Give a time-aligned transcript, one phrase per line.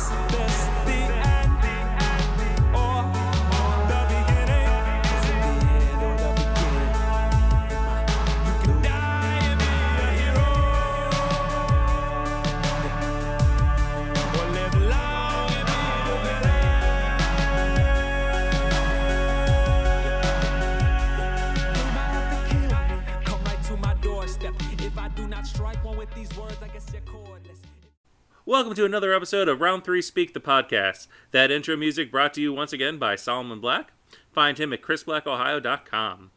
[0.00, 0.49] Is
[28.60, 31.06] Welcome to another episode of Round 3 Speak the Podcast.
[31.30, 33.90] That intro music brought to you once again by Solomon Black.
[34.34, 36.30] Find him at chrisblackohio.com.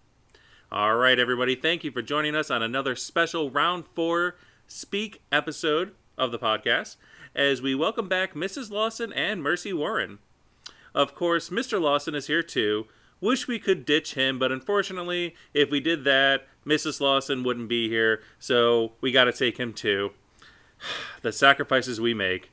[0.72, 5.96] All right, everybody, thank you for joining us on another special Round 4 Speak episode
[6.18, 6.96] of the podcast
[7.36, 8.72] as we welcome back Mrs.
[8.72, 10.20] Lawson and Mercy Warren.
[10.96, 11.82] Of course, Mr.
[11.82, 12.88] Lawson is here too.
[13.20, 17.02] Wish we could ditch him, but unfortunately, if we did that, Mrs.
[17.02, 20.12] Lawson wouldn't be here, so we gotta take him too
[21.22, 22.52] the sacrifices we make.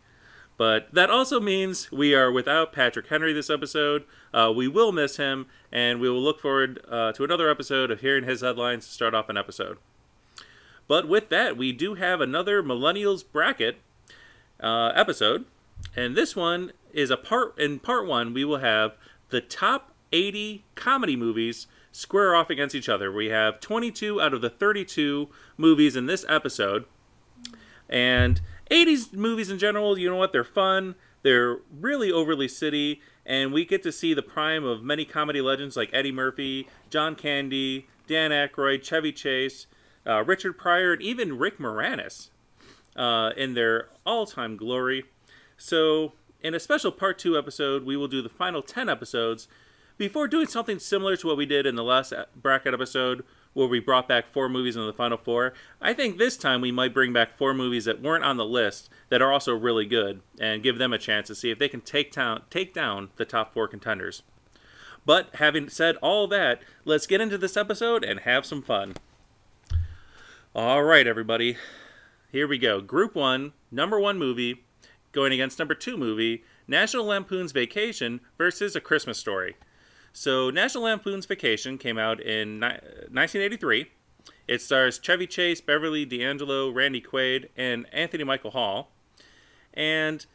[0.57, 4.05] But that also means we are without Patrick Henry this episode.
[4.35, 8.03] Uh, we will miss him, and we will look forward uh, to another episode of
[8.03, 9.79] hearing his headlines to start off an episode.
[10.87, 13.79] But with that, we do have another Millennials Bracket
[14.63, 15.47] uh, episode,
[15.97, 17.59] and this one is a part.
[17.59, 18.97] In part one, we will have
[19.31, 23.11] the top 80 comedy movies square off against each other.
[23.11, 26.85] We have 22 out of the 32 movies in this episode.
[27.91, 30.33] And 80s movies in general, you know what?
[30.33, 30.95] They're fun.
[31.23, 35.77] They're really overly city, and we get to see the prime of many comedy legends
[35.77, 39.67] like Eddie Murphy, John Candy, Dan Aykroyd, Chevy Chase,
[40.07, 42.31] uh, Richard Pryor, and even Rick Moranis
[42.97, 45.05] uh, in their all-time glory.
[45.59, 49.47] So, in a special part two episode, we will do the final 10 episodes
[49.99, 53.23] before doing something similar to what we did in the last bracket episode
[53.53, 56.73] where we brought back four movies in the final four i think this time we
[56.73, 60.23] might bring back four movies that weren't on the list that are also really good
[60.41, 63.25] and give them a chance to see if they can take down take down the
[63.25, 64.23] top four contenders.
[65.05, 68.95] But having said all that let's get into this episode and have some fun.
[70.55, 71.57] All right everybody.
[72.33, 72.81] Here we go.
[72.81, 74.65] Group one number one movie
[75.13, 79.57] going against number two movie national lampoon's vacation versus a christmas story
[80.13, 83.87] so, National Lampoon's Vacation came out in ni- uh, 1983.
[84.49, 88.91] It stars Chevy Chase, Beverly D'Angelo, Randy Quaid, and Anthony Michael Hall.
[89.75, 90.27] And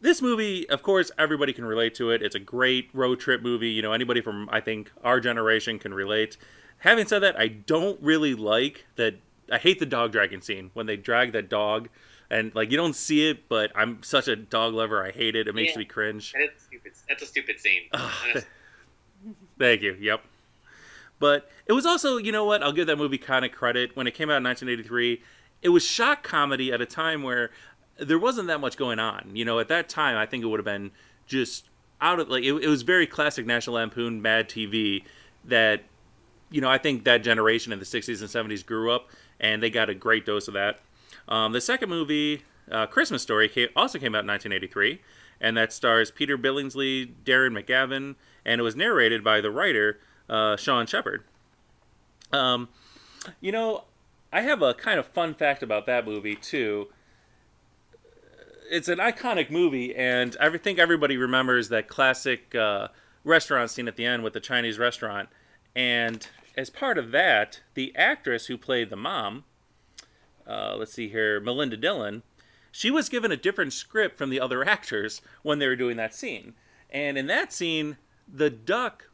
[0.00, 2.22] this movie, of course, everybody can relate to it.
[2.22, 3.70] It's a great road trip movie.
[3.70, 6.36] You know, anybody from, I think, our generation can relate.
[6.78, 9.14] Having said that, I don't really like that.
[9.50, 11.88] I hate the dog dragging scene when they drag that dog.
[12.30, 15.04] And, like, you don't see it, but I'm such a dog lover.
[15.04, 15.46] I hate it.
[15.48, 15.78] It makes Yeah.
[15.78, 16.32] me cringe.
[16.36, 16.92] It's stupid.
[17.08, 17.82] That's a stupid scene.
[19.58, 19.96] Thank you.
[20.00, 20.22] Yep.
[21.18, 22.62] But it was also, you know what?
[22.62, 23.96] I'll give that movie kind of credit.
[23.96, 25.22] When it came out in 1983,
[25.62, 27.50] it was shock comedy at a time where
[27.98, 29.30] there wasn't that much going on.
[29.34, 30.90] You know, at that time, I think it would have been
[31.26, 31.68] just
[32.00, 35.04] out of like it, it was very classic National Lampoon Mad TV
[35.44, 35.84] that
[36.50, 39.08] you know I think that generation in the 60s and 70s grew up
[39.38, 40.80] and they got a great dose of that.
[41.28, 45.00] Um, the second movie, uh, Christmas Story, came, also came out in 1983,
[45.40, 49.98] and that stars Peter Billingsley, Darren McGavin, and it was narrated by the writer
[50.28, 51.24] uh, Sean Shepherd.
[52.32, 52.68] Um,
[53.40, 53.84] you know,
[54.32, 56.88] I have a kind of fun fact about that movie too.
[58.70, 62.88] It's an iconic movie, and I think everybody remembers that classic uh,
[63.22, 65.28] restaurant scene at the end with the Chinese restaurant.
[65.76, 66.26] And
[66.56, 69.44] as part of that, the actress who played the mom,
[70.46, 72.22] uh, let's see here, Melinda Dillon,
[72.70, 76.14] she was given a different script from the other actors when they were doing that
[76.14, 76.54] scene.
[76.90, 77.98] And in that scene,
[78.32, 79.10] the duck,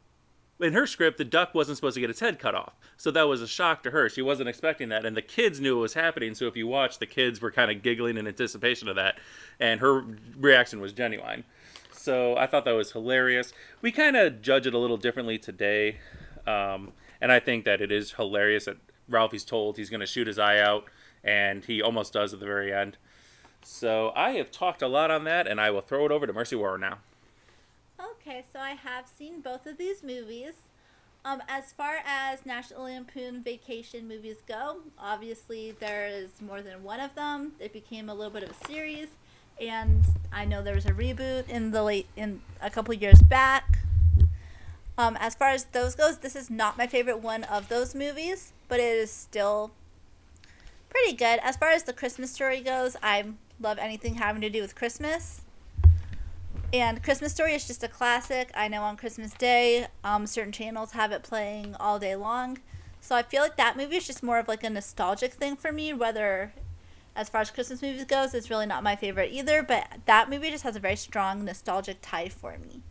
[0.59, 2.73] in her script, the duck wasn't supposed to get its head cut off.
[2.97, 4.09] So that was a shock to her.
[4.09, 5.05] She wasn't expecting that.
[5.05, 6.35] And the kids knew it was happening.
[6.35, 9.17] So if you watch, the kids were kind of giggling in anticipation of that.
[9.59, 10.03] And her
[10.37, 11.45] reaction was genuine.
[11.93, 13.53] So I thought that was hilarious.
[13.81, 15.99] We kind of judge it a little differently today.
[16.45, 16.91] Um,
[17.21, 18.77] and I think that it is hilarious that
[19.07, 20.85] Ralphie's told he's going to shoot his eye out.
[21.23, 22.97] And he almost does at the very end.
[23.61, 26.33] So I have talked a lot on that, and I will throw it over to
[26.33, 26.99] Mercy Warren now.
[27.99, 30.53] Okay, so I have seen both of these movies.
[31.25, 37.01] Um, as far as National Lampoon Vacation movies go, obviously there is more than one
[37.01, 37.51] of them.
[37.59, 39.09] It became a little bit of a series,
[39.59, 40.01] and
[40.31, 43.79] I know there was a reboot in the late in a couple years back.
[44.97, 48.53] Um, as far as those goes, this is not my favorite one of those movies,
[48.69, 49.71] but it is still
[50.89, 51.39] pretty good.
[51.43, 53.25] As far as the Christmas story goes, I
[53.59, 55.41] love anything having to do with Christmas.
[56.71, 58.51] And Christmas Story is just a classic.
[58.53, 62.59] I know on Christmas Day, um, certain channels have it playing all day long.
[63.01, 65.71] So I feel like that movie is just more of like a nostalgic thing for
[65.71, 66.53] me, whether
[67.15, 69.63] as far as Christmas movies goes, it's really not my favorite either.
[69.63, 72.81] But that movie just has a very strong nostalgic tie for me.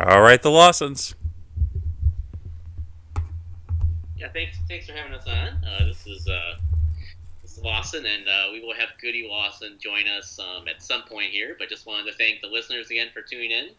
[0.00, 1.14] All right, the Lawsons.
[4.16, 5.48] Yeah, thanks thanks for having us on.
[5.64, 6.77] Uh, this is uh, this is
[7.62, 11.56] Lawson, and uh, we will have Goody Lawson join us um, at some point here.
[11.58, 13.70] But just wanted to thank the listeners again for tuning in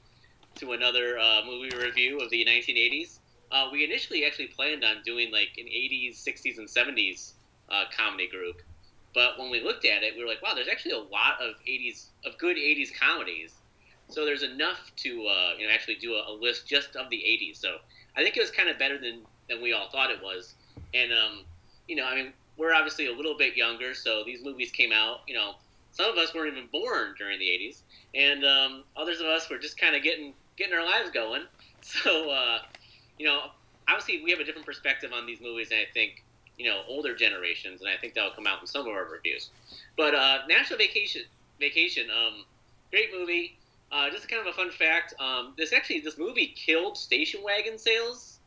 [0.56, 3.20] to another uh, movie review of the 1980s.
[3.52, 7.34] Uh, we initially actually planned on doing like an 80s, 60s, and 70s
[7.72, 8.62] uh, comedy group,
[9.14, 11.56] but when we looked at it, we were like, wow, there's actually a lot of
[11.68, 13.54] 80s of good 80s comedies.
[14.08, 17.18] So there's enough to uh, you know actually do a, a list just of the
[17.18, 17.58] 80s.
[17.58, 17.78] So
[18.16, 20.56] I think it was kind of better than than we all thought it was.
[20.94, 21.46] And um,
[21.88, 25.22] you know, I mean, we're obviously a little bit younger, so these movies came out.
[25.28, 25.54] You know,
[25.94, 27.82] some of us weren't even born during the '80s,
[28.14, 31.44] and um, others of us were just kind of getting getting our lives going.
[31.82, 32.60] So, uh,
[33.18, 33.52] you know,
[33.88, 36.24] obviously we have a different perspective on these movies, and I think
[36.58, 39.50] you know older generations, and I think that'll come out in some of our reviews.
[39.96, 41.22] But uh, National Vacation,
[41.58, 42.44] Vacation, um,
[42.92, 43.58] great movie.
[43.94, 45.14] Uh, just kind of a fun fact.
[45.20, 48.40] Um, this actually, this movie killed station wagon sales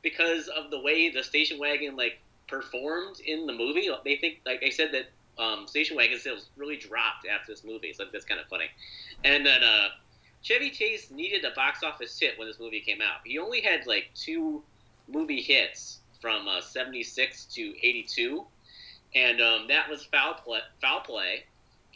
[0.00, 2.20] because of the way the station wagon like
[2.50, 3.88] performed in the movie.
[4.04, 7.92] They think, like they said, that um, station wagon sales really dropped after this movie.
[7.92, 8.66] So that's kind of funny.
[9.24, 9.88] And then uh,
[10.42, 13.20] Chevy Chase needed a box office hit when this movie came out.
[13.24, 14.62] He only had like two
[15.08, 18.44] movie hits from uh, 76 to 82.
[19.14, 21.44] And um, that was Foul Play, Foul Play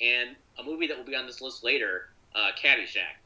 [0.01, 3.19] and a movie that will be on this list later, uh, Caddyshack.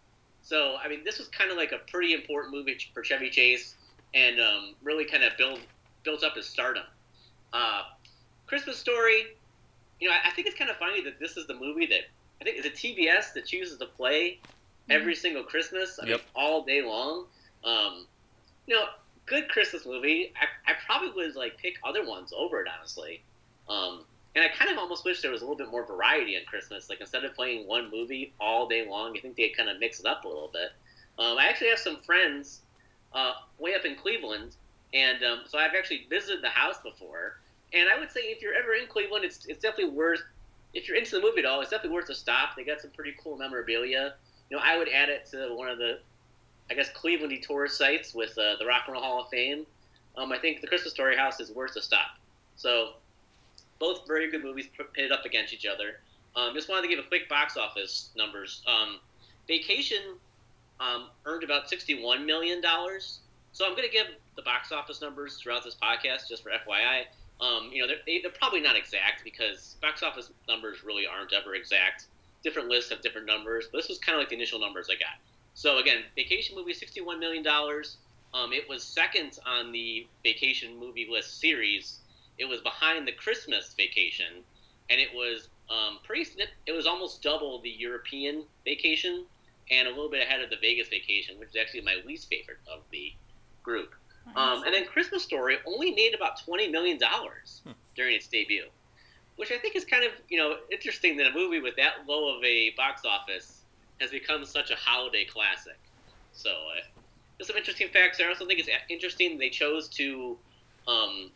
[0.43, 3.75] So, I mean, this was kind of like a pretty important movie for Chevy Chase
[4.15, 5.61] and um, really kind of build
[6.05, 6.85] built up his stardom.
[7.53, 7.83] Uh,
[8.47, 9.25] Christmas Story,
[10.01, 12.03] you know, I, I think it's kind of funny that this is the movie that
[12.41, 14.39] I think is a TBS that chooses to play
[14.91, 17.27] every single Christmas, I mean, all day long.
[17.65, 18.07] Um,
[18.67, 18.85] you know,
[19.27, 20.33] good Christmas movie.
[20.41, 23.23] I, I probably would like pick other ones over it, honestly.
[23.69, 24.05] Um,
[24.35, 26.89] and I kind of almost wish there was a little bit more variety on Christmas.
[26.89, 30.01] Like instead of playing one movie all day long, I think they kind of mix
[30.01, 30.71] it up a little bit.
[31.19, 32.61] Um, I actually have some friends
[33.13, 34.55] uh, way up in Cleveland,
[34.95, 37.41] and um, so I've actually visited the house before.
[37.75, 40.23] And I would say if you're ever in Cleveland, it's it's definitely worth.
[40.75, 42.57] If you're into the movie at all, it's definitely worth a stop.
[42.57, 44.15] They got some pretty cool memorabilia.
[44.51, 45.99] You know, I would add it to one of the,
[46.71, 49.67] I guess, Clevelandy tourist sites with uh, the Rock and Roll Hall of Fame.
[50.17, 52.19] Um, I think the Christmas Story House is worth a stop.
[52.57, 52.95] So,
[53.79, 56.01] both very good movies pitted up against each other.
[56.37, 58.63] Um, just wanted to give a quick box office numbers.
[58.67, 58.99] Um,
[59.47, 60.03] Vacation
[60.81, 63.21] um, earned about sixty-one million dollars.
[63.59, 64.07] So I'm going to give
[64.37, 67.07] the box office numbers throughout this podcast, just for FYI.
[67.41, 71.33] Um, you know, they're, they, they're probably not exact because box office numbers really aren't
[71.33, 72.05] ever exact.
[72.45, 74.95] Different lists have different numbers, but this was kind of like the initial numbers I
[74.95, 75.19] got.
[75.55, 77.97] So again, Vacation movie, sixty-one million dollars.
[78.33, 81.99] Um, it was second on the Vacation movie list series.
[82.39, 84.45] It was behind the Christmas Vacation,
[84.89, 86.31] and it was um, pretty.
[86.67, 89.25] It was almost double the European Vacation,
[89.69, 92.59] and a little bit ahead of the Vegas Vacation, which is actually my least favorite
[92.73, 93.13] of the
[93.69, 93.95] group.
[94.37, 97.63] Um, and then Christmas Story only made about twenty million dollars
[97.97, 98.67] during its debut,
[99.37, 102.37] which I think is kind of you know interesting that a movie with that low
[102.37, 103.63] of a box office
[104.01, 105.79] has become such a holiday classic.
[106.33, 106.83] So uh,
[107.37, 108.29] there's some interesting facts there.
[108.29, 110.39] I also think it's interesting they chose to
[110.87, 111.31] um,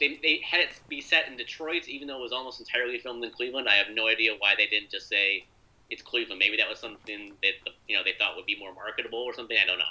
[0.00, 3.24] they, they had it be set in Detroit, even though it was almost entirely filmed
[3.24, 3.68] in Cleveland.
[3.68, 5.46] I have no idea why they didn't just say
[5.92, 6.38] it's Cleveland.
[6.38, 7.52] Maybe that was something that
[7.86, 9.56] you know they thought would be more marketable or something.
[9.62, 9.84] I don't know.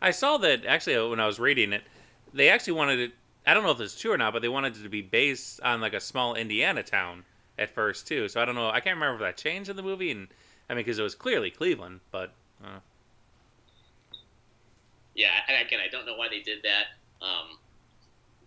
[0.00, 1.82] I saw that actually uh, when I was reading it,
[2.32, 3.12] they actually wanted it.
[3.46, 5.60] I don't know if it's true or not, but they wanted it to be based
[5.62, 7.24] on like a small Indiana town
[7.58, 8.28] at first too.
[8.28, 8.68] So I don't know.
[8.70, 10.28] I can't remember if that changed in the movie, and
[10.70, 12.32] I mean because it was clearly Cleveland, but
[12.64, 12.78] uh,
[15.14, 17.24] yeah, I- again, I don't know why they did that.
[17.26, 17.58] Um,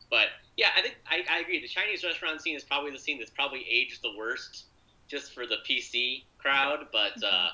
[0.09, 0.27] but
[0.57, 1.59] yeah, I think I, I agree.
[1.61, 4.65] The Chinese restaurant scene is probably the scene that's probably aged the worst,
[5.11, 6.87] just for the PC crowd.
[6.91, 7.49] But uh,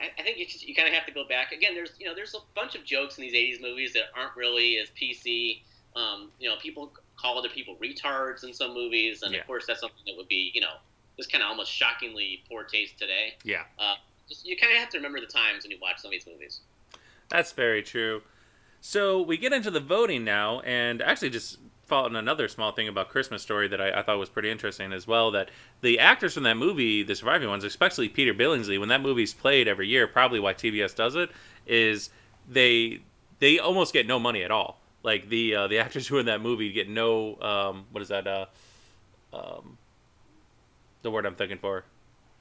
[0.00, 1.74] I, I think you, just- you kind of have to go back again.
[1.74, 4.78] There's you know there's a bunch of jokes in these '80s movies that aren't really
[4.78, 5.60] as PC.
[5.94, 9.40] Um, you know, people call other people retards in some movies, and Yeah.
[9.40, 10.74] of course that's something that would be you know
[11.18, 13.34] just kind of almost shockingly poor taste today.
[13.44, 16.08] yeah, Uh, just you kind of have to remember the times when you watch some
[16.08, 16.60] of these movies.
[17.28, 18.22] that's very true.
[18.80, 21.58] So we get into the voting now, and actually just
[21.92, 25.06] following another small thing about Christmas Story that I, I thought was pretty interesting as
[25.06, 25.30] well.
[25.32, 25.50] That
[25.82, 29.68] the actors from that movie, the surviving ones, especially Peter Billingsley, when that movie's played
[29.68, 31.30] every year, probably why TBS does it,
[31.66, 32.08] is
[32.48, 33.02] they
[33.40, 34.80] they almost get no money at all.
[35.02, 38.08] Like the uh, the actors who are in that movie get no um, what is
[38.08, 38.46] that uh,
[39.34, 39.76] um,
[41.02, 41.84] the word I'm thinking for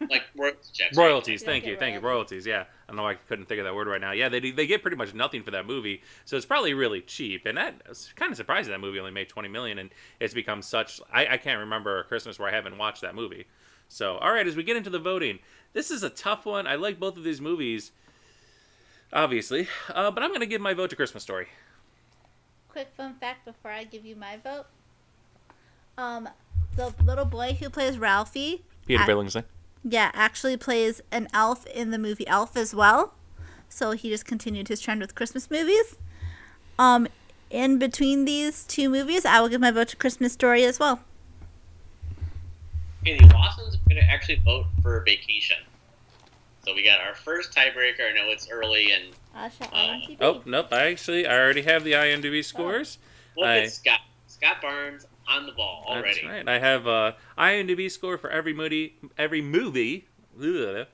[0.10, 0.98] like royalty checks.
[0.98, 2.00] Royalties, You don't thank you, get thank you.
[2.00, 2.46] royalties.
[2.46, 2.62] Royalties, yeah.
[2.62, 4.12] I don't know why I couldn't think of that word right now.
[4.12, 7.46] Yeah, they they get pretty much nothing for that movie, so it's probably really cheap.
[7.46, 9.90] And that it's kind of surprising that movie only made twenty million, and
[10.20, 11.00] it's become such.
[11.12, 13.46] I, I can't remember a Christmas where I haven't watched that movie.
[13.88, 15.40] So, all right, as we get into the voting,
[15.74, 16.66] this is a tough one.
[16.68, 17.92] I like both of these movies,
[19.14, 21.48] obviously, uh, but I'm gonna give my vote to Christmas Story.
[22.70, 24.66] Quick fun fact before I give you my vote.
[25.98, 26.30] Um,
[26.78, 29.44] the little boy who plays Ralphie, Peter Ac- Billingsley.
[29.84, 33.14] Yeah, actually plays an elf in the movie Elf as well.
[33.70, 35.96] So he just continued his trend with Christmas movies.
[36.78, 37.08] Um,
[37.50, 41.00] in between these two movies, I will give my vote to Christmas Story as well.
[43.02, 45.58] Okay, the Lawsons are going to actually vote for Vacation.
[46.66, 48.10] So we got our first tiebreaker.
[48.12, 50.18] I know it's early, and Uh, shall I on TV?
[50.22, 53.00] Oh nope, I actually I already have the IMDb scores.
[53.36, 53.60] look Aye.
[53.62, 54.00] at Scott.
[54.28, 56.22] Scott Barnes on the ball already.
[56.22, 56.50] That's right.
[56.50, 58.96] I have uh, a IMDb score for every movie.
[59.18, 60.08] Every movie.
[60.40, 60.88] Ugh.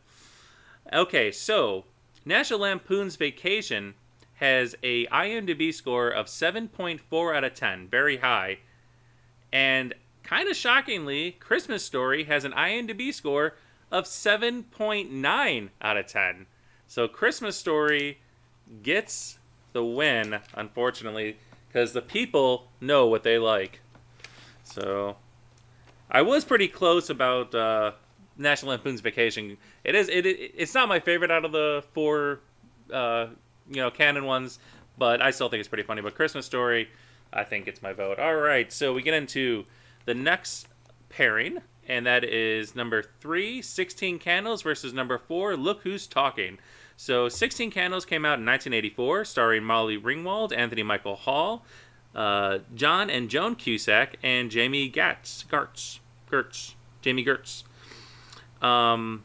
[0.93, 1.85] Okay, so
[2.25, 3.95] National Lampoon's Vacation
[4.35, 8.59] has a IMDb score of 7.4 out of 10, very high.
[9.51, 13.55] And kind of shockingly, Christmas Story has an IMDb score
[13.91, 16.45] of 7.9 out of 10.
[16.87, 18.19] So Christmas Story
[18.83, 19.39] gets
[19.73, 23.81] the win, unfortunately, because the people know what they like.
[24.67, 25.15] So,
[26.09, 27.91] I was pretty close about uh,
[28.37, 29.57] National Lampoon's Vacation.
[29.83, 32.39] It is it, it it's not my favorite out of the four
[32.93, 33.27] uh,
[33.69, 34.59] you know canon ones,
[34.97, 36.01] but I still think it's pretty funny.
[36.01, 36.89] But Christmas Story,
[37.33, 38.19] I think it's my vote.
[38.19, 39.65] All right, so we get into
[40.05, 40.67] the next
[41.09, 46.57] pairing, and that is number three, 16 Candles versus number four, Look Who's Talking.
[46.95, 51.63] So 16 Candles came out in 1984, starring Molly Ringwald, Anthony Michael Hall,
[52.17, 57.63] uh, John and Joan Cusack, and Jamie Gatz, Gartz, Gertz, Jamie Gertz.
[58.61, 59.23] Um,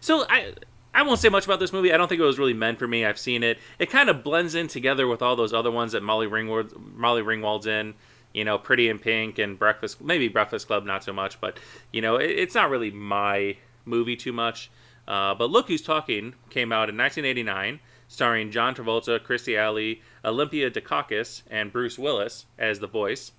[0.00, 0.54] so I
[0.92, 1.92] I won't say much about this movie.
[1.92, 3.04] I don't think it was really meant for me.
[3.04, 3.58] I've seen it.
[3.78, 7.22] It kind of blends in together with all those other ones that Molly Ringwald Molly
[7.22, 7.94] Ringwald's in.
[8.34, 11.40] You know, Pretty in Pink and Breakfast, maybe Breakfast Club, not so much.
[11.40, 11.58] But
[11.92, 14.70] you know, it, it's not really my movie too much.
[15.06, 20.70] Uh, but Look Who's Talking came out in 1989, starring John Travolta, Kirstie Alley, Olympia
[20.70, 23.32] Dukakis, and Bruce Willis as the voice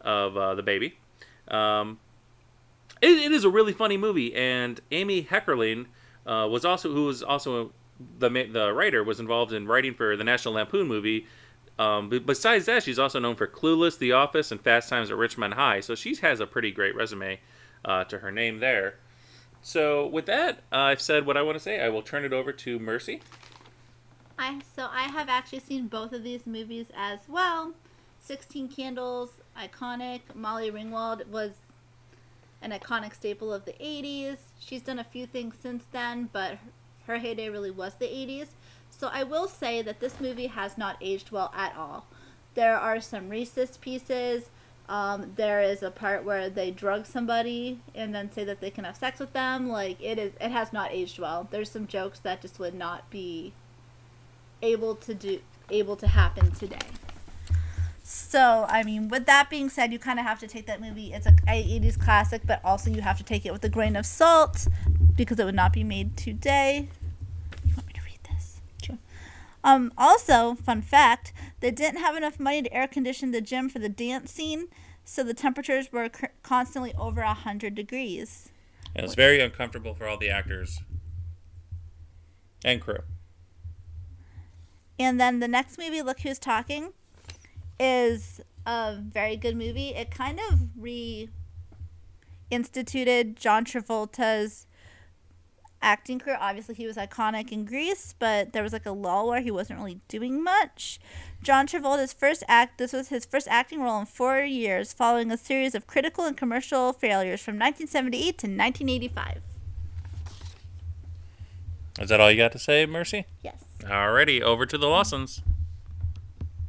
[0.00, 0.98] of uh, the baby.
[1.48, 1.98] Um,
[3.00, 5.86] it, it is a really funny movie, and Amy Heckerling
[6.26, 7.72] uh, was also who was also
[8.18, 11.26] the the writer was involved in writing for the National Lampoon movie.
[11.78, 15.16] Um, but besides that, she's also known for Clueless, The Office, and Fast Times at
[15.16, 15.80] Ridgemont High.
[15.80, 17.40] So she has a pretty great resume
[17.84, 18.96] uh, to her name there.
[19.62, 21.80] So with that, uh, I've said what I want to say.
[21.80, 23.20] I will turn it over to Mercy.
[24.38, 27.74] I so I have actually seen both of these movies as well.
[28.20, 30.20] Sixteen Candles, iconic.
[30.34, 31.52] Molly Ringwald was
[32.60, 34.38] an iconic staple of the '80s.
[34.58, 36.58] She's done a few things since then, but
[37.06, 38.48] her heyday really was the '80s.
[38.90, 42.06] So I will say that this movie has not aged well at all.
[42.54, 44.50] There are some racist pieces.
[44.88, 48.84] Um, there is a part where they drug somebody and then say that they can
[48.84, 49.68] have sex with them.
[49.68, 51.48] Like it is, it has not aged well.
[51.50, 53.54] There's some jokes that just would not be
[54.62, 55.40] able to do
[55.70, 56.78] able to happen today.
[58.04, 61.12] So, I mean, with that being said, you kind of have to take that movie.
[61.12, 64.04] It's a 80s classic, but also you have to take it with a grain of
[64.04, 64.66] salt
[65.16, 66.88] because it would not be made today.
[67.64, 68.60] You want me to read this?
[68.82, 68.98] Sure.
[69.64, 73.78] Um, also, fun fact, they didn't have enough money to air condition the gym for
[73.78, 74.68] the dance scene,
[75.04, 78.50] so the temperatures were c- constantly over 100 degrees.
[78.94, 80.80] It was very uncomfortable for all the actors
[82.64, 82.98] and crew.
[85.02, 86.92] And then the next movie, Look Who's Talking,
[87.78, 89.88] is a very good movie.
[89.90, 90.68] It kind of
[92.50, 94.66] reinstituted John Travolta's
[95.82, 96.38] acting career.
[96.40, 99.78] Obviously, he was iconic in Grease, but there was like a lull where he wasn't
[99.78, 101.00] really doing much.
[101.42, 105.36] John Travolta's first act, this was his first acting role in four years, following a
[105.36, 109.42] series of critical and commercial failures from 1978 to 1985.
[112.00, 113.26] Is that all you got to say, Mercy?
[113.42, 113.64] Yes.
[113.84, 115.42] Alrighty, over to the Lawsons.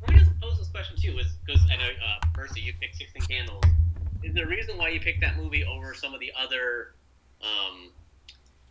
[0.02, 1.16] Let me just pose this question too,
[1.46, 3.64] because I know uh, Mercy, you picked Sixteen Candles.
[4.24, 6.94] Is there a reason why you picked that movie over some of the other,
[7.42, 7.92] um,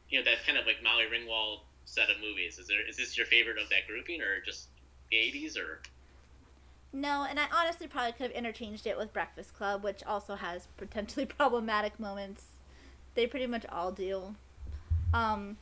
[0.09, 2.59] you know, that kind of like Molly Ringwald set of movies?
[2.59, 4.69] Is there is this your favorite of that grouping, or just
[5.11, 5.81] the '80s, or?
[6.93, 10.67] No, and I honestly probably could have interchanged it with Breakfast Club, which also has
[10.77, 12.45] potentially problematic moments.
[13.15, 14.35] They pretty much all do.
[15.15, 15.59] Um,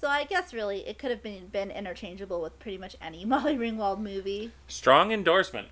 [0.00, 3.56] so I guess really it could have been been interchangeable with pretty much any Molly
[3.56, 4.52] Ringwald movie.
[4.66, 5.68] Strong endorsement.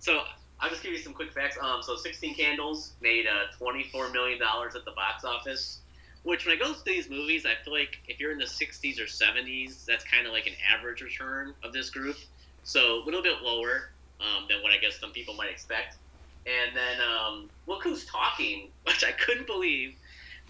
[0.00, 0.22] So
[0.60, 1.56] I'll just give you some quick facts.
[1.60, 5.78] Um, so 16 Candles made uh, 24 million dollars at the box office.
[6.24, 8.98] Which, when I go to these movies, I feel like if you're in the 60s
[8.98, 12.16] or 70s, that's kind of like an average return of this group.
[12.64, 15.96] So a little bit lower um, than what I guess some people might expect.
[16.44, 19.94] And then um, Look Who's Talking, which I couldn't believe,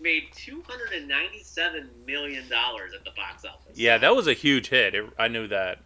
[0.01, 3.77] made 297 million dollars at the box office.
[3.77, 4.95] Yeah, that was a huge hit.
[4.95, 5.81] It, I knew that.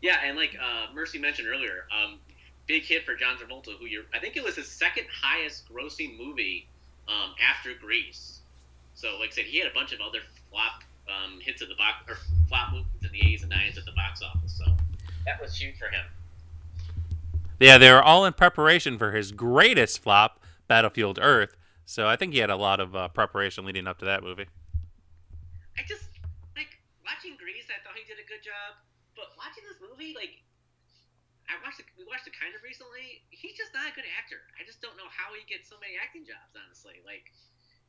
[0.00, 2.18] Yeah, and like uh, Mercy mentioned earlier, um,
[2.66, 6.16] big hit for John Travolta, who you're, I think it was his second highest grossing
[6.16, 6.66] movie
[7.08, 8.40] um, after Grease.
[8.94, 10.20] So, like I said, he had a bunch of other
[10.50, 12.16] flop um, hits at the box, or
[12.48, 14.52] flop movies in the 80s and 90s at the box office.
[14.52, 14.64] So
[15.24, 16.04] that was huge for him.
[17.60, 21.56] Yeah, they were all in preparation for his greatest flop, Battlefield Earth.
[21.88, 24.44] So I think he had a lot of uh, preparation leading up to that movie.
[25.72, 26.04] I just
[26.52, 27.72] like watching Grease.
[27.72, 28.76] I thought he did a good job,
[29.16, 30.36] but watching this movie, like
[31.48, 33.24] I watched it, we watched it kind of recently.
[33.32, 34.36] He's just not a good actor.
[34.60, 37.00] I just don't know how he gets so many acting jobs, honestly.
[37.08, 37.32] Like,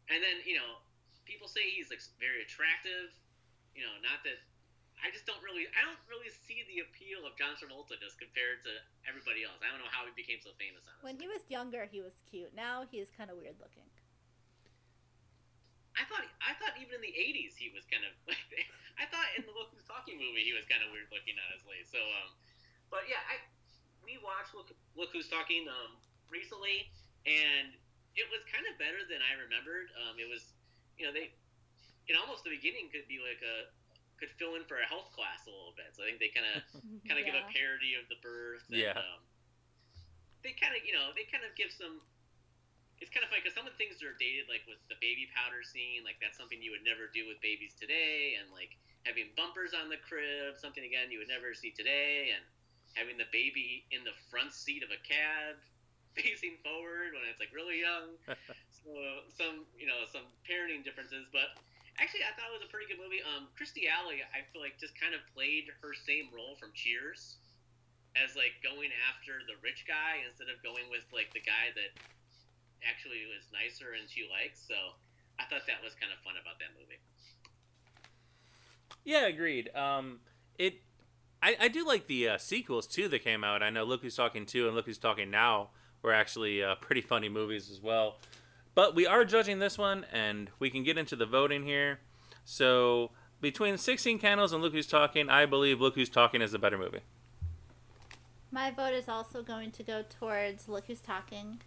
[0.07, 0.79] and then you know,
[1.27, 3.11] people say he's like very attractive.
[3.75, 4.39] You know, not that
[4.99, 8.59] I just don't really, I don't really see the appeal of John Travolta just compared
[8.67, 8.71] to
[9.07, 9.63] everybody else.
[9.63, 10.83] I don't know how he became so famous.
[10.83, 11.05] Honestly.
[11.07, 12.51] When he was younger, he was cute.
[12.51, 13.87] Now he is kind of weird looking.
[15.99, 18.39] I thought I thought even in the '80s he was kind of like
[19.01, 21.83] I thought in the Look Who's Talking movie he was kind of weird looking honestly.
[21.83, 22.31] So, um,
[22.87, 23.43] but yeah, I
[23.99, 25.99] we watched Look Look Who's Talking um,
[26.31, 26.87] recently,
[27.27, 27.75] and
[28.15, 29.91] it was kind of better than I remembered.
[29.95, 30.55] Um, it was,
[30.95, 31.35] you know, they,
[32.07, 33.69] in almost the beginning could be like a
[34.19, 35.95] could fill in for a health class a little bit.
[35.95, 36.59] So I think they kind of
[37.07, 38.67] kind of give a parody of the birth.
[38.69, 38.99] And, Yeah.
[38.99, 39.23] Um,
[40.43, 41.99] they kind of, you know, they kind of give some.
[42.99, 44.99] It's kind of funny because some of the things that are dated, like with the
[44.99, 48.75] baby powder scene, like that's something you would never do with babies today, and like
[49.07, 52.43] having bumpers on the crib, something again you would never see today, and
[52.99, 55.55] having the baby in the front seat of a cab
[56.19, 58.19] facing forward when it's like really young.
[58.83, 58.91] so
[59.31, 61.55] some, you know, some parenting differences, but
[61.99, 63.21] actually I thought it was a pretty good movie.
[63.21, 67.37] Um, Kirstie Alley, I feel like just kind of played her same role from Cheers,
[68.17, 71.91] as like going after the rich guy instead of going with like the guy that
[72.81, 74.63] actually was nicer and she likes.
[74.63, 74.75] So
[75.37, 76.99] I thought that was kind of fun about that movie.
[79.03, 79.69] Yeah, agreed.
[79.75, 80.19] Um,
[80.57, 80.81] it,
[81.41, 83.63] I, I do like the uh, sequels too that came out.
[83.63, 85.69] I know Look Who's Talking Two and Look Who's Talking Now
[86.01, 88.17] were actually uh, pretty funny movies as well.
[88.79, 91.99] But we are judging this one, and we can get into the voting here.
[92.45, 93.11] So
[93.41, 96.77] between 16 Candles and Look Who's Talking, I believe Look Who's Talking is the better
[96.77, 97.01] movie.
[98.53, 101.59] My vote is also going to go towards Look Who's Talking.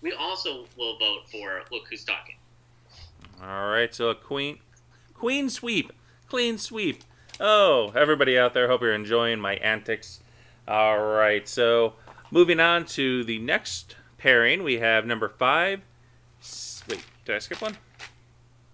[0.00, 2.36] We also will vote for Look Who's Talking.
[3.42, 4.60] All right, so a queen,
[5.12, 5.92] queen sweep,
[6.30, 7.04] clean sweep.
[7.38, 10.20] Oh, everybody out there, hope you're enjoying my antics.
[10.66, 11.92] All right, so
[12.30, 15.80] moving on to the next pairing, we have number five.
[16.88, 17.76] Wait, did I skip one?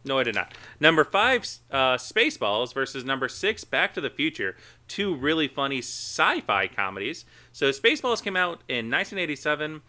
[0.04, 0.52] No, I did not.
[0.80, 4.54] Number five, uh, Spaceballs versus number six, Back to the Future.
[4.87, 7.24] Two really funny sci-fi comedies.
[7.52, 9.80] So Spaceballs came out in 1987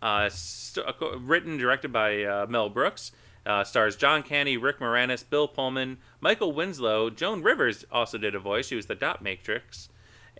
[0.00, 3.12] uh, st- uh, written directed by uh, Mel Brooks.
[3.44, 7.10] Uh, stars John Candy, Rick Moranis, Bill Pullman, Michael Winslow.
[7.10, 8.68] Joan Rivers also did a voice.
[8.68, 9.88] She was the Dot Matrix.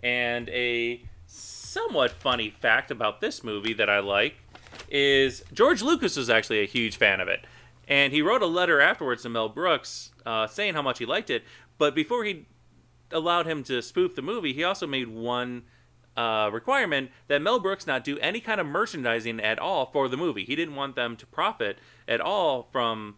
[0.01, 4.35] And a somewhat funny fact about this movie that I like
[4.89, 7.45] is George Lucas was actually a huge fan of it.
[7.87, 11.29] And he wrote a letter afterwards to Mel Brooks uh, saying how much he liked
[11.29, 11.43] it.
[11.77, 12.45] But before he
[13.11, 15.63] allowed him to spoof the movie, he also made one
[16.15, 20.17] uh, requirement that Mel Brooks not do any kind of merchandising at all for the
[20.17, 20.45] movie.
[20.45, 23.15] He didn't want them to profit at all from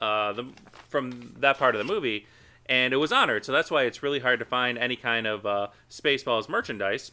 [0.00, 0.46] uh, the
[0.88, 2.26] from that part of the movie,
[2.66, 3.44] and it was honored.
[3.44, 7.12] So that's why it's really hard to find any kind of uh, Spaceballs merchandise.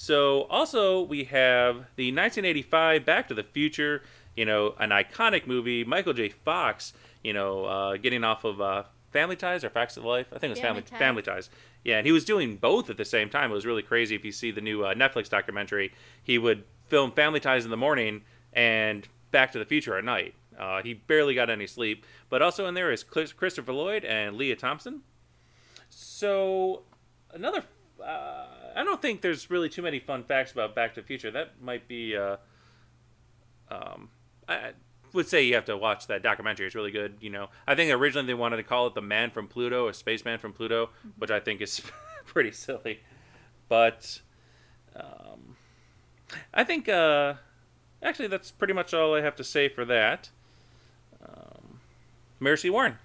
[0.00, 4.04] So also we have the 1985 Back to the Future,
[4.36, 5.82] you know, an iconic movie.
[5.82, 6.28] Michael J.
[6.28, 6.92] Fox,
[7.24, 10.28] you know, uh, getting off of uh, Family Ties or Facts of Life.
[10.30, 10.98] I think it was Family Family Ties.
[11.00, 11.50] Family Ties.
[11.82, 13.50] Yeah, and he was doing both at the same time.
[13.50, 14.14] It was really crazy.
[14.14, 17.76] If you see the new uh, Netflix documentary, he would film Family Ties in the
[17.76, 20.36] morning and Back to the Future at night.
[20.56, 22.06] Uh, he barely got any sleep.
[22.30, 25.02] But also in there is Christopher Lloyd and Lea Thompson.
[25.90, 26.82] So
[27.34, 27.64] another,
[28.02, 31.30] uh, I don't think there's really too many fun facts about Back to the Future.
[31.30, 32.36] That might be, uh,
[33.70, 34.10] um,
[34.48, 34.72] I
[35.12, 36.66] would say you have to watch that documentary.
[36.66, 37.16] It's really good.
[37.20, 39.94] You know, I think originally they wanted to call it the Man from Pluto, a
[39.94, 41.82] spaceman from Pluto, which I think is
[42.24, 43.00] pretty silly.
[43.68, 44.20] But
[44.94, 45.56] um,
[46.54, 47.34] I think uh,
[48.02, 50.30] actually that's pretty much all I have to say for that.
[51.26, 51.80] Um,
[52.40, 52.98] Mercy Warren.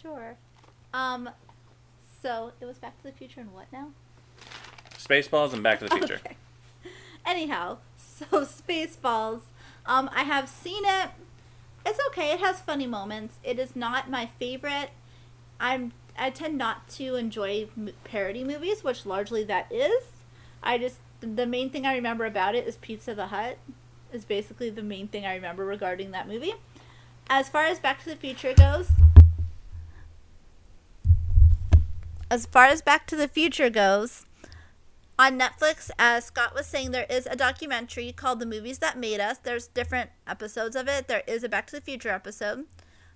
[0.00, 0.36] Sure.
[0.94, 1.28] Um,
[2.22, 3.90] so it was Back to the Future and what now?
[4.96, 6.20] Spaceballs and Back to the Future.
[6.26, 6.36] Okay.
[7.26, 9.40] Anyhow, so Spaceballs.
[9.84, 11.10] Um, I have seen it.
[11.84, 12.32] It's okay.
[12.32, 13.36] It has funny moments.
[13.44, 14.90] It is not my favorite.
[15.60, 15.92] I'm.
[16.18, 20.04] I tend not to enjoy m- parody movies, which largely that is.
[20.62, 23.58] I just the main thing I remember about it is Pizza the Hut.
[24.12, 26.54] Is basically the main thing I remember regarding that movie.
[27.28, 28.88] As far as Back to the Future goes,
[32.30, 34.26] as far as Back to the Future goes,
[35.18, 39.18] on Netflix, as Scott was saying, there is a documentary called The Movies That Made
[39.18, 39.38] Us.
[39.38, 41.08] There's different episodes of it.
[41.08, 42.66] There is a Back to the Future episode.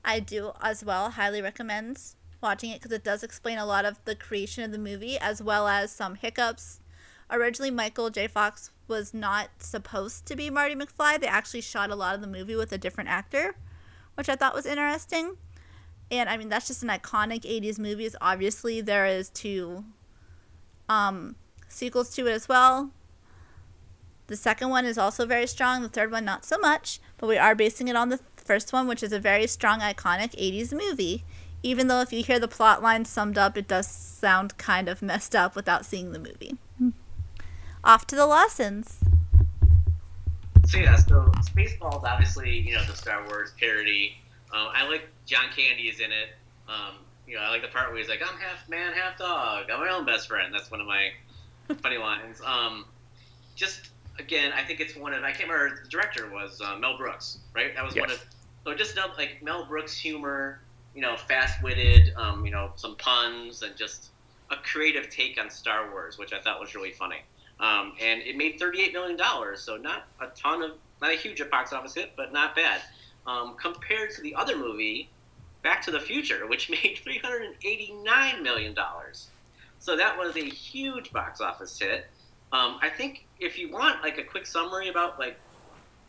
[0.05, 2.01] I do as well highly recommend
[2.43, 5.41] watching it because it does explain a lot of the creation of the movie as
[5.41, 6.81] well as some hiccups.
[7.31, 8.27] Originally, Michael J.
[8.27, 11.21] Fox was not supposed to be Marty McFly.
[11.21, 13.55] They actually shot a lot of the movie with a different actor,
[14.17, 15.37] which I thought was interesting.
[16.13, 18.09] And I mean, that's just an iconic 80s movie.
[18.21, 19.83] Obviously, there is two
[20.87, 21.37] um,
[21.69, 22.91] sequels to it as well.
[24.27, 25.81] The second one is also very strong.
[25.81, 27.01] The third one, not so much.
[27.17, 30.37] But we are basing it on the first one, which is a very strong, iconic
[30.39, 31.25] 80s movie.
[31.63, 35.01] Even though if you hear the plot line summed up, it does sound kind of
[35.01, 36.59] messed up without seeing the movie.
[37.85, 38.99] Off to the Lawsons.
[40.67, 44.17] So yeah, so Spaceballs obviously you know the Star Wars parody.
[44.53, 46.31] Um, I like John Candy is in it.
[46.69, 49.71] Um, you know I like the part where he's like I'm half man, half dog.
[49.73, 50.53] I'm my own best friend.
[50.53, 51.11] That's one of my
[51.83, 52.41] funny lines.
[52.45, 52.85] Um,
[53.55, 56.97] just again, I think it's one of I can't remember the director was uh, Mel
[56.99, 57.75] Brooks, right?
[57.75, 58.23] That was one of
[58.65, 60.61] so just like Mel Brooks humor,
[60.95, 64.11] you know, fast witted, um, you know, some puns and just
[64.51, 67.23] a creative take on Star Wars, which I thought was really funny.
[67.59, 69.19] Um, and it made $38 million,
[69.57, 72.83] so not a ton of, not a huge box office hit, but not bad.
[73.27, 75.09] Um, compared to the other movie,
[75.63, 78.77] Back to the Future, which made $389 million.
[79.79, 82.07] So that was a huge box office hit.
[82.53, 85.39] Um, I think if you want like a quick summary about like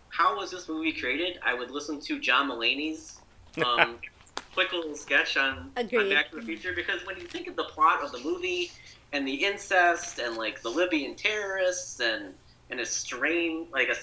[0.10, 3.20] how was this movie created, I would listen to John Mulaney's
[3.66, 3.98] um,
[4.54, 7.64] quick little sketch on, on Back to the Future because when you think of the
[7.64, 8.72] plot of the movie
[9.12, 12.34] and the incest and like the Libyan terrorists and
[12.70, 13.96] and a strange like a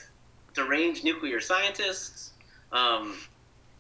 [0.54, 2.29] deranged nuclear scientist,
[2.72, 3.16] um,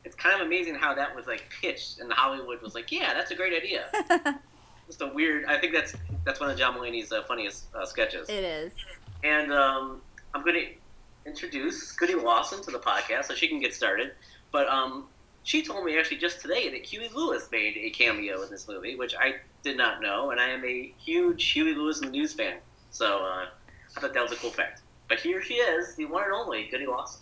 [0.04, 3.30] it's kind of amazing how that was like pitched and Hollywood was like, yeah, that's
[3.30, 3.84] a great idea.
[4.86, 5.44] Just a weird.
[5.44, 8.28] I think that's that's one of John Mulaney's uh, funniest uh, sketches.
[8.28, 8.72] It is.
[9.22, 10.00] And um,
[10.34, 10.66] I'm going to
[11.30, 14.12] introduce Goody Lawson to the podcast so she can get started.
[14.50, 15.06] But um,
[15.42, 18.96] she told me actually just today that Huey Lewis made a cameo in this movie,
[18.96, 22.32] which I did not know, and I am a huge Huey Lewis and the News
[22.32, 22.56] fan.
[22.90, 23.46] So uh,
[23.96, 24.82] I thought that was a cool fact.
[25.08, 27.20] But here she is, the one and only Goody Lawson.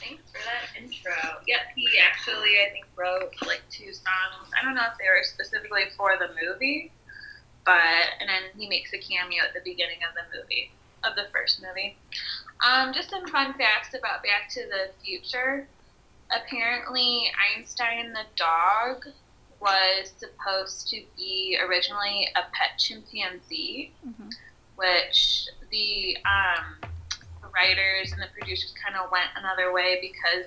[0.00, 1.12] Thanks for that intro.
[1.46, 4.50] Yep, he actually, I think, wrote like two songs.
[4.58, 6.92] I don't know if they were specifically for the movie,
[7.64, 10.70] but and then he makes a cameo at the beginning of the movie,
[11.04, 11.96] of the first movie.
[12.66, 15.68] Um, just some fun facts about Back to the Future.
[16.30, 19.04] Apparently, Einstein the dog
[19.60, 24.30] was supposed to be originally a pet chimpanzee, Mhm.
[24.76, 26.80] which the um,
[27.54, 30.46] writers and the producers kind of went another way because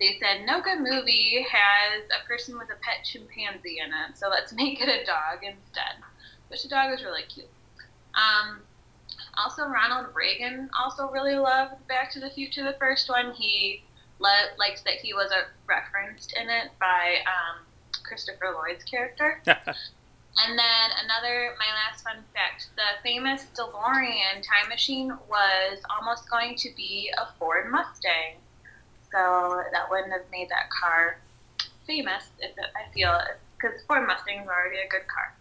[0.00, 4.28] they said no good movie has a person with a pet chimpanzee in it, so
[4.28, 6.00] let's make it a dog instead.
[6.48, 7.46] Which the dog was really cute.
[8.14, 8.60] Um,
[9.36, 13.32] also, Ronald Reagan also really loved Back to the Future, the first one.
[13.34, 13.84] He
[14.18, 15.30] le- likes that he was
[15.66, 17.64] referenced in it by um,
[18.04, 19.40] Christopher Lloyd's character.
[20.46, 26.56] And then another, my last fun fact: the famous DeLorean time machine was almost going
[26.56, 28.36] to be a Ford Mustang,
[29.12, 31.18] so that wouldn't have made that car
[31.86, 32.30] famous.
[32.38, 33.18] If it, I feel,
[33.56, 35.34] because Ford Mustang is already a good car.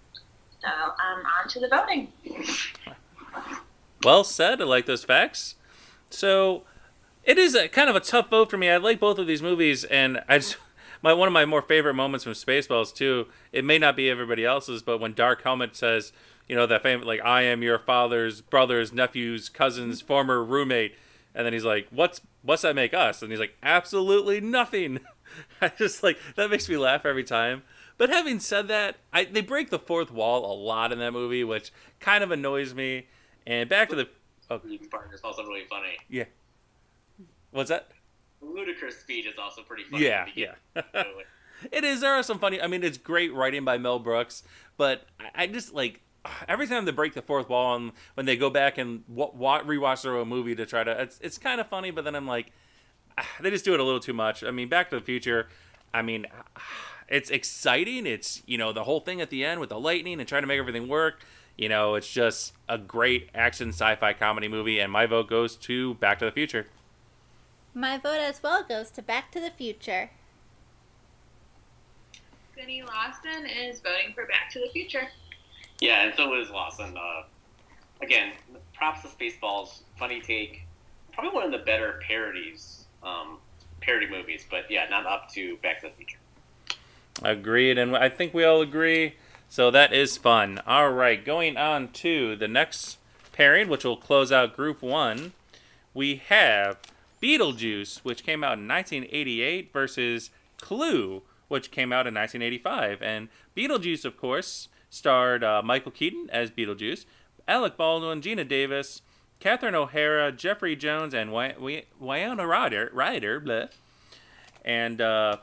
[0.62, 2.12] So um, on to the voting.
[4.04, 4.62] Well said.
[4.62, 5.56] I like those facts.
[6.10, 6.64] So
[7.24, 8.70] it is a kind of a tough vote for me.
[8.70, 10.58] I like both of these movies, and I just
[11.02, 13.28] my one of my more favorite moments from Spaceballs too.
[13.52, 16.12] It may not be everybody else's, but when Dark Helmet says,
[16.48, 20.08] you know, that famous like I am your father's brother's nephew's cousin's mm-hmm.
[20.08, 20.96] former roommate,
[21.34, 23.22] and then he's like, what's what's that make us?
[23.22, 25.00] And he's like, absolutely nothing.
[25.62, 27.64] I just like that makes me laugh every time.
[27.98, 31.44] But having said that, I, they break the fourth wall a lot in that movie,
[31.44, 33.08] which kind of annoys me.
[33.46, 34.08] And back to the
[34.50, 35.98] oh, part is also really funny.
[36.08, 36.24] yeah.
[37.52, 37.90] What's that?
[38.42, 40.06] Ludicrous speed is also pretty funny.
[40.06, 40.54] Yeah, yeah.
[41.72, 42.02] it is.
[42.02, 42.62] There are some funny.
[42.62, 44.44] I mean, it's great writing by Mel Brooks,
[44.78, 46.02] but I, I just like
[46.48, 49.64] every time they break the fourth wall and when they go back and wa- wa-
[49.64, 51.02] rewatch their own movie to try to.
[51.02, 52.52] It's it's kind of funny, but then I'm like,
[53.18, 54.44] ah, they just do it a little too much.
[54.44, 55.50] I mean, Back to the Future.
[55.94, 56.26] I mean,
[57.10, 58.06] it's exciting.
[58.06, 60.48] It's you know the whole thing at the end with the lightning and trying to
[60.48, 61.22] make everything work.
[61.58, 65.96] you know, it's just a great action sci-fi comedy movie, and my vote goes to
[65.96, 66.68] Back to the Future.
[67.74, 70.10] My vote as well goes to Back to the Future.
[72.56, 75.08] Cindy Lawson is voting for Back to the Future.
[75.80, 76.98] Yeah, and so is Lawson.
[76.98, 77.24] Uh,
[78.02, 78.34] again,
[78.74, 79.82] props to Spaceballs.
[79.98, 80.64] Funny take.
[81.14, 83.38] Probably one of the better parodies, um,
[83.82, 84.46] parody movies.
[84.50, 86.18] But yeah, not up to Back to the Future.
[87.22, 89.16] Agreed, and I think we all agree.
[89.48, 90.62] So that is fun.
[90.66, 92.98] All right, going on to the next
[93.32, 95.34] pairing, which will close out Group One.
[95.94, 96.78] We have
[97.22, 100.30] Beetlejuice, which came out in 1988, versus
[100.60, 103.02] Clue, which came out in 1985.
[103.02, 107.06] And Beetlejuice, of course, starred uh, Michael Keaton as Beetlejuice,
[107.48, 109.02] Alec Baldwin, Geena Davis,
[109.40, 112.90] Catherine O'Hara, Jeffrey Jones, and Wy- Wy- Wyona Ryder.
[112.94, 113.70] Ryder, bleh.
[114.66, 115.38] And uh,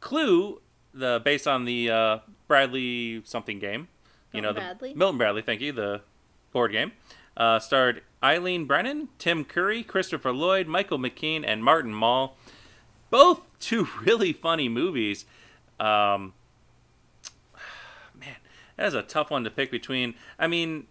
[0.00, 0.60] Clue,
[0.92, 3.88] the based on the uh, Bradley something game,
[4.32, 4.94] you know, the Bradley?
[4.94, 6.02] Milton Bradley, thank you, the
[6.52, 6.92] board game,
[7.36, 12.36] uh, starred Eileen Brennan, Tim Curry, Christopher Lloyd, Michael McKean, and Martin Mull.
[13.10, 15.24] Both two really funny movies.
[15.78, 16.34] Um,
[18.18, 18.36] man,
[18.76, 20.14] that is a tough one to pick between.
[20.38, 20.86] I mean,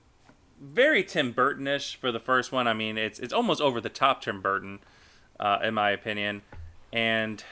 [0.62, 2.68] very Tim Burton-ish for the first one.
[2.68, 4.80] I mean, it's it's almost over the top Tim Burton,
[5.40, 6.42] uh, in my opinion,
[6.92, 7.44] and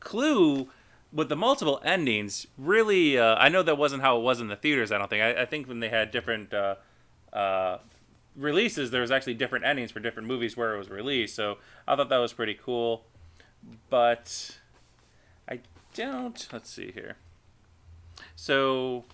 [0.00, 0.68] Clue
[1.12, 3.18] with the multiple endings really.
[3.18, 4.92] Uh, I know that wasn't how it was in the theaters.
[4.92, 5.22] I don't think.
[5.22, 6.76] I, I think when they had different uh,
[7.32, 7.78] uh,
[8.36, 11.34] releases, there was actually different endings for different movies where it was released.
[11.34, 13.04] So I thought that was pretty cool,
[13.90, 14.58] but
[15.48, 15.60] I
[15.94, 16.46] don't.
[16.52, 17.16] Let's see here.
[18.34, 19.04] So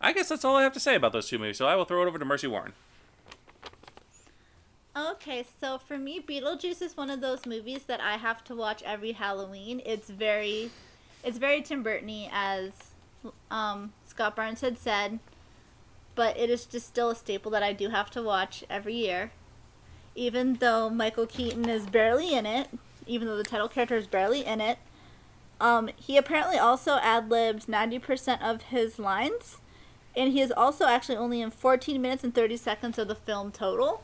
[0.00, 1.58] I guess that's all I have to say about those two movies.
[1.58, 2.72] So I will throw it over to Mercy Warren.
[4.96, 8.82] Okay, so for me, Beetlejuice is one of those movies that I have to watch
[8.82, 9.82] every Halloween.
[9.84, 10.70] It's very,
[11.22, 12.72] it's very Tim Burton-y, as
[13.50, 15.18] um, Scott Barnes had said,
[16.16, 19.30] but it is just still a staple that I do have to watch every year.
[20.16, 22.68] Even though Michael Keaton is barely in it,
[23.06, 24.78] even though the title character is barely in it,
[25.60, 29.58] um, he apparently also ad-libbed 90% of his lines,
[30.16, 33.52] and he is also actually only in 14 minutes and 30 seconds of the film
[33.52, 34.02] total.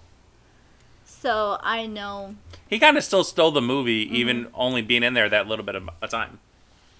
[1.04, 2.36] So I know,
[2.68, 5.74] He kind of still stole the movie, even only being in there that little bit
[5.74, 6.38] of a time.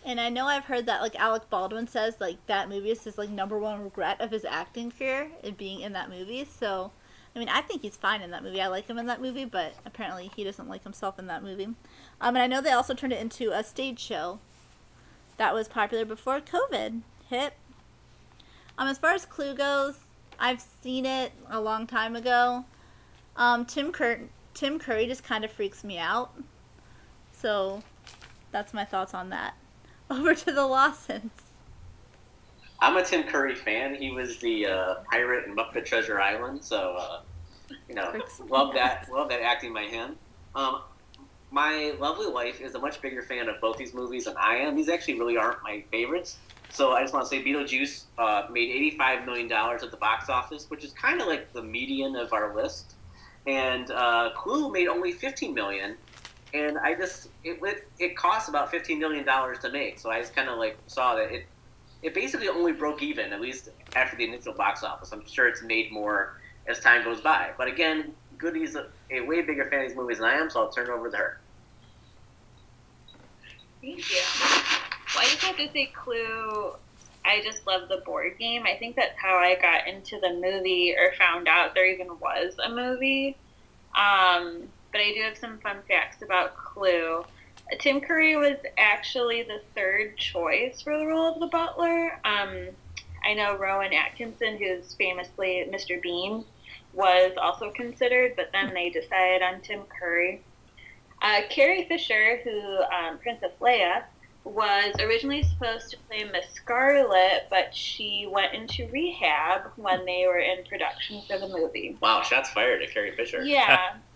[0.04, 3.18] And I know I've heard that like Alec Baldwin says like that movie is his
[3.18, 6.44] like number one regret of his acting career and being in that movie.
[6.44, 6.90] So,
[7.34, 8.60] I mean, I think he's fine in that movie.
[8.60, 11.68] I like him in that movie, but apparently he doesn't like himself in that movie.
[12.20, 14.40] Um, and I know they also turned it into a stage show
[15.36, 17.54] that was popular before COVID hit.
[18.76, 19.98] Um, as far as Clue goes,
[20.38, 22.64] I've seen it a long time ago.
[23.36, 26.32] Um, Tim Cur- Tim Curry just kind of freaks me out.
[27.32, 27.82] So,
[28.50, 29.54] that's my thoughts on that.
[30.12, 31.31] Over to the Lawsons.
[32.81, 33.94] I'm a Tim Curry fan.
[33.94, 37.20] He was the uh, pirate in Muppet Treasure Island, so uh,
[37.88, 38.12] you know,
[38.46, 39.09] love that.
[39.11, 40.16] Love that acting by him.
[40.55, 40.83] Um,
[41.51, 44.77] my lovely wife is a much bigger fan of both these movies than I am.
[44.77, 46.37] These actually really aren't my favorites.
[46.68, 50.68] So I just want to say Beetlejuice uh, made $85 million at the box office,
[50.68, 52.96] which is kind of like the median of our list.
[53.46, 55.96] And uh, Clue made only $15 million.
[56.54, 59.98] And I just, it, it, it costs about $15 million to make.
[59.98, 61.46] So I just kind of like saw that it,
[62.02, 65.12] it basically only broke even, at least after the initial box office.
[65.12, 66.34] I'm sure it's made more
[66.68, 67.50] as time goes by.
[67.56, 70.60] But again, Goody's a, a way bigger fan of these movies than I am, so
[70.60, 71.36] I'll turn it over to her.
[73.80, 74.20] Thank you.
[75.14, 76.72] Well, I just have to say, Clue.
[77.24, 78.64] I just love the board game.
[78.66, 82.54] I think that's how I got into the movie or found out there even was
[82.64, 83.36] a movie.
[83.96, 87.24] Um, but I do have some fun facts about Clue.
[87.81, 92.20] Tim Curry was actually the third choice for the role of the butler.
[92.24, 92.68] Um,
[93.24, 96.00] I know Rowan Atkinson, who's famously Mr.
[96.00, 96.44] Bean,
[96.92, 100.42] was also considered, but then they decided on Tim Curry.
[101.22, 104.02] Uh, Carrie Fisher, who um, Princess Leia,
[104.44, 110.40] was originally supposed to play Miss Scarlet, but she went into rehab when they were
[110.40, 111.96] in production for the movie.
[112.00, 113.44] Wow, shots fired at Carrie Fisher.
[113.44, 113.94] Yeah,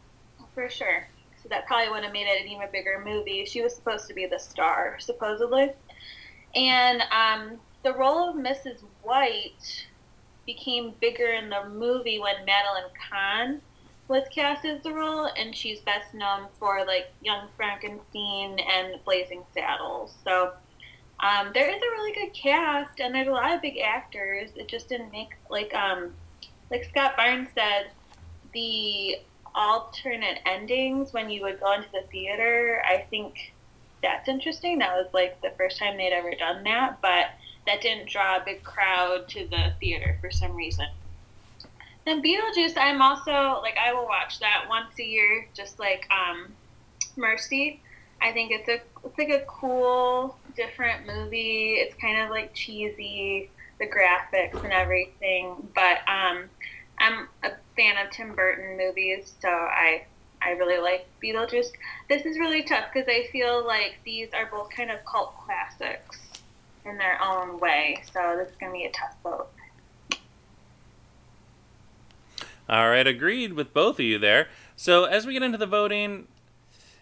[0.57, 1.07] for sure.
[1.42, 3.45] So that probably would have made it an even bigger movie.
[3.45, 5.71] She was supposed to be the star, supposedly.
[6.55, 8.83] And um, the role of Mrs.
[9.03, 9.87] White
[10.47, 13.61] became bigger in the movie when Madeline Kahn
[14.09, 19.42] was cast as the role, and she's best known for like Young Frankenstein and Blazing
[19.53, 20.16] Saddles.
[20.25, 20.53] So
[21.21, 24.51] um, there is a really good cast, and there's a lot of big actors.
[24.57, 26.14] It just didn't make like um,
[26.71, 27.90] like Scott Barnes said,
[28.55, 29.19] the
[29.57, 32.83] alternate endings when you would go into the theater.
[32.87, 33.55] I think
[34.03, 34.79] that's interesting.
[34.79, 37.27] That was like the first time they'd ever done that, but
[37.66, 40.87] that didn't draw a big crowd to the theater for some reason.
[42.05, 46.55] Then Beetlejuice, I'm also like I will watch that once a year, just like um,
[47.16, 47.83] Mercy.
[48.23, 51.75] I think it's a it's like a cool, different movie.
[51.75, 55.57] It's kind of like cheesy, the graphics and everything.
[55.75, 56.49] But um,
[56.99, 60.07] I'm a fan of Tim Burton movies, so I
[60.43, 61.73] I really like Beetlejuice.
[62.09, 66.21] This is really tough because I feel like these are both kind of cult classics
[66.85, 68.03] in their own way.
[68.13, 69.49] So this is gonna be a tough vote.
[72.69, 74.49] All right, agreed with both of you there.
[74.75, 76.27] So as we get into the voting,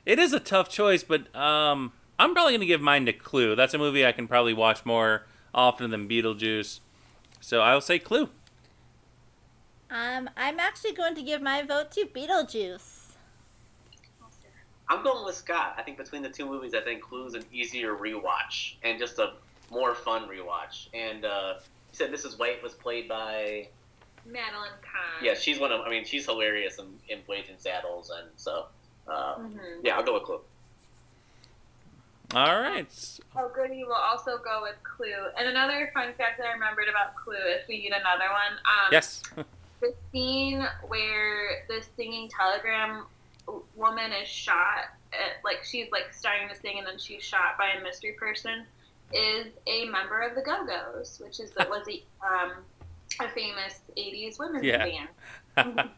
[0.04, 3.56] it is a tough choice, but um, I'm probably to give mine to Clue.
[3.56, 6.80] That's a movie I can probably watch more often than Beetlejuice.
[7.40, 8.28] So I will say Clue.
[9.94, 13.12] Um, I'm actually going to give my vote to Beetlejuice.
[14.88, 15.76] I'm going with Scott.
[15.78, 19.34] I think between the two movies, I think Clue's an easier rewatch and just a
[19.70, 20.88] more fun rewatch.
[20.92, 22.38] And uh, you said Mrs.
[22.40, 23.68] White was played by.
[24.26, 25.22] Madeline Kahn.
[25.24, 25.82] Yeah, she's one of.
[25.82, 28.66] I mean, she's hilarious in, in Blazing Saddles, and so.
[29.06, 29.58] Uh, Mhm.
[29.84, 30.40] Yeah, I'll go with Clue.
[32.34, 33.20] All right.
[33.36, 33.84] Oh, goody.
[33.84, 35.28] We'll also go with Clue.
[35.38, 38.52] And another fun fact that I remembered about Clue, if we need another one.
[38.58, 39.22] Um, Yes.
[39.84, 43.04] the scene where the singing telegram
[43.76, 47.78] woman is shot at, like she's like starting to sing and then she's shot by
[47.78, 48.64] a mystery person
[49.12, 52.52] is a member of the go-go's which is was a um
[53.20, 54.86] a famous 80s women's Yeah.
[55.56, 55.88] band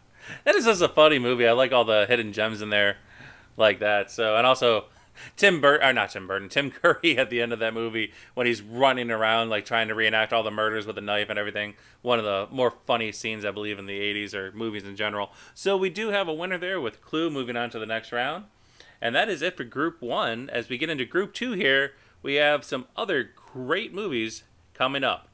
[0.44, 1.46] that is just a funny movie.
[1.46, 2.96] I like all the hidden gems in there,
[3.56, 4.10] like that.
[4.10, 4.86] So, and also
[5.36, 8.62] Tim Burton, not Tim Burton, Tim Curry at the end of that movie when he's
[8.62, 11.74] running around like trying to reenact all the murders with a knife and everything.
[12.02, 15.32] One of the more funny scenes I believe in the '80s or movies in general.
[15.54, 17.30] So we do have a winner there with Clue.
[17.30, 18.44] Moving on to the next round,
[19.00, 20.48] and that is it for Group One.
[20.50, 25.28] As we get into Group Two here, we have some other great movies coming up.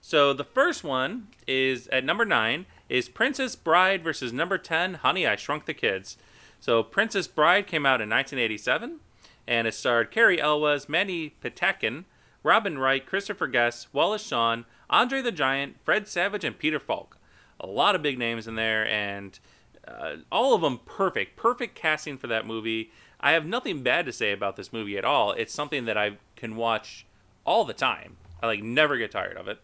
[0.00, 5.26] So the first one is at number nine is Princess Bride versus number ten Honey
[5.26, 6.16] I Shrunk the Kids.
[6.60, 9.00] So Princess Bride came out in 1987,
[9.46, 12.04] and it starred Cary Elwes, Mandy Patinkin,
[12.42, 17.18] Robin Wright, Christopher Guest, Wallace Shawn, Andre the Giant, Fred Savage, and Peter Falk.
[17.58, 19.38] A lot of big names in there, and
[19.86, 22.90] uh, all of them perfect, perfect casting for that movie.
[23.20, 25.32] I have nothing bad to say about this movie at all.
[25.32, 27.06] It's something that I can watch
[27.44, 28.16] all the time.
[28.42, 29.60] I like never get tired of it.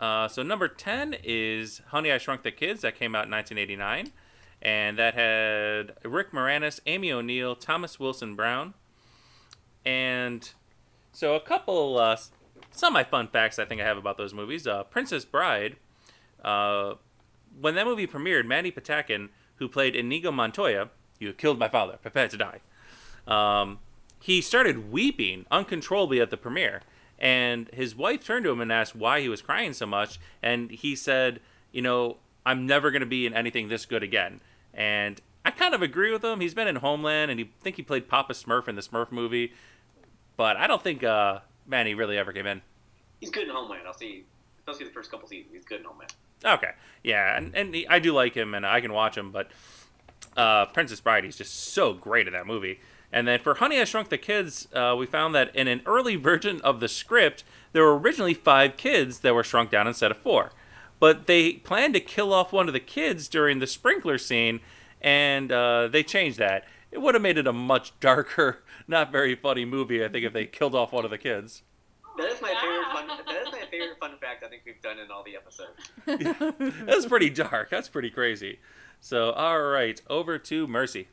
[0.00, 2.82] Uh, so number 10 is Honey, I Shrunk the Kids.
[2.82, 4.12] That came out in 1989.
[4.62, 8.74] And that had Rick Moranis, Amy O'Neill, Thomas Wilson Brown.
[9.84, 10.48] And
[11.12, 12.16] so a couple, uh,
[12.90, 14.66] my fun facts I think I have about those movies.
[14.66, 15.76] Uh, Princess Bride,
[16.44, 16.94] uh,
[17.60, 22.28] when that movie premiered, Mandy Patinkin, who played Inigo Montoya, you killed my father, prepare
[22.28, 22.60] to die.
[23.26, 23.80] Um,
[24.20, 26.82] he started weeping uncontrollably at the premiere.
[27.18, 30.18] And his wife turned to him and asked why he was crying so much.
[30.42, 34.40] And he said, You know, I'm never going to be in anything this good again.
[34.74, 36.40] And I kind of agree with him.
[36.40, 39.10] He's been in Homeland, and he I think he played Papa Smurf in the Smurf
[39.12, 39.52] movie.
[40.36, 42.62] But I don't think uh, Manny really ever came in.
[43.20, 43.82] He's good in Homeland.
[43.86, 44.24] I'll see.
[44.66, 45.52] I'll see the first couple seasons.
[45.54, 46.14] He's good in Homeland.
[46.44, 46.72] Okay,
[47.04, 49.50] yeah, and, and he, I do like him, and I can watch him, but
[50.36, 52.80] uh, Princess Bride, he's just so great in that movie.
[53.12, 56.16] And then for Honey, I Shrunk the Kids, uh, we found that in an early
[56.30, 60.16] version of the script, there were originally five kids that were shrunk down instead of
[60.18, 60.52] four.
[61.02, 64.60] But they planned to kill off one of the kids during the sprinkler scene,
[65.00, 66.64] and uh, they changed that.
[66.92, 70.32] It would have made it a much darker, not very funny movie, I think, if
[70.32, 71.64] they killed off one of the kids.
[72.18, 73.08] That is my favorite fun.
[73.08, 75.90] That is my favorite fun fact I think we've done in all the episodes.
[76.86, 77.68] That's pretty dark.
[77.68, 78.60] That's pretty crazy.
[79.00, 81.08] So, all right, over to Mercy.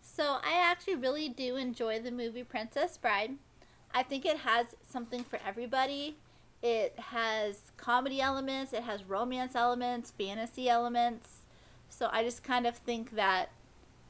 [0.00, 3.32] So I actually really do enjoy the movie Princess Bride.
[3.92, 6.14] I think it has something for everybody.
[6.62, 11.28] It has comedy elements, it has romance elements, fantasy elements.
[11.88, 13.50] So I just kind of think that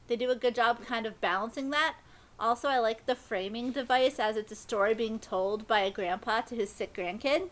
[0.07, 1.95] they do a good job kind of balancing that.
[2.39, 6.41] Also, I like the framing device as it's a story being told by a grandpa
[6.41, 7.49] to his sick grandkid.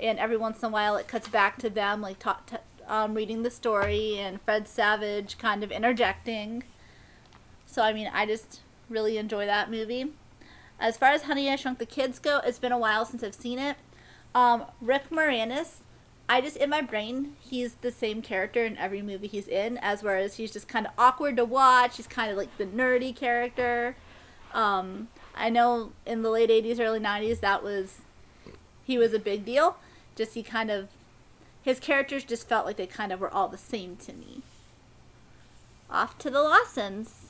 [0.00, 3.14] And every once in a while, it cuts back to them, like ta- ta- um,
[3.14, 6.62] reading the story, and Fred Savage kind of interjecting.
[7.66, 10.12] So I mean, I just really enjoy that movie.
[10.80, 13.34] As far as Honey I Shrunk the Kids go, it's been a while since I've
[13.34, 13.76] seen it.
[14.34, 15.78] Um, Rick Moranis,
[16.28, 20.02] I just in my brain he's the same character in every movie he's in, as
[20.02, 21.96] whereas he's just kind of awkward to watch.
[21.96, 23.96] He's kind of like the nerdy character.
[24.52, 27.98] Um, I know in the late '80s, early '90s, that was
[28.84, 29.78] he was a big deal.
[30.16, 30.88] Just he kind of
[31.62, 34.42] his characters just felt like they kind of were all the same to me.
[35.90, 37.26] Off to the Lawsons.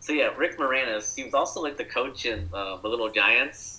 [0.00, 1.16] So yeah, Rick Moranis.
[1.16, 3.73] He was also like the coach in uh, the Little Giants.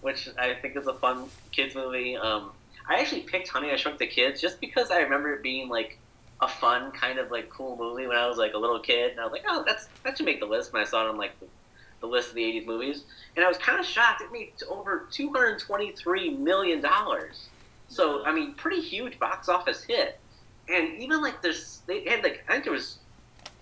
[0.00, 2.16] Which I think is a fun kids movie.
[2.16, 2.52] Um,
[2.88, 5.98] I actually picked Honey I Shrunk the Kids just because I remember it being like
[6.40, 9.20] a fun kind of like cool movie when I was like a little kid, and
[9.20, 11.18] I was like, oh, that's that should make the list when I saw it on
[11.18, 11.46] like the,
[12.00, 13.04] the list of the '80s movies,
[13.36, 14.22] and I was kind of shocked.
[14.22, 17.48] It made over 223 million dollars.
[17.88, 20.18] So I mean, pretty huge box office hit,
[20.68, 22.98] and even like there's they had like I think there was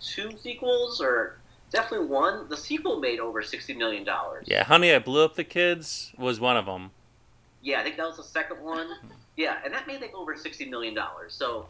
[0.00, 1.37] two sequels or
[1.70, 2.48] definitely one.
[2.48, 4.46] The sequel made over 60 million dollars.
[4.48, 6.90] Yeah, Honey, I Blew Up the Kids was one of them.
[7.62, 8.88] Yeah, I think that was the second one.
[9.36, 11.34] Yeah, and that made like over sixty million dollars.
[11.34, 11.68] So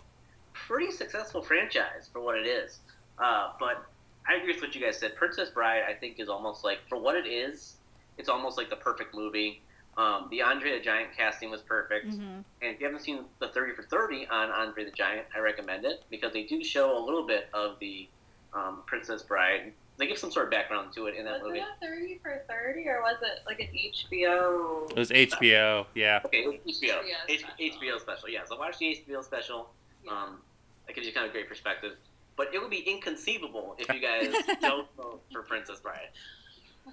[0.52, 2.80] pretty successful franchise for what it is.
[3.18, 3.86] Uh, but
[4.28, 5.16] I agree with what you guys said.
[5.16, 7.76] Princess Bride, I think, is almost like for what it is,
[8.18, 9.62] it's almost like the perfect movie.
[9.96, 12.20] Um, the Andre the Giant casting was perfect, hmm
[12.62, 15.84] and if you haven't seen the Thirty for Thirty on Andre the Giant, I recommend
[15.84, 18.08] it because they do show a little bit of the
[18.54, 19.72] um, Princess Bride.
[19.98, 21.58] They give some sort of background to it in that Was movie.
[21.58, 24.90] it a 30 for 30 or was it like an HBO?
[24.92, 25.86] It was HBO.
[25.96, 26.20] Yeah.
[26.24, 27.00] Okay, it was HBO.
[27.00, 27.80] HBO H- special.
[27.96, 28.28] HBO special.
[28.28, 29.70] Yeah, so watch the HBO special.
[30.08, 30.38] Um,
[30.86, 31.94] that gives you kind of great perspective.
[32.36, 36.10] But it would be inconceivable if you guys don't vote for Princess Bride.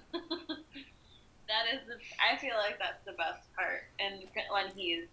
[0.12, 3.84] that is the, I feel like that's the best part.
[4.00, 5.04] And when he's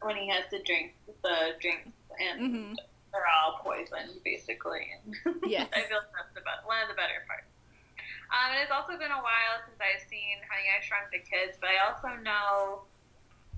[0.00, 1.88] when he has to drink the drinks
[2.18, 2.72] and hmm
[3.12, 4.88] they're all poisoned basically.
[5.44, 5.68] Yes.
[5.72, 7.52] I feel like that's the best, one of the better parts.
[8.32, 11.58] Um, and it's also been a while since I've seen Honey I Shrunk the Kids,
[11.60, 12.88] but I also know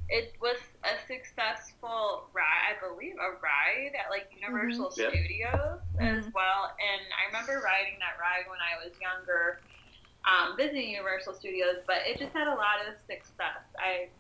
[0.09, 4.99] it was a successful ride, I believe, a ride at like Universal Mhm.
[4.99, 5.09] Yeah.
[5.11, 6.33] Studios as Mhm.
[6.35, 6.75] well.
[6.79, 9.65] And I remember riding that ride when I was younger,
[10.27, 13.65] um, visiting Universal Studios, but it just had a lot of success.
[13.79, 14.11] I,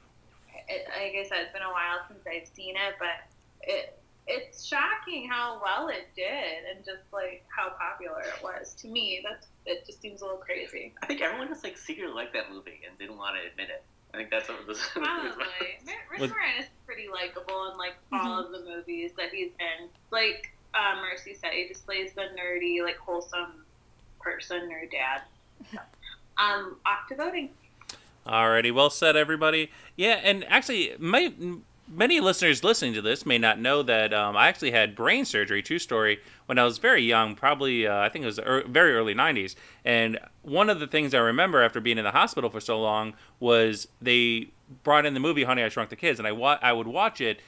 [0.68, 3.16] it, like I said, it's been a while since I've seen it, but
[3.62, 8.89] it it's shocking how well it did and just like how popular it was to
[8.89, 9.22] me.
[9.29, 9.87] That's it.
[9.87, 10.95] Just seems a little crazy.
[11.03, 13.83] I think everyone just like secretly liked that movie and didn't want to admit it.
[14.14, 15.31] I think that's what this Probably.
[16.11, 19.89] Rich Was- Moranis is pretty likable in like all of the movies that he's in.
[20.11, 23.64] Like uh, Mercy said, he just plays the nerdy, like wholesome
[24.20, 25.22] person or dad.
[25.70, 25.79] So,
[26.43, 27.51] um, off to voting.
[28.27, 29.70] Alrighty, well said, everybody.
[29.97, 31.33] Yeah, and actually, my,
[31.89, 35.62] many listeners listening to this may not know that um, I actually had brain surgery,
[35.62, 38.95] true story, when I was very young, probably, uh, I think it was er, very
[38.95, 39.55] early 90s.
[39.85, 43.14] And one of the things I remember after being in the hospital for so long
[43.41, 44.49] was they
[44.82, 47.20] brought in the movie Honey, I Shrunk the Kids, and I, wa- I would watch
[47.20, 47.41] it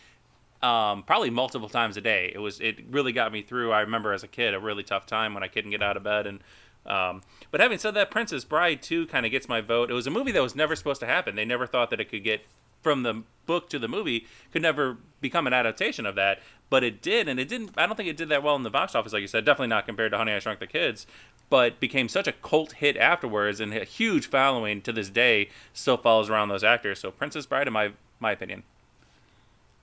[0.62, 2.32] um, probably multiple times a day.
[2.34, 3.72] It was it really got me through.
[3.72, 6.02] I remember as a kid a really tough time when I couldn't get out of
[6.02, 6.26] bed.
[6.26, 6.40] And
[6.86, 9.90] um, but having said that, Princess Bride too kind of gets my vote.
[9.90, 11.36] It was a movie that was never supposed to happen.
[11.36, 12.42] They never thought that it could get
[12.82, 17.00] from the book to the movie could never become an adaptation of that, but it
[17.00, 17.70] did, and it didn't.
[17.76, 19.44] I don't think it did that well in the box office, like you said.
[19.44, 21.06] Definitely not compared to Honey I Shrunk the Kids,
[21.48, 25.48] but became such a cult hit afterwards, and a huge following to this day.
[25.72, 27.00] Still follows around those actors.
[27.00, 28.64] So Princess Bride, in my my opinion.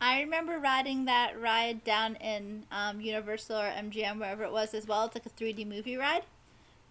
[0.02, 4.86] I remember riding that ride down in um, Universal or MGM, wherever it was, as
[4.86, 5.06] well.
[5.06, 6.24] It's like a 3D movie ride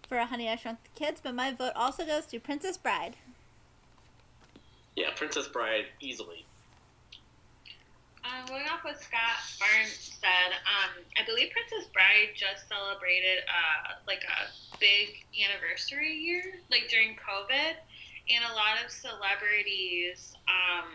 [0.09, 1.21] for Honey I Shrunk the Kids.
[1.23, 3.15] But my vote also goes to Princess Bride.
[4.95, 6.45] Yeah, Princess Bride easily.
[8.23, 13.99] Um, going off what Scott Barnes said, um, I believe Princess Bride just celebrated uh,
[14.07, 14.47] like a
[14.79, 17.75] big anniversary year, like during COVID,
[18.31, 20.87] and a lot of celebrities um,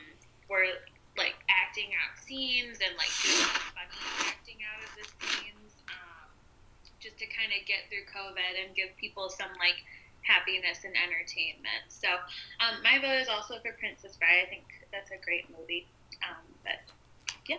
[0.48, 0.72] were
[1.20, 3.44] like acting out scenes and like doing
[3.76, 6.32] funny acting out of the scenes, um,
[6.96, 9.84] just to kind of get through COVID and give people some like
[10.22, 11.88] happiness and entertainment.
[11.88, 12.08] So
[12.60, 14.44] um, my vote is also for Princess Bride.
[14.46, 15.86] I think that's a great movie.
[16.28, 16.80] Um, but
[17.48, 17.56] Yeah,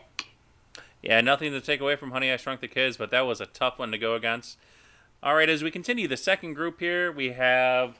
[1.01, 3.45] Yeah, nothing to take away from Honey I Shrunk the Kids, but that was a
[3.45, 4.57] tough one to go against.
[5.21, 7.99] All right, as we continue the second group here, we have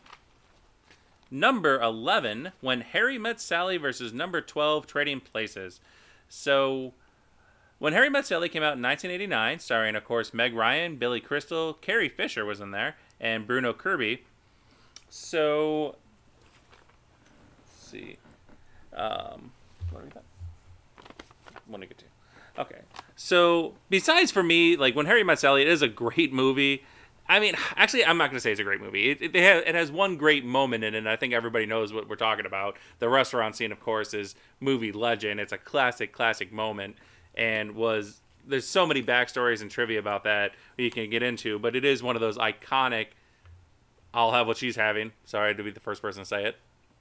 [1.29, 5.81] number 11, When Harry Met Sally versus number 12, Trading Places.
[6.29, 6.93] So,
[7.77, 11.73] When Harry Met Sally came out in 1989, starring, of course, Meg Ryan, Billy Crystal,
[11.73, 14.23] Carrie Fisher was in there, and Bruno Kirby.
[15.09, 15.95] So,
[17.65, 18.17] let's see.
[18.93, 19.51] Um,
[19.91, 20.23] what got?
[21.67, 22.05] Want to get to?
[22.59, 22.79] Okay.
[23.15, 26.83] So besides for me, like when Harry Met Sally, it is a great movie.
[27.27, 29.11] I mean, actually, I'm not going to say it's a great movie.
[29.11, 31.93] It, it, have, it has one great moment in it, and I think everybody knows
[31.93, 32.77] what we're talking about.
[32.97, 35.39] The restaurant scene, of course, is movie legend.
[35.39, 36.95] It's a classic, classic moment,
[37.35, 41.75] and was there's so many backstories and trivia about that you can get into, but
[41.75, 43.07] it is one of those iconic.
[44.13, 45.11] I'll have what she's having.
[45.25, 46.55] Sorry to be the first person to say it.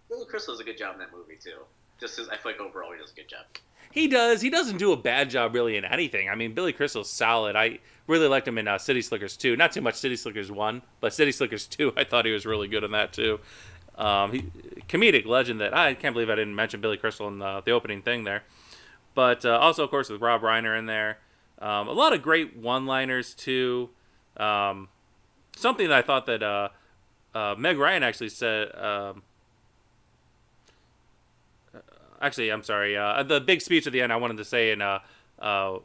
[0.08, 1.58] Billy Crystal does a good job in that movie too.
[2.00, 3.44] Just as I feel like overall he does a good job.
[3.90, 4.40] He does.
[4.40, 6.28] He doesn't do a bad job really in anything.
[6.28, 7.56] I mean, Billy Crystal's solid.
[7.56, 9.56] I really liked him in uh, City Slickers 2.
[9.56, 12.68] Not too much City Slickers 1, but City Slickers 2, I thought he was really
[12.68, 13.40] good in that too.
[13.96, 14.44] um, he,
[14.88, 18.02] comedic legend that I can't believe I didn't mention Billy Crystal in the, the opening
[18.02, 18.44] thing there.
[19.14, 21.18] But uh, also, of course, with Rob Reiner in there.
[21.60, 23.90] Um, a lot of great one-liners too.
[24.36, 24.88] Um,
[25.56, 26.68] something that I thought that uh,
[27.34, 28.74] uh, Meg Ryan actually said.
[28.74, 29.22] Um,
[32.20, 32.96] actually, I'm sorry.
[32.96, 35.00] Uh, the big speech at the end, I wanted to say in, uh,
[35.38, 35.78] uh,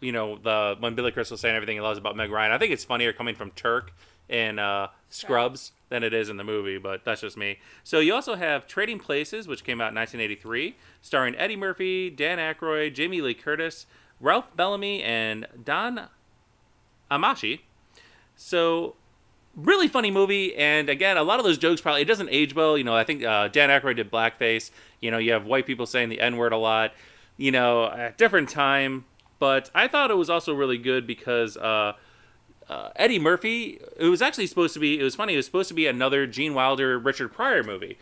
[0.00, 2.52] you know, the when Billy Crystal saying everything he loves about Meg Ryan.
[2.52, 3.92] I think it's funnier coming from Turk
[4.28, 7.58] in uh, Scrubs than it is in the movie, but that's just me.
[7.82, 12.38] So you also have Trading Places, which came out in 1983, starring Eddie Murphy, Dan
[12.38, 13.86] Aykroyd, Jamie Lee Curtis,
[14.20, 16.08] Ralph Bellamy, and Don
[17.10, 17.60] Ameche.
[18.36, 18.96] So
[19.56, 22.76] really funny movie and again a lot of those jokes probably it doesn't age well
[22.76, 25.86] you know i think uh, dan Aykroyd did blackface you know you have white people
[25.86, 26.92] saying the n-word a lot
[27.36, 29.04] you know at different time
[29.38, 31.92] but i thought it was also really good because uh,
[32.68, 35.68] uh, eddie murphy it was actually supposed to be it was funny it was supposed
[35.68, 37.98] to be another gene wilder richard pryor movie.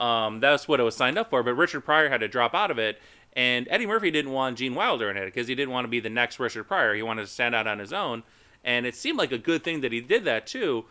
[0.00, 2.70] Um, that's what it was signed up for but richard pryor had to drop out
[2.70, 3.00] of it
[3.34, 6.00] and eddie murphy didn't want gene wilder in it because he didn't want to be
[6.00, 6.94] the next richard pryor.
[6.94, 8.22] He wanted to stand out on his own
[8.68, 10.84] and it seemed like a good thing that he did that too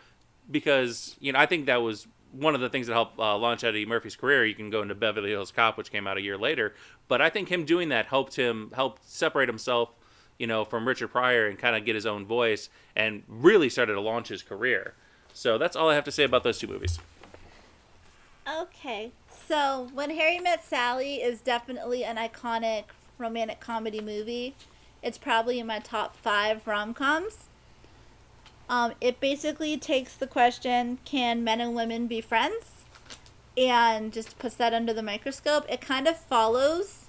[0.50, 3.64] because you know I think that was one of the things that helped uh, launch
[3.64, 4.46] Eddie Murphy's career.
[4.46, 6.74] You can go into Beverly Hills Cop, which came out a year later,
[7.08, 9.92] but I think him doing that helped him help separate himself,
[10.40, 13.94] you know, from Richard Pryor and kind of get his own voice and really started
[13.94, 14.96] to launch his career.
[15.34, 17.00] So that's all I have to say about those two movies.
[18.52, 19.12] Okay,
[19.48, 22.86] so When Harry Met Sally is definitely an iconic
[23.18, 24.56] romantic comedy movie.
[25.04, 27.48] It's probably in my top five rom coms.
[28.70, 32.72] Um, it basically takes the question can men and women be friends?
[33.58, 35.66] And just puts that under the microscope.
[35.68, 37.06] It kind of follows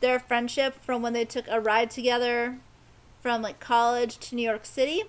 [0.00, 2.58] their friendship from when they took a ride together
[3.20, 5.04] from like college to New York City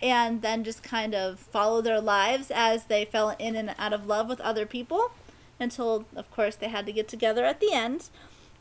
[0.00, 4.06] and then just kind of follow their lives as they fell in and out of
[4.06, 5.12] love with other people
[5.60, 8.08] until of course they had to get together at the end.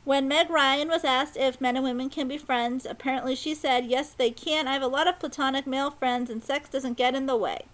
[0.03, 3.85] When Meg Ryan was asked if men and women can be friends, apparently she said,
[3.85, 4.67] Yes, they can.
[4.67, 7.65] I have a lot of platonic male friends, and sex doesn't get in the way.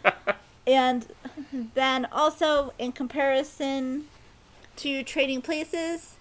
[0.66, 1.06] and
[1.74, 4.08] then also, in comparison
[4.76, 6.16] to Trading Places,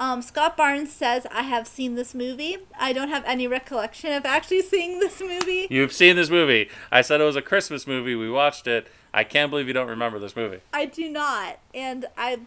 [0.00, 2.56] um, Scott Barnes says, I have seen this movie.
[2.78, 5.66] I don't have any recollection of actually seeing this movie.
[5.68, 6.70] You've seen this movie.
[6.90, 8.14] I said it was a Christmas movie.
[8.14, 8.86] We watched it.
[9.12, 10.60] I can't believe you don't remember this movie.
[10.72, 11.58] I do not.
[11.74, 12.38] And I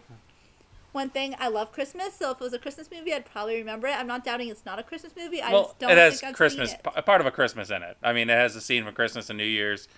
[0.94, 3.88] one thing I love Christmas, so if it was a Christmas movie, I'd probably remember
[3.88, 3.96] it.
[3.96, 5.42] I'm not doubting it's not a Christmas movie.
[5.42, 6.94] I well, just don't it has think I've Christmas, seen it.
[6.94, 7.96] p- part of a Christmas in it.
[8.02, 9.88] I mean, it has a scene with Christmas and New Year's.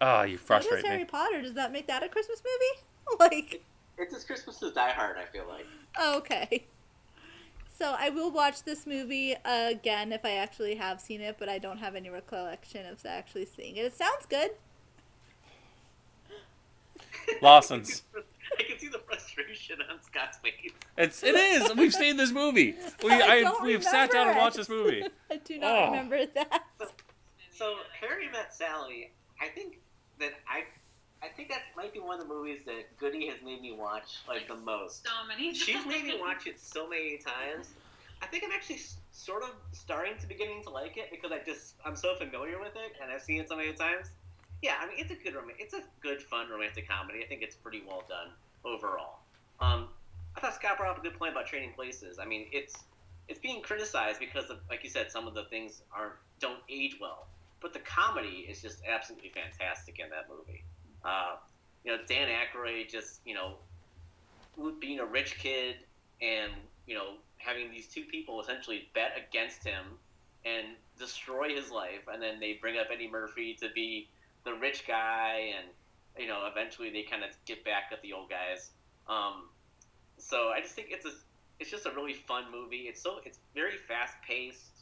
[0.00, 1.04] Oh, you What frustrate is Harry.
[1.04, 1.42] Potter?
[1.42, 3.18] Does that make that a Christmas movie?
[3.20, 3.62] like,
[3.98, 5.18] It's as Christmas as Die Hard.
[5.18, 5.66] I feel like.
[5.98, 6.64] Oh, okay.
[7.78, 11.58] So I will watch this movie again if I actually have seen it, but I
[11.58, 13.84] don't have any recollection of actually seeing it.
[13.86, 14.50] It sounds good.
[17.42, 18.02] Lawson's.
[18.58, 20.72] I can see the frustration on Scott's face.
[20.98, 21.74] It's it is.
[21.76, 22.74] We've seen this movie.
[23.02, 25.04] We I I, we've sat down and watched this movie.
[25.30, 25.84] I do not Oh.
[25.90, 26.62] remember that.
[27.50, 29.78] So Harry Met Sally, I think
[30.18, 30.64] that I,
[31.24, 34.18] I think that might be one of the movies that Goody has made me watch
[34.28, 35.04] like the most.
[35.04, 35.54] So many.
[35.54, 37.68] She's made me watch it so many times.
[38.22, 38.80] I think I'm actually
[39.12, 42.74] sort of starting to beginning to like it because I just I'm so familiar with
[42.76, 44.08] it and I've seen it so many times.
[44.62, 47.22] Yeah, I mean it's a good it's a good fun romantic comedy.
[47.24, 48.28] I think it's pretty well done
[48.64, 49.20] overall.
[49.60, 49.88] Um,
[50.36, 52.18] I thought Scott brought up a good point about trading places.
[52.18, 52.74] I mean it's
[53.28, 56.98] it's being criticized because of like you said some of the things aren't don't age
[57.00, 57.26] well,
[57.60, 60.64] but the comedy is just absolutely fantastic in that movie.
[61.04, 61.36] Uh,
[61.84, 63.54] you know Dan Aykroyd just you know
[64.80, 65.76] being a rich kid
[66.20, 66.52] and
[66.86, 69.84] you know having these two people essentially bet against him
[70.44, 70.66] and
[70.98, 74.08] destroy his life and then they bring up eddie murphy to be
[74.44, 75.68] the rich guy and
[76.18, 78.70] you know eventually they kind of get back at the old guys
[79.08, 79.48] um,
[80.18, 81.12] so i just think it's a
[81.58, 84.80] it's just a really fun movie it's so it's very fast paced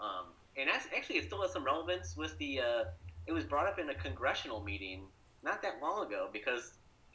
[0.00, 2.84] um, and that's actually it still has some relevance with the uh,
[3.26, 5.02] it was brought up in a congressional meeting
[5.42, 6.72] not that long ago because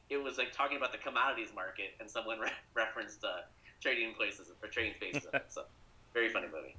[0.09, 3.41] it was like talking about the commodities market, and someone re- referenced uh,
[3.81, 5.27] trading places or trading spaces.
[5.49, 5.63] So,
[6.13, 6.75] very funny movie.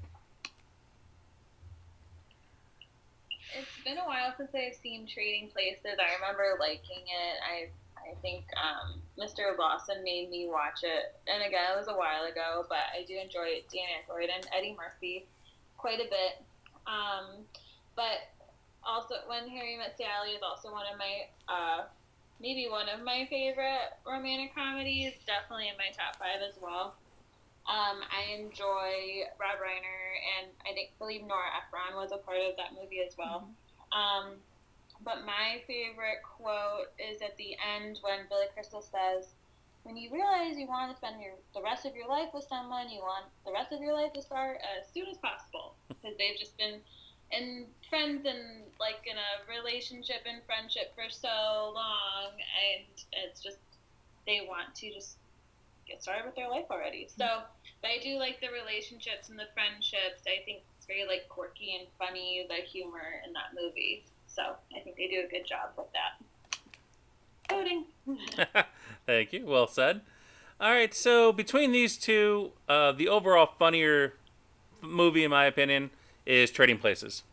[3.54, 5.98] It's been a while since I've seen Trading Places.
[5.98, 7.36] I remember liking it.
[7.42, 7.70] I
[8.04, 9.56] I think um, Mr.
[9.56, 13.16] Lawson made me watch it, and again, it was a while ago, but I do
[13.16, 13.70] enjoy it.
[13.72, 15.24] Dan Aykroyd and Eddie Murphy
[15.78, 16.44] quite a bit.
[16.86, 17.48] Um,
[17.96, 18.28] but
[18.84, 21.84] also, When Harry Met Sally is also one of my uh,
[22.40, 25.14] maybe one of my favorite romantic comedies.
[25.26, 26.94] Definitely in my top five as well.
[27.64, 30.04] Um, I enjoy Rob Reiner,
[30.36, 33.48] and I think believe Nora Ephron was a part of that movie as well.
[33.92, 34.36] Um,
[35.02, 39.32] but my favorite quote is at the end when Billy Crystal says,
[39.82, 42.90] "When you realize you want to spend your the rest of your life with someone,
[42.90, 46.38] you want the rest of your life to start as soon as possible because they've
[46.38, 46.82] just been
[47.32, 53.58] in friends and like in a relationship and friendship for so long, and it's just
[54.26, 55.16] they want to just
[55.86, 57.08] get started with their life already.
[57.08, 57.42] So,
[57.82, 60.22] but I do like the relationships and the friendships.
[60.26, 64.04] I think it's very like quirky and funny the humor in that movie.
[64.26, 64.42] So
[64.76, 66.20] I think they do a good job with that.
[67.50, 67.84] Voting.
[69.06, 69.46] Thank you.
[69.46, 70.00] Well said.
[70.60, 74.14] All right, so between these two, uh, the overall funnier
[74.80, 75.90] movie, in my opinion,
[76.24, 77.24] is Trading Places.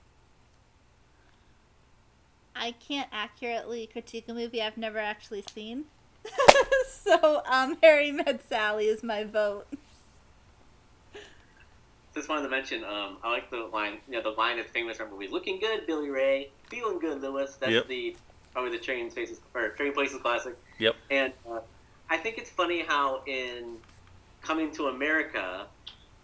[2.56, 5.86] I can't accurately critique a movie I've never actually seen.
[7.03, 9.67] so, um, Harry Met Sally is my vote.
[12.13, 13.99] Just wanted to mention, um, I like the line.
[14.07, 15.32] You know, the line is famous from movies.
[15.32, 16.49] Looking good, Billy Ray.
[16.69, 17.55] Feeling good, Lewis.
[17.59, 17.88] That's Yep.
[17.88, 18.15] the
[18.51, 20.57] probably the Train Spaces or Train Places classic.
[20.80, 20.95] Yep.
[21.09, 21.61] And uh,
[22.09, 23.78] I think it's funny how in
[24.41, 25.67] Coming to America,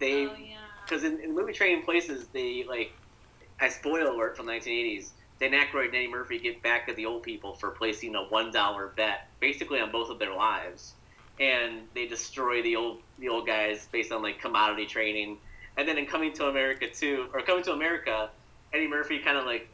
[0.00, 0.56] they oh yeah.
[0.84, 2.92] because in, in the movie Train Places, they like,
[3.60, 5.10] I spoil alert from 1980s.
[5.40, 8.50] Dan Aykroyd and Eddie Murphy get back at the old people for placing a one
[8.50, 10.94] dollar bet, basically on both of their lives,
[11.38, 15.38] and they destroy the old the old guys based on like commodity trading.
[15.76, 18.30] And then in Coming to America too, or Coming to America,
[18.72, 19.68] Eddie Murphy kind of like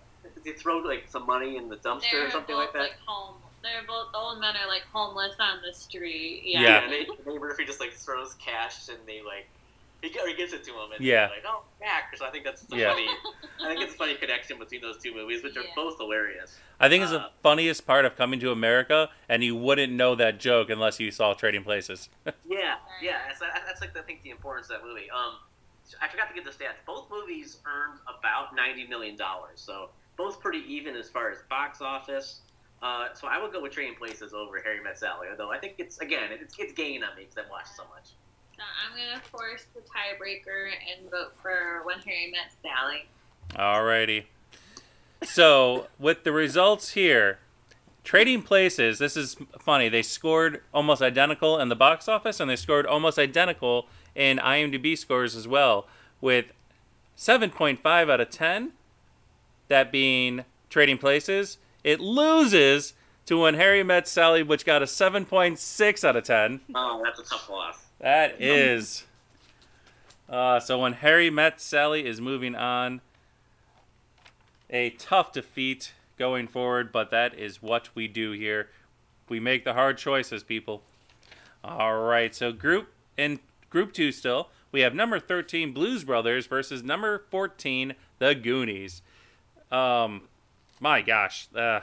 [0.44, 2.78] they throw like some money in the dumpster They're or something both like that.
[2.80, 3.36] like home.
[3.62, 6.42] They're both the old men are like homeless on the street.
[6.44, 6.60] Yeah.
[6.60, 6.84] Yeah.
[6.84, 9.48] and Eddie, Eddie Murphy just like throws cash and they like
[10.04, 11.28] he, g- he gives it to him and Yeah.
[11.30, 12.16] like oh back.
[12.16, 12.90] So I think that's the Yeah.
[12.90, 13.08] funny.
[13.62, 16.58] I think it's a funny connection between those two movies, which are both hilarious.
[16.80, 20.14] I think it's the Uh, funniest part of coming to America, and you wouldn't know
[20.16, 22.08] that joke unless you saw Trading Places.
[22.44, 23.22] Yeah, yeah.
[23.28, 25.10] That's, that's like I think the importance of that movie.
[25.10, 25.38] Um,
[26.00, 26.76] I forgot to give the stats.
[26.86, 31.80] Both movies earned about ninety million dollars, so both pretty even as far as box
[31.80, 32.40] office.
[32.82, 35.28] Uh, so I would go with Trading Places over Harry Met Sally.
[35.30, 38.10] Although I think it's again it's it's gaining on me because I've watched so much.
[38.56, 43.08] So I'm gonna force the tiebreaker and vote for When Harry Met Sally.
[43.50, 44.26] Alrighty.
[45.22, 47.38] So, with the results here,
[48.04, 49.88] Trading Places, this is funny.
[49.88, 54.96] They scored almost identical in the box office, and they scored almost identical in IMDb
[54.96, 55.88] scores as well,
[56.20, 56.52] with
[57.16, 58.72] 7.5 out of 10,
[59.68, 61.58] that being Trading Places.
[61.82, 62.92] It loses
[63.26, 66.60] to When Harry Met Sally, which got a 7.6 out of 10.
[66.74, 67.83] Oh, that's a tough loss.
[68.04, 69.04] That is.
[70.28, 73.00] Uh, so when Harry met Sally is moving on.
[74.68, 78.68] A tough defeat going forward, but that is what we do here.
[79.30, 80.82] We make the hard choices, people.
[81.64, 83.40] All right, so group in
[83.70, 89.00] group two still, we have number 13 Blues Brothers versus number 14 The Goonies.
[89.72, 90.28] Um,
[90.78, 91.80] my gosh, uh,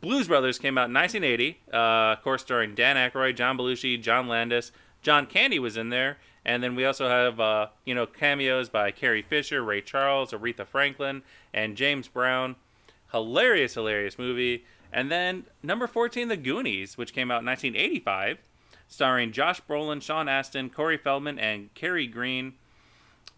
[0.00, 4.28] Blues Brothers came out in 1980, uh, of course, starring Dan Aykroyd, John Belushi, John
[4.28, 4.72] Landis.
[5.02, 8.90] John Candy was in there, and then we also have uh, you know cameos by
[8.90, 11.22] Carrie Fisher, Ray Charles, Aretha Franklin,
[11.54, 12.56] and James Brown.
[13.12, 14.64] Hilarious, hilarious movie.
[14.92, 18.38] And then number 14, The Goonies, which came out in 1985,
[18.88, 22.54] starring Josh Brolin, Sean Astin, Corey Feldman, and Kerri Green.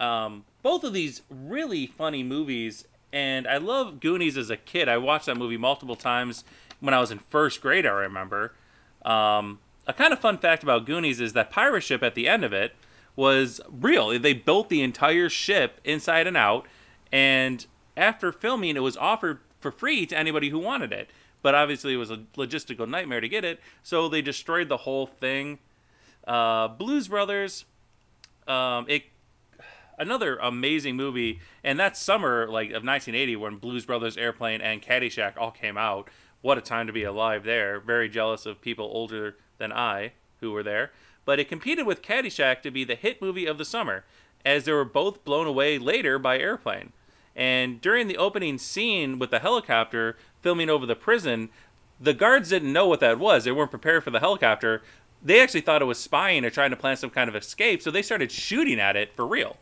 [0.01, 4.89] Um, both of these really funny movies, and I love Goonies as a kid.
[4.89, 6.45] I watched that movie multiple times
[6.81, 7.87] when I was in first grade.
[7.87, 8.55] I remember.
[9.05, 12.45] Um, a kind of fun fact about Goonies is that pirate ship at the end
[12.45, 12.75] of it
[13.17, 14.19] was real.
[14.19, 16.67] They built the entire ship inside and out,
[17.11, 21.11] and after filming, it was offered for free to anybody who wanted it.
[21.43, 25.07] But obviously, it was a logistical nightmare to get it, so they destroyed the whole
[25.07, 25.59] thing.
[26.27, 27.65] Uh, Blues Brothers,
[28.47, 29.05] um, it
[29.99, 35.35] another amazing movie, and that summer like of 1980 when Blues Brothers, Airplane, and Caddyshack
[35.37, 36.09] all came out.
[36.41, 37.79] What a time to be alive there.
[37.79, 40.91] Very jealous of people older than I who were there.
[41.25, 44.05] But it competed with Caddyshack to be the hit movie of the summer,
[44.45, 46.93] as they were both blown away later by Airplane.
[47.35, 51.49] And during the opening scene with the helicopter filming over the prison,
[52.01, 53.45] the guards didn't know what that was.
[53.45, 54.83] They weren't prepared for the helicopter.
[55.23, 57.91] They actually thought it was spying or trying to plan some kind of escape, so
[57.91, 59.57] they started shooting at it for real.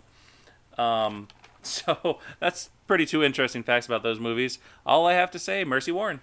[0.80, 1.28] Um,
[1.62, 4.58] so that's pretty two interesting facts about those movies.
[4.86, 6.20] All I have to say, Mercy Warren.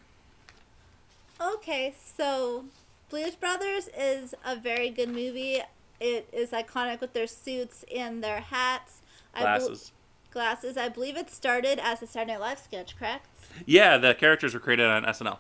[1.40, 2.66] Okay, so
[3.10, 5.62] Blues Brothers is a very good movie.
[6.00, 9.02] It is iconic with their suits and their hats.
[9.34, 9.92] I bel- Glasses.
[10.32, 10.78] glasses.
[10.78, 13.28] I believe it started as a Saturday Night Live sketch, correct?
[13.66, 15.38] Yeah, the characters were created on SNL.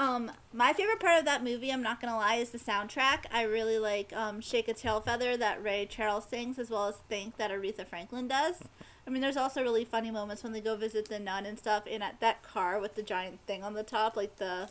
[0.00, 3.26] Um, my favorite part of that movie, I'm not gonna lie, is the soundtrack.
[3.30, 6.96] I really like um, "Shake a Tail Feather" that Ray Charles sings, as well as
[7.10, 8.62] "Think" that Aretha Franklin does.
[9.06, 11.82] I mean, there's also really funny moments when they go visit the nun and stuff.
[11.90, 14.70] And at that car with the giant thing on the top, like the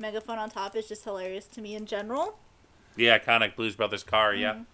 [0.00, 2.36] megaphone on top, is just hilarious to me in general.
[2.96, 4.54] The iconic Blues Brothers car, yeah.
[4.54, 4.66] Mhm.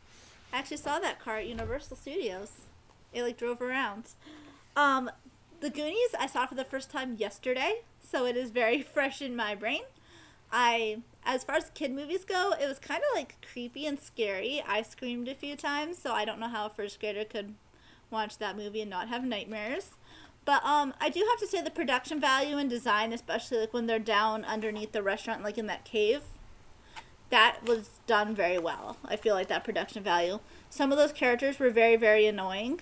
[0.54, 2.52] I actually saw that car at Universal Studios.
[3.12, 4.04] It like drove around.
[4.74, 5.11] Um,
[5.61, 9.36] the Goonies I saw for the first time yesterday, so it is very fresh in
[9.36, 9.82] my brain.
[10.52, 14.62] I, as far as kid movies go, it was kind of like creepy and scary.
[14.66, 17.54] I screamed a few times, so I don't know how a first grader could
[18.11, 19.90] watch that movie and not have nightmares.
[20.44, 23.86] But um, I do have to say the production value and design, especially like when
[23.86, 26.22] they're down underneath the restaurant, like in that cave,
[27.28, 28.96] that was done very well.
[29.04, 30.40] I feel like that production value.
[30.68, 32.80] Some of those characters were very, very annoying.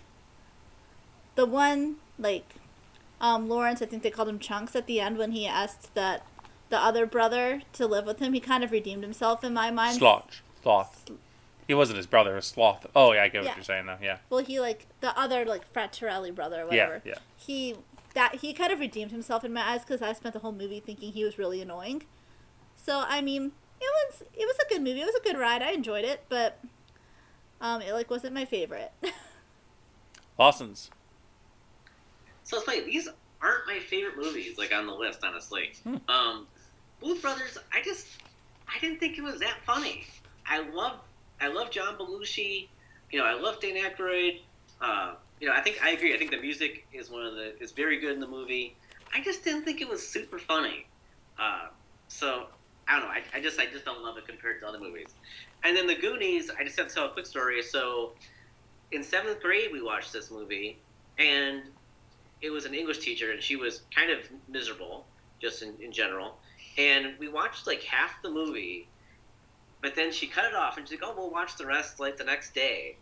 [1.34, 2.54] The one, like,
[3.20, 6.24] um, Lawrence, I think they called him Chunks at the end when he asked that
[6.70, 8.32] the other brother to live with him.
[8.32, 9.98] He kind of redeemed himself in my mind.
[9.98, 10.40] Sloth.
[10.62, 11.10] Sloth.
[11.66, 12.86] He wasn't his brother, it was Sloth.
[12.96, 13.54] Oh, yeah, I get what Yeah.
[13.56, 13.98] you're saying, though.
[14.00, 14.18] Yeah.
[14.30, 17.02] Well, he like the other like Fraterelli brother or Yeah, whatever.
[17.04, 17.14] yeah.
[17.36, 17.76] He
[18.14, 20.80] that he kind of redeemed himself in my eyes because I spent the whole movie
[20.80, 22.04] thinking he was really annoying.
[22.76, 25.02] So I mean, it was it was a good movie.
[25.02, 25.62] It was a good ride.
[25.62, 26.58] I enjoyed it, but
[27.60, 28.92] um, it like wasn't my favorite.
[30.38, 30.90] Lawson's.
[32.48, 32.80] So it's funny.
[32.80, 33.10] These
[33.42, 35.72] aren't my favorite movies, like on the list, honestly.
[35.84, 35.96] Hmm.
[36.08, 36.46] Um,
[36.98, 37.58] Blues Brothers.
[37.74, 38.06] I just
[38.66, 40.06] I didn't think it was that funny.
[40.46, 41.00] I love
[41.42, 42.68] I love John Belushi.
[43.10, 44.40] You know, I love Dan Aykroyd.
[44.80, 46.14] Uh, you know, I think I agree.
[46.14, 48.74] I think the music is one of the is very good in the movie.
[49.14, 50.86] I just didn't think it was super funny.
[51.38, 51.66] Uh,
[52.08, 52.46] so
[52.88, 53.14] I don't know.
[53.14, 55.14] I, I just I just don't love it compared to other movies.
[55.64, 56.50] And then the Goonies.
[56.58, 57.62] I just have to tell a quick story.
[57.62, 58.12] So
[58.90, 60.78] in seventh grade, we watched this movie,
[61.18, 61.64] and
[62.40, 64.18] it was an English teacher, and she was kind of
[64.48, 65.06] miserable,
[65.40, 66.38] just in, in general.
[66.76, 68.88] And we watched like half the movie,
[69.82, 72.16] but then she cut it off, and she's like, "Oh, we'll watch the rest like
[72.16, 72.96] the next day."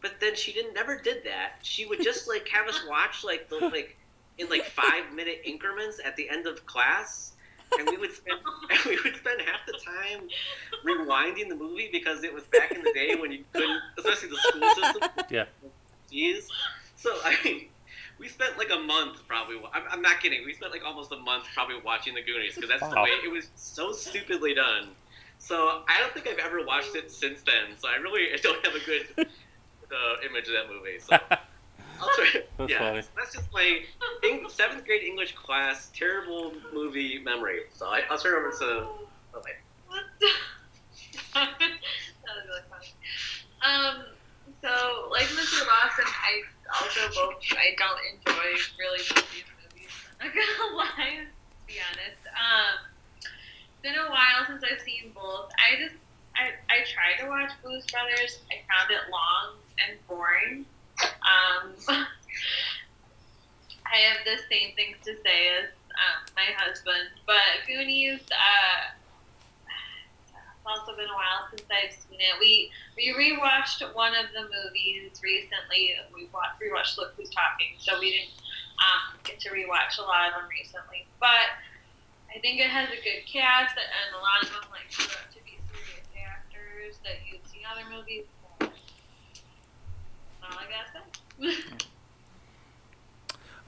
[0.00, 1.58] But then she didn't never did that.
[1.62, 3.96] She would just like have us watch like the like
[4.38, 7.32] in like five minute increments at the end of class,
[7.78, 10.28] and we would spend and we would spend half the time
[10.84, 14.36] rewinding the movie because it was back in the day when you couldn't, especially the
[14.36, 15.10] school system.
[15.30, 15.44] Yeah.
[16.10, 16.46] Jeez.
[16.96, 17.68] So I mean,
[18.20, 19.56] we spent like a month probably.
[19.72, 20.42] I'm, I'm not kidding.
[20.44, 23.32] We spent like almost a month probably watching the Goonies because that's the way it
[23.32, 24.94] was so stupidly done.
[25.38, 27.78] So I don't think I've ever watched it since then.
[27.78, 31.00] So I really don't have a good uh, image of that movie.
[31.00, 31.16] So
[32.00, 32.28] I'll try.
[32.58, 33.02] That's yeah, funny.
[33.16, 33.80] that's just my
[34.24, 37.60] Eng- seventh grade English class terrible movie memory.
[37.72, 38.86] So I, I'll turn it over to.
[39.32, 39.54] Oh, wait.
[39.86, 40.28] What the?
[41.34, 41.48] that
[42.36, 42.86] was really funny.
[43.64, 44.04] Um,
[44.62, 45.66] so like Mr.
[45.66, 46.42] Lawson, I
[46.80, 49.92] also both I don't enjoy really these movies.
[50.20, 52.22] I'm not gonna lie, to be honest.
[52.28, 52.76] Um,
[53.18, 55.50] it's been a while since I've seen both.
[55.56, 55.94] I just
[56.36, 58.40] I, I tried to watch Blues Brothers.
[58.50, 60.64] I found it long and boring.
[61.02, 61.74] Um,
[63.90, 68.20] I have the same things to say as um, my husband, but Goonies.
[68.30, 68.94] Uh,
[70.70, 72.38] also been a while since I've seen it.
[72.38, 75.98] We we rewatched one of the movies recently.
[76.14, 78.38] We watched, rewatched Look Who's Talking, so we didn't
[78.78, 81.06] um, get to rewatch a lot of them recently.
[81.18, 81.58] But
[82.30, 85.26] I think it has a good cast, and a lot of them like grew up
[85.34, 88.24] to be serious actors that you'd see other movies.
[88.62, 91.58] All I gotta say.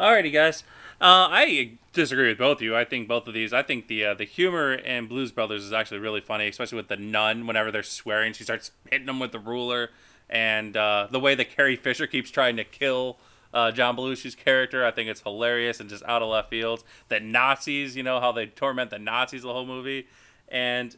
[0.00, 0.64] Alrighty, guys.
[1.00, 2.76] Uh, I disagree with both of you.
[2.76, 3.52] I think both of these.
[3.52, 6.88] I think the uh, the humor in Blues Brothers is actually really funny, especially with
[6.88, 7.46] the nun.
[7.46, 9.90] Whenever they're swearing, she starts hitting them with the ruler,
[10.28, 13.18] and uh, the way that Carrie Fisher keeps trying to kill
[13.52, 14.84] uh, John Belushi's character.
[14.84, 16.82] I think it's hilarious and just out of left field.
[17.08, 20.06] The Nazis, you know how they torment the Nazis the whole movie,
[20.48, 20.96] and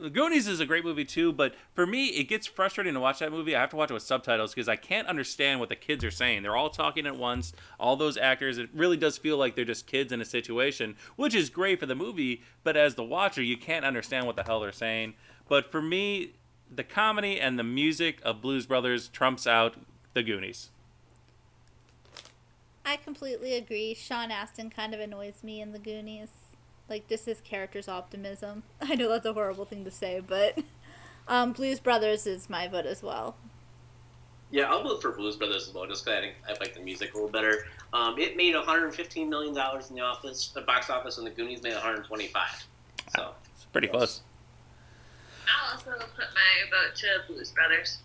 [0.00, 3.18] the Goonies is a great movie too, but for me, it gets frustrating to watch
[3.18, 3.54] that movie.
[3.54, 6.10] I have to watch it with subtitles because I can't understand what the kids are
[6.10, 6.42] saying.
[6.42, 7.52] They're all talking at once.
[7.78, 11.34] All those actors, it really does feel like they're just kids in a situation, which
[11.34, 12.42] is great for the movie.
[12.64, 15.14] But as the watcher, you can't understand what the hell they're saying.
[15.48, 16.32] But for me,
[16.70, 19.74] the comedy and the music of Blues Brothers trumps out
[20.14, 20.70] the Goonies.
[22.84, 23.94] I completely agree.
[23.94, 26.30] Sean Astin kind of annoys me in the Goonies.
[26.90, 28.64] Like just his character's optimism.
[28.80, 30.58] I know that's a horrible thing to say, but
[31.28, 33.36] um, Blues Brothers is my vote as well.
[34.50, 36.80] Yeah, I'll vote for Blues Brothers as well, just because I think I like the
[36.80, 37.66] music a little better.
[37.92, 41.62] Um, it made 115 million dollars in the office, the box office, and the Goonies
[41.62, 42.66] made 125.
[43.14, 44.22] So It's pretty close.
[45.46, 47.98] I'll also put my vote to Blues Brothers.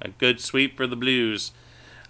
[0.00, 1.52] A good sweep for the Blues.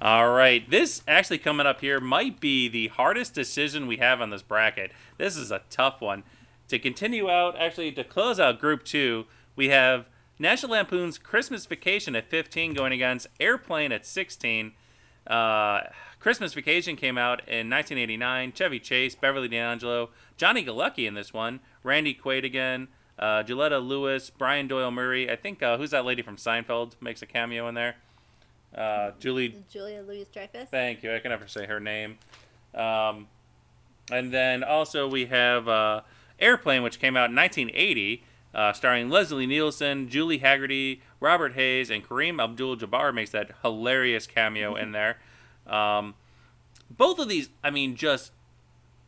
[0.00, 4.30] All right, this actually coming up here might be the hardest decision we have on
[4.30, 4.90] this bracket.
[5.18, 6.24] This is a tough one.
[6.66, 10.06] to continue out, actually to close out Group Two, we have
[10.38, 14.72] National Lampoon's Christmas Vacation at 15 going against Airplane at 16.
[15.26, 15.82] Uh,
[16.18, 18.52] Christmas Vacation came out in 1989.
[18.52, 22.88] Chevy Chase, Beverly D'Angelo, Johnny Galecki in this one, Randy Quaid again,
[23.18, 25.30] uh, Juliette Lewis, Brian Doyle Murray.
[25.30, 27.96] I think uh, who's that lady from Seinfeld makes a cameo in there.
[28.74, 30.68] Uh, Julie Julia Louis Dreyfus.
[30.68, 31.14] Thank you.
[31.14, 32.18] I can never say her name.
[32.74, 33.28] Um,
[34.10, 36.00] and then also we have uh,
[36.40, 42.06] Airplane, which came out in 1980, uh, starring Leslie Nielsen, Julie Hagerty, Robert Hays, and
[42.06, 45.18] Kareem Abdul-Jabbar makes that hilarious cameo in there.
[45.66, 46.14] Um,
[46.90, 48.32] both of these, I mean, just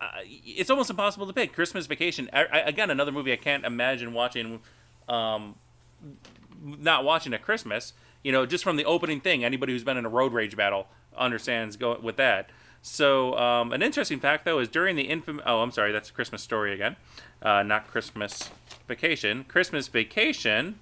[0.01, 1.53] uh, it's almost impossible to pick.
[1.53, 4.61] Christmas Vacation, I, I, again, another movie I can't imagine watching.
[5.09, 5.57] Um,
[6.62, 7.93] not watching at Christmas.
[8.27, 10.89] You know, just from the opening thing, anybody who's been in a road rage battle
[11.16, 12.51] understands go with that.
[12.83, 15.45] So, um, an interesting fact though is during the infamous.
[15.47, 16.97] Oh, I'm sorry, that's Christmas Story again,
[17.41, 18.51] uh, not Christmas
[18.89, 19.45] Vacation.
[19.45, 20.81] Christmas Vacation.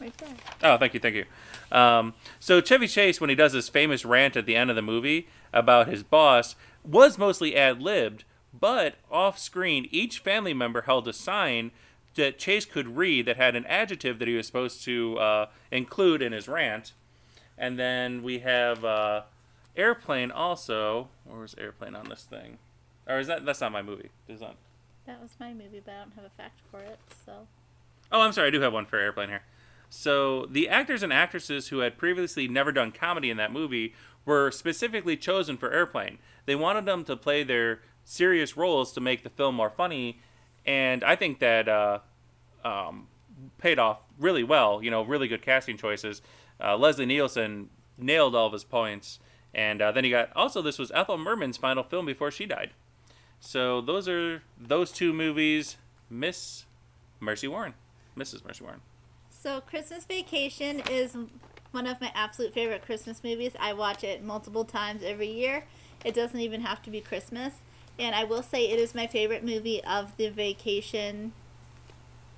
[0.00, 0.34] Right there.
[0.64, 1.26] Oh, thank you, thank you.
[1.70, 4.82] Um, so Chevy Chase, when he does his famous rant at the end of the
[4.82, 11.06] movie about his boss, was mostly ad libbed, but off screen, each family member held
[11.06, 11.70] a sign
[12.14, 16.22] that Chase could read that had an adjective that he was supposed to uh, include
[16.22, 16.92] in his rant.
[17.56, 19.22] And then we have uh,
[19.76, 21.08] Airplane also.
[21.24, 22.58] Where was Airplane on this thing?
[23.06, 24.10] Or is that that's not my movie?
[24.28, 24.56] Is that?
[25.06, 27.46] That was my movie, but I don't have a fact for it, so.
[28.12, 28.48] Oh, I'm sorry.
[28.48, 29.42] I do have one for Airplane here.
[29.88, 33.94] So the actors and actresses who had previously never done comedy in that movie
[34.24, 36.18] were specifically chosen for Airplane.
[36.46, 40.20] They wanted them to play their serious roles to make the film more funny,
[40.66, 41.98] and I think that uh,
[42.64, 43.08] um,
[43.58, 44.82] paid off really well.
[44.82, 46.22] You know, really good casting choices.
[46.62, 49.18] Uh, Leslie Nielsen nailed all of his points,
[49.54, 52.70] and uh, then he got also this was Ethel Merman's final film before she died.
[53.40, 55.76] So those are those two movies.
[56.12, 56.64] Miss
[57.20, 57.74] Mercy Warren,
[58.16, 58.44] Mrs.
[58.44, 58.80] Mercy Warren.
[59.30, 61.16] So, Christmas Vacation is
[61.70, 63.52] one of my absolute favorite Christmas movies.
[63.58, 65.64] I watch it multiple times every year.
[66.04, 67.54] It doesn't even have to be Christmas.
[67.98, 71.32] And I will say it is my favorite movie of the vacation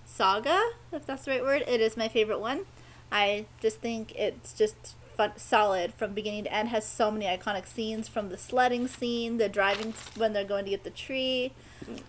[0.05, 0.61] saga,
[0.92, 1.62] if that's the right word.
[1.66, 2.66] It is my favorite one.
[3.11, 6.68] I just think it's just fun, solid from beginning to end.
[6.68, 10.70] Has so many iconic scenes from the sledding scene, the driving when they're going to
[10.70, 11.53] get the tree,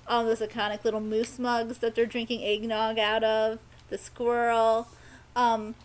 [0.08, 4.88] all those iconic little moose mugs that they're drinking eggnog out of, the squirrel.
[5.36, 5.76] Um,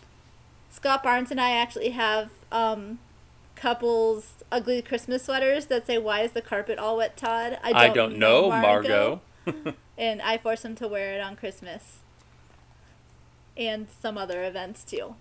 [0.71, 2.99] Scott Barnes and I actually have um,
[3.59, 8.17] couples ugly Christmas sweaters that say "Why is the carpet all wet, Todd?" I don't,
[8.17, 9.21] know, Margo.
[9.97, 11.99] and I force him to wear it on Christmas
[13.57, 15.15] and some other events too.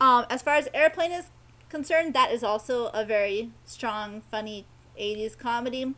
[0.00, 1.26] Um, as far as Airplane is
[1.68, 4.64] concerned, that is also a very strong, funny
[4.98, 5.94] 80s comedy.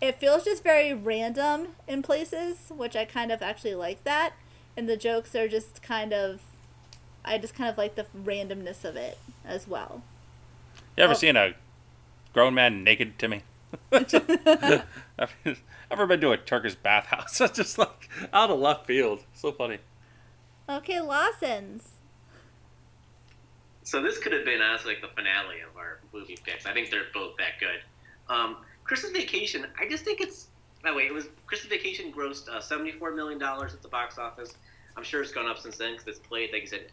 [0.00, 4.34] It feels just very random in places, which I kind of actually like that.
[4.76, 6.40] And the jokes are just kind of,
[7.24, 10.02] I just kind of like the randomness of it as well.
[10.96, 11.16] You ever Oh.
[11.16, 11.54] seen a
[12.32, 13.42] grown man naked to me?
[13.92, 15.34] I've
[15.90, 17.38] ever been to a Turkish bathhouse.
[17.38, 19.24] That's just like out of left field.
[19.32, 19.78] So funny.
[20.68, 21.88] Okay, Lawson's.
[23.82, 26.64] So this could have been honestly like the finale of our movie picks.
[26.66, 27.80] I think they're both that good.
[28.34, 30.48] Um, Christmas Vacation, I just think it's.
[30.82, 34.18] By the way, it was Christmas Vacation grossed uh, seventy-four million dollars at the box
[34.18, 34.54] office.
[34.96, 36.86] I'm sure it's gone up since then because it's played, like you said,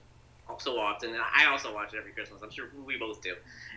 [0.60, 1.10] so often.
[1.12, 2.42] And I also watch it every Christmas.
[2.44, 3.36] I'm sure we both do.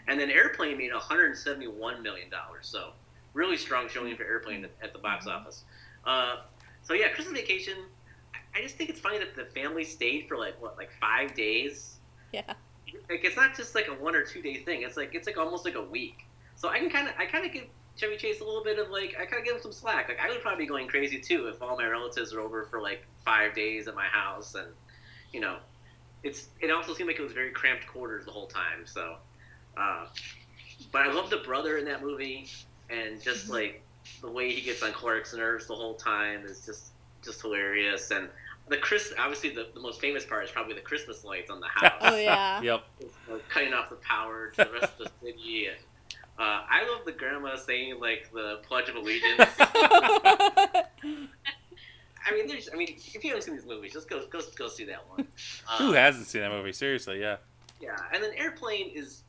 [0.08, 2.66] And then Airplane made 171 million dollars.
[2.66, 2.90] So
[3.34, 5.64] really strong showing for Airplane at, the box office.
[6.04, 6.36] Uh,
[6.82, 7.74] so yeah, Christmas Vacation.
[8.34, 11.34] I- I just think it's funny that the family stayed for like what, like five
[11.34, 11.96] days
[12.32, 12.42] Yeah.
[13.10, 14.82] like it's not just like a one or two day thing.
[14.82, 16.24] It's like it's like almost like a week.
[16.56, 17.64] So I can kind of I kind of give
[17.96, 20.08] Chevy Chase a little bit of like I kind of give him some slack.
[20.08, 22.80] Like I would probably be going crazy too if all my relatives are over for
[22.80, 24.68] like five days at my house, and
[25.32, 25.56] you know,
[26.24, 28.86] it's it also seemed like it was very cramped quarters the whole time.
[28.86, 29.16] So,
[29.76, 30.06] uh,
[30.90, 32.48] but I love the brother in that movie,
[32.90, 33.82] and just like
[34.20, 38.10] the way he gets on Clark's nerves the whole time is just just hilarious.
[38.10, 38.28] And
[38.68, 41.66] the Chris obviously the, the most famous part is probably the Christmas lights on the
[41.68, 42.60] house Oh yeah.
[42.64, 42.84] Yep.
[43.30, 45.66] uh, cutting off the power to the rest of the city.
[45.66, 45.76] And,
[46.38, 49.50] uh, I love the grandma saying like the Pledge of Allegiance.
[52.26, 52.68] I mean, there's.
[52.72, 55.26] I mean, if you haven't seen these movies, just go go go see that one.
[55.70, 56.72] Uh, Who hasn't seen that movie?
[56.72, 57.36] Seriously, yeah.
[57.80, 59.22] Yeah, and then Airplane is,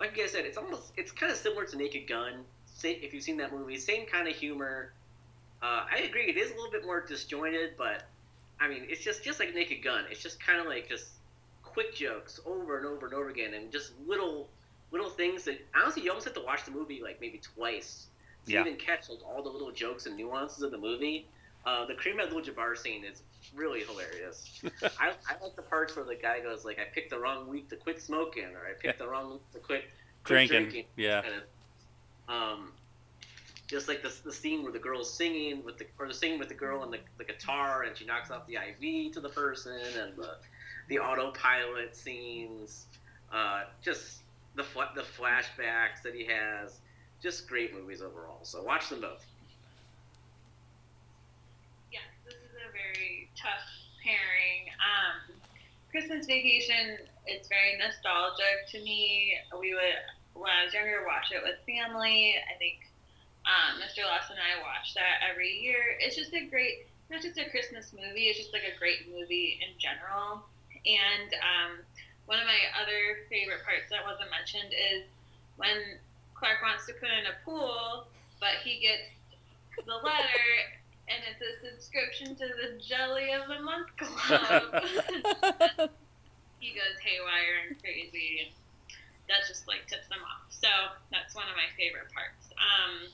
[0.00, 2.44] like I said, it's almost it's kind of similar to Naked Gun.
[2.84, 4.92] If you've seen that movie, same kind of humor.
[5.62, 8.02] Uh, I agree, it is a little bit more disjointed, but
[8.58, 10.04] I mean, it's just just like Naked Gun.
[10.10, 11.06] It's just kind of like just
[11.62, 14.48] quick jokes over and over and over again, and just little
[14.90, 18.06] little things that honestly you almost have to watch the movie like maybe twice
[18.46, 18.60] to Yeah.
[18.62, 21.26] even catch like all the little jokes and nuances of the movie.
[21.64, 23.22] Uh, the Kareem Abdul-Jabbar scene is
[23.54, 24.60] really hilarious.
[24.98, 27.68] I, I like the parts where the guy goes like, "I picked the wrong week
[27.70, 29.84] to quit smoking," or "I picked the wrong week to quit,
[30.24, 30.62] quit Drinking.
[30.62, 31.22] drinking." Yeah.
[31.22, 32.72] Kind of, um,
[33.68, 36.48] just like the, the scene where the girl's singing with the or the scene with
[36.48, 39.72] the girl and the, the guitar and she knocks off the IV to the person
[39.98, 40.36] and the
[40.88, 42.86] the autopilot scenes,
[43.32, 44.18] uh, just
[44.56, 46.80] the the flashbacks that he has,
[47.22, 48.40] just great movies overall.
[48.42, 49.24] So watch them both.
[51.90, 53.64] Yes, this is a very tough
[54.04, 54.68] pairing.
[54.76, 55.34] Um,
[55.92, 56.96] Christmas Vacation,
[57.28, 59.36] it's very nostalgic to me.
[59.60, 60.00] We would,
[60.32, 62.32] when I was younger, watch it with family.
[62.48, 62.88] I think
[63.44, 64.08] um, Mr.
[64.08, 66.00] Lawson I watch that every year.
[66.00, 69.60] It's just a great, not just a Christmas movie, it's just like a great movie
[69.60, 70.48] in general.
[70.88, 71.70] And um,
[72.24, 75.04] one of my other favorite parts that wasn't mentioned is
[75.60, 76.00] when
[76.32, 78.08] Clark wants to put in a pool,
[78.40, 79.12] but he gets
[79.76, 80.48] the letter
[81.12, 84.80] and it's a subscription to the Jelly of the Month Club.
[86.60, 88.50] he goes haywire and crazy, and
[89.28, 90.48] that just like tips them off.
[90.48, 90.68] So
[91.12, 92.48] that's one of my favorite parts.
[92.56, 93.12] Um,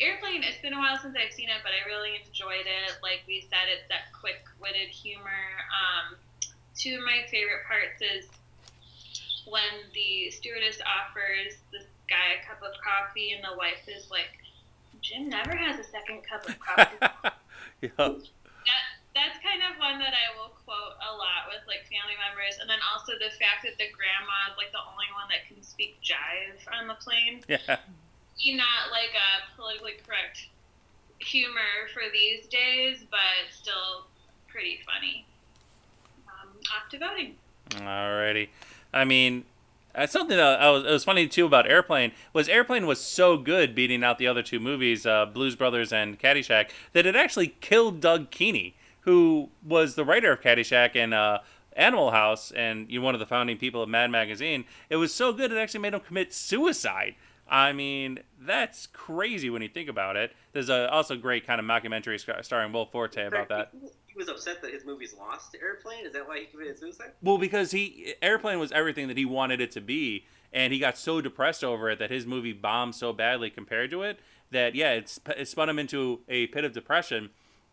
[0.00, 0.42] Airplane.
[0.42, 2.98] It's been a while since I've seen it, but I really enjoyed it.
[3.06, 5.46] Like we said, it's that quick-witted humor.
[5.70, 6.18] Um,
[6.74, 8.26] two of my favorite parts is
[9.46, 14.41] when the stewardess offers this guy a cup of coffee, and the wife is like,
[15.02, 16.96] "Jim never has a second cup of coffee."
[17.82, 17.90] yeah.
[17.98, 18.84] that
[19.14, 22.70] that's kind of one that I will quote a lot with like family members, and
[22.70, 26.00] then also the fact that the grandma is like the only one that can speak
[26.00, 27.44] jive on the plane.
[27.48, 27.82] Yeah.
[28.42, 30.48] Not like a politically correct
[31.18, 34.06] humor for these days, but still
[34.48, 35.26] pretty funny.
[36.26, 37.36] Um, off to voting.
[37.70, 38.48] Alrighty.
[38.92, 39.44] I mean,
[39.94, 43.36] uh, something that I was, it was funny too about Airplane was Airplane was so
[43.36, 47.48] good beating out the other two movies, uh, Blues Brothers and Caddyshack, that it actually
[47.60, 51.38] killed Doug Kenney, who was the writer of Caddyshack and uh,
[51.74, 54.64] Animal House and you one of the founding people of Mad Magazine.
[54.90, 57.14] It was so good it actually made him commit suicide.
[57.52, 60.32] I mean, that's crazy when you think about it.
[60.52, 63.72] There's a also great kind of mockumentary starring Will Forte about that.
[64.06, 66.06] He was upset that his movies lost to Airplane.
[66.06, 67.12] Is that why he committed suicide?
[67.22, 70.96] Well, because he Airplane was everything that he wanted it to be, and he got
[70.96, 74.18] so depressed over it that his movie bombed so badly compared to it
[74.50, 77.28] that yeah, it's it spun him into a pit of depression.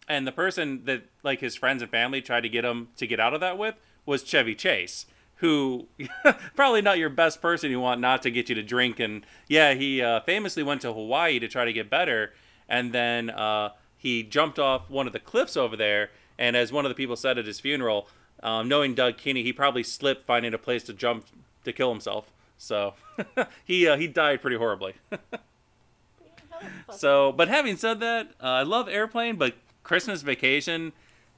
[0.09, 3.21] And the person that like his friends and family tried to get him to get
[3.21, 3.75] out of that with
[4.05, 5.05] was Chevy Chase,
[5.39, 5.87] who
[6.55, 8.99] probably not your best person you want not to get you to drink.
[8.99, 12.33] And yeah, he uh, famously went to Hawaii to try to get better,
[12.67, 16.09] and then uh, he jumped off one of the cliffs over there.
[16.37, 18.07] And as one of the people said at his funeral,
[18.41, 21.25] um, knowing Doug Kenney, he probably slipped finding a place to jump
[21.65, 22.31] to kill himself.
[22.57, 22.93] So
[23.65, 24.93] he uh, he died pretty horribly.
[26.95, 30.91] so, but having said that, uh, I love Airplane, but Christmas Vacation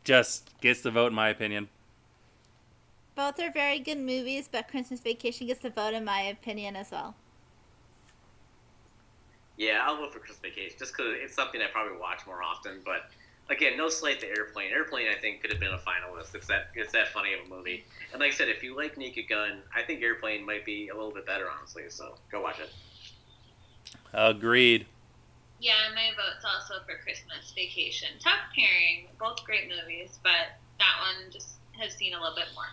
[0.03, 1.69] just gets the vote in my opinion.
[3.15, 6.91] Both are very good movies, but Christmas Vacation gets the vote in my opinion as
[6.91, 7.15] well.
[9.57, 12.79] Yeah, I'll vote for Christmas Vacation just because it's something I probably watch more often.
[12.85, 13.11] But
[13.49, 14.71] again, no slight to Airplane.
[14.71, 16.33] Airplane, I think, could have been a finalist.
[16.33, 17.83] It's that it's that funny of a movie.
[18.11, 20.95] And like I said, if you like Naked Gun, I think Airplane might be a
[20.95, 21.83] little bit better, honestly.
[21.89, 22.71] So go watch it.
[24.13, 24.87] Agreed.
[25.59, 28.09] Yeah, my vote's also for Christmas Vacation.
[28.19, 32.65] Tough pairing, both great movies, but that one just has seen a little bit more.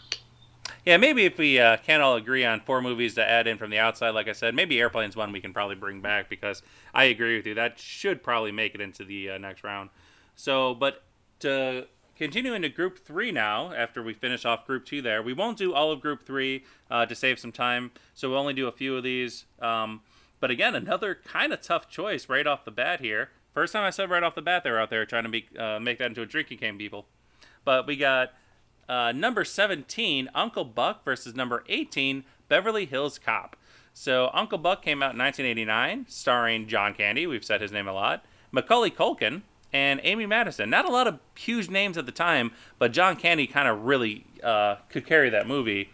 [0.84, 3.70] Yeah, maybe if we uh, can't all agree on four movies to add in from
[3.70, 6.62] the outside, like I said, maybe Airplane's one we can probably bring back because
[6.94, 7.54] I agree with you.
[7.54, 9.90] That should probably make it into the uh, next round.
[10.34, 11.02] So, but
[11.40, 15.56] to continue into Group 3 now, after we finish off Group 2 there, we won't
[15.56, 18.72] do all of Group 3 uh, to save some time, so we'll only do a
[18.72, 19.44] few of these.
[19.60, 20.00] Um,
[20.40, 23.30] but again, another kind of tough choice right off the bat here.
[23.52, 25.80] First time I said right off the bat they're out there trying to make, uh,
[25.80, 27.06] make that into a drinking game, people.
[27.64, 28.32] But we got
[28.88, 33.56] uh, number 17, Uncle Buck versus number 18, Beverly Hills Cop.
[33.92, 37.26] So Uncle Buck came out in 1989, starring John Candy.
[37.26, 38.24] We've said his name a lot.
[38.52, 40.70] Macaulay Culkin and Amy Madigan.
[40.70, 44.24] Not a lot of huge names at the time, but John Candy kind of really
[44.42, 45.90] uh, could carry that movie.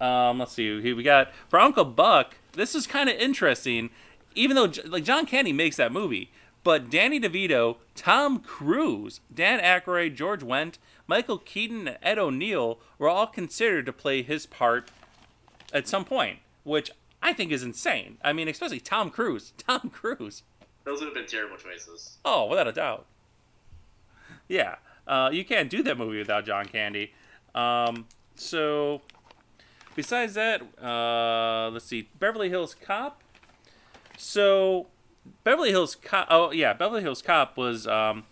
[0.00, 0.80] Um, let's see.
[0.94, 2.36] We got for Uncle Buck.
[2.52, 3.90] This is kind of interesting,
[4.34, 6.32] even though like John Candy makes that movie.
[6.62, 10.76] But Danny DeVito, Tom Cruise, Dan Aykroyd, George Wendt,
[11.10, 14.92] Michael Keaton, and Ed O'Neill were all considered to play his part
[15.72, 18.18] at some point, which I think is insane.
[18.22, 19.52] I mean, especially Tom Cruise.
[19.58, 20.44] Tom Cruise.
[20.84, 22.18] Those would have been terrible choices.
[22.24, 23.06] Oh, without a doubt.
[24.46, 27.12] Yeah, uh, you can't do that movie without John Candy.
[27.56, 28.06] Um,
[28.36, 29.02] so,
[29.96, 33.20] besides that, uh, let's see, Beverly Hills Cop.
[34.16, 34.86] So,
[35.42, 36.28] Beverly Hills Cop.
[36.30, 37.88] Oh yeah, Beverly Hills Cop was.
[37.88, 38.26] Um,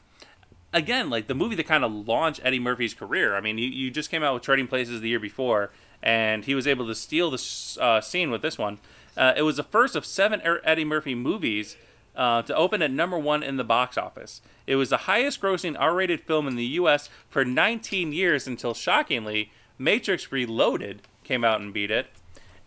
[0.73, 3.37] again, like the movie that kind of launched Eddie Murphy's career.
[3.37, 5.71] I mean, you, you just came out with Trading Places the year before,
[6.03, 8.79] and he was able to steal the uh, scene with this one.
[9.17, 11.77] Uh, it was the first of seven Eddie Murphy movies
[12.15, 14.41] uh, to open at number one in the box office.
[14.67, 17.09] It was the highest grossing R rated film in the U.S.
[17.29, 22.09] for 19 years until, shockingly, Matrix Reloaded came out and beat it.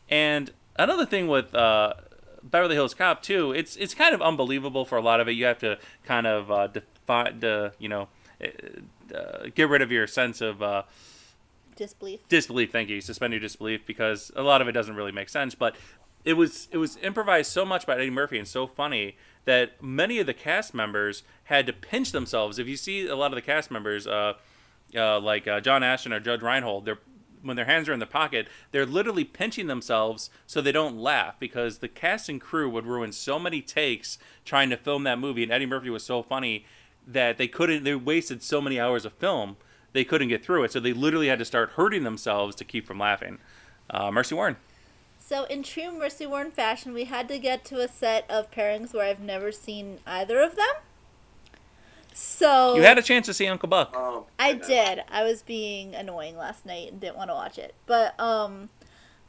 [0.09, 1.93] And another thing with uh,
[2.43, 5.33] Beverly Hills Cop too, it's it's kind of unbelievable for a lot of it.
[5.33, 6.67] You have to kind of uh,
[7.11, 8.07] define the you know
[8.43, 10.83] uh, uh, get rid of your sense of uh,
[11.75, 12.27] Disbelief.
[12.27, 12.71] disbelief.
[12.71, 15.55] Thank you, suspend your disbelief because a lot of it doesn't really make sense.
[15.55, 15.75] But
[16.23, 20.19] it was it was improvised so much by Eddie Murphy and so funny that many
[20.19, 22.59] of the cast members had to pinch themselves.
[22.59, 24.33] If you see a lot of the cast members, uh,
[24.95, 26.99] uh, like uh, John Ashton or Judge Reinhold, they're
[27.41, 31.39] when their hands are in their pocket, they're literally pinching themselves so they don't laugh
[31.39, 35.41] because the cast and crew would ruin so many takes trying to film that movie.
[35.41, 36.65] And Eddie Murphy was so funny
[37.07, 37.83] that they couldn't.
[37.83, 39.57] They wasted so many hours of film
[39.93, 42.87] they couldn't get through it, so they literally had to start hurting themselves to keep
[42.87, 43.39] from laughing.
[43.89, 44.55] Uh, Mercy Warren.
[45.19, 48.93] So, in true Mercy Warren fashion, we had to get to a set of pairings
[48.93, 50.73] where I've never seen either of them.
[52.13, 53.93] So You had a chance to see Uncle Buck.
[53.95, 55.03] Oh, I did.
[55.09, 57.73] I was being annoying last night and didn't want to watch it.
[57.85, 58.69] But um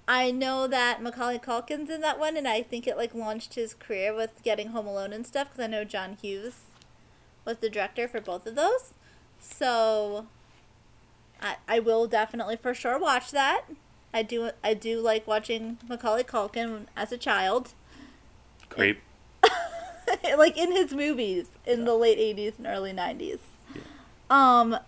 [0.09, 3.73] I know that Macaulay Culkin's in that one and I think it like launched his
[3.75, 6.63] career with getting Home Alone and stuff cuz I know John Hughes
[7.45, 8.95] was the director for both of those.
[9.41, 10.27] So
[11.41, 13.65] I I will definitely for sure watch that.
[14.15, 17.75] I do I do like watching Macaulay Culkin as a child.
[18.69, 19.01] Creep.
[20.37, 23.39] like in his movies in the late 80s and early 90s.
[24.31, 24.79] Um,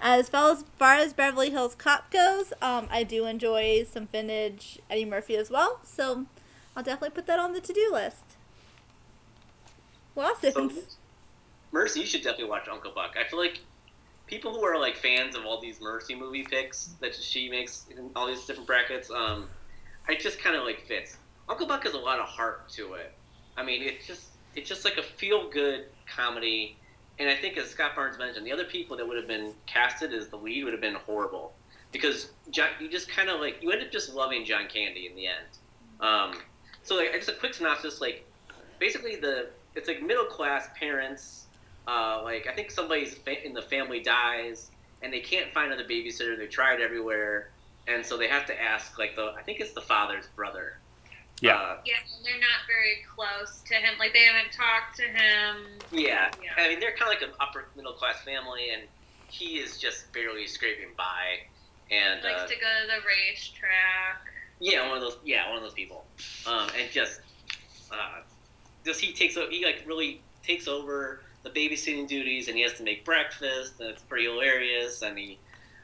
[0.00, 4.78] as far as, far as Beverly Hills Cop goes, um, I do enjoy some vintage
[4.88, 6.26] Eddie Murphy as well, so
[6.76, 8.22] I'll definitely put that on the to-do list.
[10.14, 10.70] Well, So,
[11.72, 13.16] Mercy, you should definitely watch Uncle Buck.
[13.18, 13.60] I feel like
[14.26, 18.10] people who are like fans of all these Mercy movie picks that she makes in
[18.14, 19.48] all these different brackets, um,
[20.08, 21.16] it just kind of like fits.
[21.48, 23.12] Uncle Buck has a lot of heart to it.
[23.56, 26.76] I mean, it's just it's just like a feel good comedy.
[27.18, 30.12] And I think, as Scott Barnes mentioned, the other people that would have been casted
[30.12, 31.52] as the lead would have been horrible
[31.92, 35.16] because John, you just kind of like you end up just loving John Candy in
[35.16, 35.46] the end.
[36.00, 36.40] Um,
[36.82, 38.24] so, like, just a quick synopsis: like,
[38.78, 41.46] basically, the it's like middle class parents.
[41.88, 44.70] Uh, like, I think somebody's fa- in the family dies,
[45.02, 46.36] and they can't find another babysitter.
[46.36, 47.48] They tried everywhere,
[47.86, 50.76] and so they have to ask like the I think it's the father's brother.
[51.40, 51.54] Yeah.
[51.54, 53.94] Uh, Yeah, and they're not very close to him.
[53.98, 55.64] Like they haven't talked to him.
[55.90, 56.30] Yeah.
[56.42, 56.50] Yeah.
[56.62, 58.82] I mean, they're kind of like an upper middle class family, and
[59.30, 61.38] he is just barely scraping by.
[61.90, 64.20] And Likes uh, to go to the racetrack.
[64.60, 65.16] yeah, one of those.
[65.24, 66.04] Yeah, one of those people.
[66.46, 67.20] Um, and just,
[67.90, 68.20] uh,
[68.84, 72.74] just he takes o- he like really takes over the babysitting duties, and he has
[72.74, 75.02] to make breakfast, and it's pretty hilarious.
[75.02, 75.38] And he,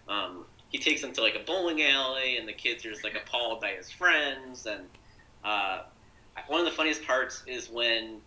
[0.09, 3.15] um, he takes them to like a bowling alley, and the kids are just like
[3.15, 4.67] appalled by his friends.
[4.67, 4.85] And
[5.45, 5.83] uh,
[6.49, 8.21] one of the funniest parts is when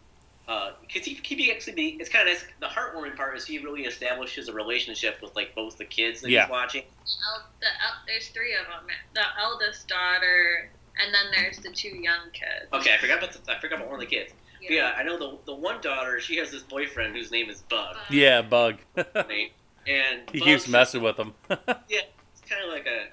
[0.82, 2.46] because he, he actually be it's kind of nice.
[2.62, 6.30] The heartwarming part is he really establishes a relationship with like both the kids that
[6.30, 6.44] Yeah.
[6.44, 6.84] he's watching.
[6.84, 8.88] El- the el- there's three of them.
[9.14, 10.72] The eldest daughter,
[11.04, 12.72] and then there's the two young kids.
[12.72, 14.32] Okay, I forgot about the, I forgot about one of the kids.
[14.62, 16.20] But yeah, I know the the one daughter.
[16.20, 17.96] She has this boyfriend whose name is Bug.
[18.10, 18.78] Yeah, Bug.
[19.30, 19.50] Name.
[19.88, 21.34] And he Bug's keeps messing with him.
[21.50, 22.02] Yeah,
[22.32, 23.08] it's kind of like a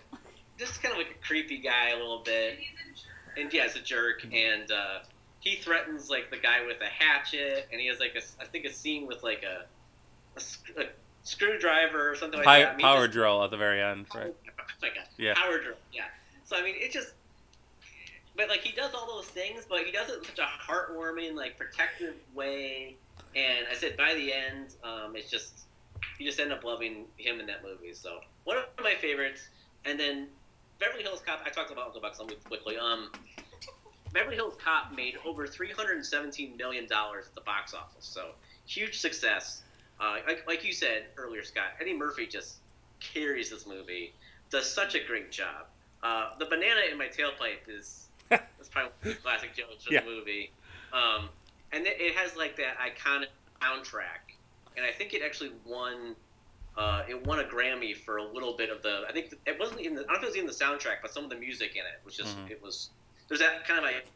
[0.59, 2.59] just kind of like a creepy guy a little bit.
[3.36, 4.24] And yeah, it's a jerk.
[4.32, 5.01] And uh,
[5.40, 8.64] he threatens like the guy with a hatchet, and he has like a I think
[8.64, 9.66] a scene with like a,
[10.38, 10.86] a, a
[11.22, 12.68] screwdriver or something like Power, that.
[12.68, 14.34] I mean, power just- drill at the very end, right?
[14.49, 15.05] Oh my god.
[15.16, 15.34] Yeah.
[15.34, 15.76] Power drill.
[15.92, 16.05] Yeah.
[16.45, 17.12] So I mean, it just.
[18.37, 21.35] But like he does all those things, but he does it in such a heartwarming,
[21.35, 22.97] like protective way.
[23.36, 25.66] And I said by the end, um, it's just
[26.19, 27.94] you just end up loving him in that movie.
[27.94, 29.48] So one of my favorites.
[29.86, 30.28] And then
[30.78, 31.43] Beverly Hills Cop.
[31.44, 32.78] I talked about Uncle Buck some quickly.
[32.78, 33.12] Um,
[34.15, 38.06] Beverly Hills Cop made over three hundred and seventeen million dollars at the box office.
[38.06, 38.31] So
[38.66, 39.62] huge success.
[40.01, 42.56] Uh, like, like you said earlier, Scott, Eddie Murphy just
[42.98, 44.15] carries this movie.
[44.51, 45.66] Does such a great job.
[46.02, 49.94] Uh, the banana in my tailpipe is that's probably one of the classic jokes from
[49.94, 50.01] Yeah.
[50.01, 50.51] the movie.
[50.92, 51.28] Um,
[51.72, 53.26] and it, it has like that iconic
[53.60, 54.34] soundtrack,
[54.76, 56.14] and I think it actually won.
[56.76, 59.02] Uh, it won a Grammy for a little bit of the.
[59.09, 59.94] I think it wasn't even.
[59.96, 61.72] The, I don't know if it was even the soundtrack, but some of the music
[61.76, 62.36] in it was just.
[62.38, 62.51] Mhm.
[62.51, 62.90] It was.
[63.28, 64.06] There's that kind of like.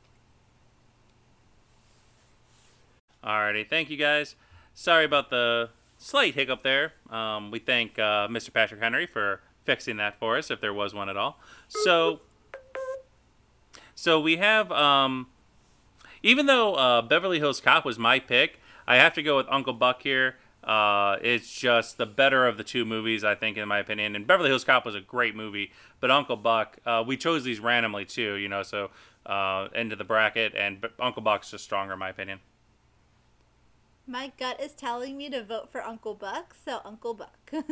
[3.24, 4.36] Alrighty, thank you guys.
[4.74, 6.92] Sorry about the slight hiccup there.
[7.10, 8.52] Um, we thank uh, Mr.
[8.52, 11.38] Patrick Henry for fixing that for us, if there was one at all.
[11.68, 12.20] So,
[13.98, 15.26] so we have, um,
[16.22, 19.72] even though uh, Beverly Hills Cop was my pick, I have to go with Uncle
[19.72, 20.36] Buck here.
[20.62, 24.14] Uh, it's just the better of the two movies, I think, in my opinion.
[24.14, 27.58] And Beverly Hills Cop was a great movie, but Uncle Buck, uh, we chose these
[27.58, 28.90] randomly too, you know, so
[29.26, 32.38] uh, into the bracket, and B- Uncle Buck's just stronger, in my opinion.
[34.06, 37.50] My gut is telling me to vote for Uncle Buck, so Uncle Buck.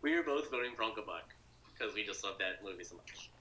[0.00, 1.34] we are both voting for Uncle Buck
[1.74, 3.31] because we just love that movie so much.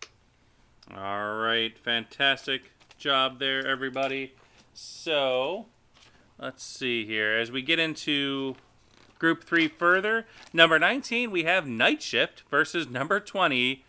[0.90, 4.34] All right, fantastic job there, everybody.
[4.74, 5.68] So,
[6.40, 7.38] let's see here.
[7.38, 8.56] As we get into
[9.20, 13.86] Group 3 further, number 19, we have Night Shift versus number 20,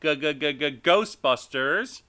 [0.00, 2.02] Ghostbusters.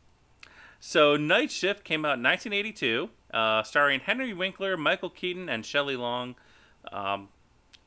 [0.80, 5.98] So, Night Shift came out in 1982, uh, starring Henry Winkler, Michael Keaton, and Shelley
[5.98, 6.36] Long.
[6.92, 7.30] Um,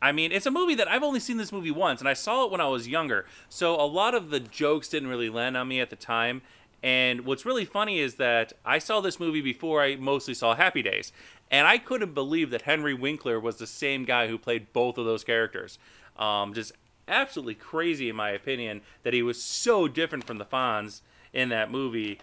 [0.03, 2.45] I mean, it's a movie that I've only seen this movie once, and I saw
[2.45, 3.25] it when I was younger.
[3.49, 6.43] So a lot of the jokes didn't really land on me at the time.
[6.83, 10.83] And what's really funny is that I saw this movie before I mostly saw Happy
[10.83, 11.13] Days.
[11.53, 15.05] And I couldn't believe that Henry Winkler was the same guy who played both of
[15.05, 15.79] those characters.
[16.17, 16.73] Um, just
[17.07, 21.03] absolutely crazy, in my opinion, that he was so different from the Fonz
[21.33, 22.19] in that movie.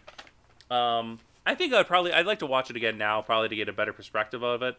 [0.70, 3.70] Um, I think I'd probably I'd like to watch it again now, probably to get
[3.70, 4.78] a better perspective of it.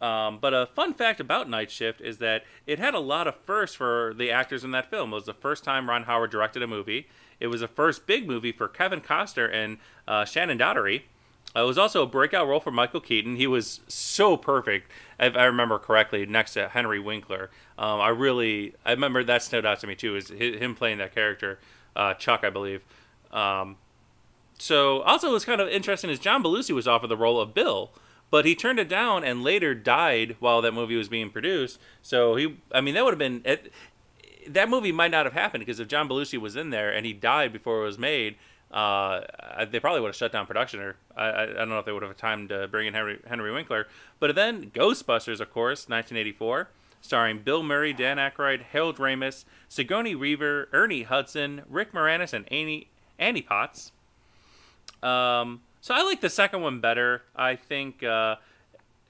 [0.00, 3.34] Um, but a fun fact about Night Shift is that it had a lot of
[3.44, 5.12] firsts for the actors in that film.
[5.12, 7.06] It was the first time Ron Howard directed a movie.
[7.38, 9.78] It was the first big movie for Kevin Costner and
[10.08, 11.04] uh, Shannen Doherty.
[11.54, 13.36] Uh, it was also a breakout role for Michael Keaton.
[13.36, 17.50] He was so perfect, if I remember correctly, next to Henry Winkler.
[17.76, 21.14] Um, I really, I remember that stood out to me too, is him playing that
[21.14, 21.58] character,
[21.96, 22.82] uh, Chuck, I believe.
[23.32, 23.76] Um,
[24.58, 27.90] so also was kind of interesting is John Belushi was offered the role of Bill,
[28.30, 31.78] but he turned it down and later died while that movie was being produced.
[32.02, 33.72] So he, I mean, that would have been it,
[34.48, 37.12] that movie might not have happened because if John Belushi was in there and he
[37.12, 38.36] died before it was made,
[38.70, 39.22] uh,
[39.70, 40.80] they probably would have shut down production.
[40.80, 43.18] Or I, I, don't know if they would have had time to bring in Henry
[43.26, 43.86] Henry Winkler.
[44.18, 46.68] But then Ghostbusters, of course, 1984,
[47.00, 52.88] starring Bill Murray, Dan Aykroyd, Harold Ramis, Sigourney Weaver, Ernie Hudson, Rick Moranis, and Annie
[53.18, 53.92] Annie Potts.
[55.02, 57.22] Um, so I like the second one better.
[57.34, 58.36] I think, uh,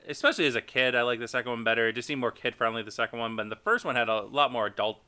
[0.08, 1.88] especially as a kid, I like the second one better.
[1.88, 2.82] It just seemed more kid friendly.
[2.82, 4.98] The second one, but the first one had a lot more adult.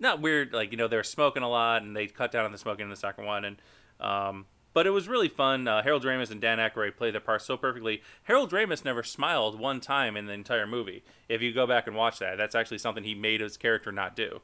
[0.00, 2.52] Not weird, like you know they were smoking a lot, and they cut down on
[2.52, 3.56] the smoking in the second one, and
[4.00, 5.66] um, but it was really fun.
[5.66, 8.00] Uh, Harold Ramis and Dan Aykroyd played their parts so perfectly.
[8.24, 11.02] Harold Ramis never smiled one time in the entire movie.
[11.28, 14.14] If you go back and watch that, that's actually something he made his character not
[14.14, 14.40] do.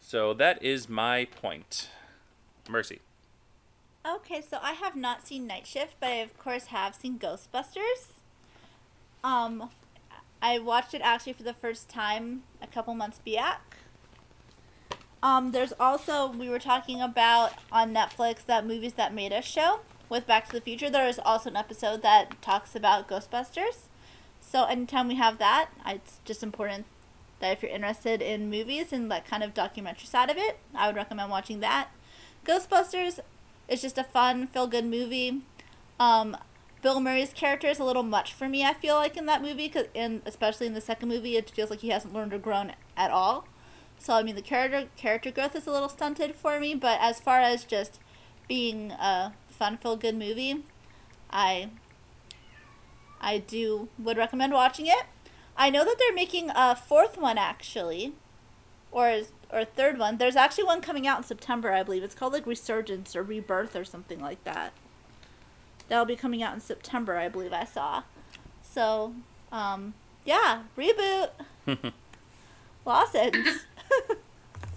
[0.00, 1.90] So that is my point.
[2.68, 3.00] Mercy.
[4.08, 8.14] Okay, so I have not seen Night Shift, but I of course have seen Ghostbusters.
[9.22, 9.68] Um,
[10.40, 13.76] I watched it actually for the first time a couple months back.
[15.22, 19.80] Um, there's also we were talking about on Netflix that movies that made us show
[20.08, 20.88] with Back to the Future.
[20.88, 23.88] There is also an episode that talks about Ghostbusters.
[24.40, 26.86] So anytime we have that, it's just important
[27.40, 30.86] that if you're interested in movies and that kind of documentary side of it, I
[30.86, 31.90] would recommend watching that.
[32.46, 33.20] Ghostbusters
[33.68, 35.42] it's just a fun, feel good movie.
[36.00, 36.36] Um,
[36.80, 38.64] Bill Murray's character is a little much for me.
[38.64, 41.70] I feel like in that movie, cause in especially in the second movie, it feels
[41.70, 43.46] like he hasn't learned or grown at all.
[43.98, 46.74] So I mean, the character character growth is a little stunted for me.
[46.74, 47.98] But as far as just
[48.46, 50.62] being a fun, feel good movie,
[51.30, 51.70] I
[53.20, 55.04] I do would recommend watching it.
[55.56, 58.12] I know that they're making a fourth one actually,
[58.92, 60.18] or is or a third one.
[60.18, 62.02] There's actually one coming out in September, I believe.
[62.02, 64.72] It's called like Resurgence or Rebirth or something like that.
[65.88, 68.02] That'll be coming out in September, I believe I saw.
[68.62, 69.14] So,
[69.50, 69.94] um,
[70.24, 71.30] yeah, reboot.
[72.84, 73.64] Lawsons.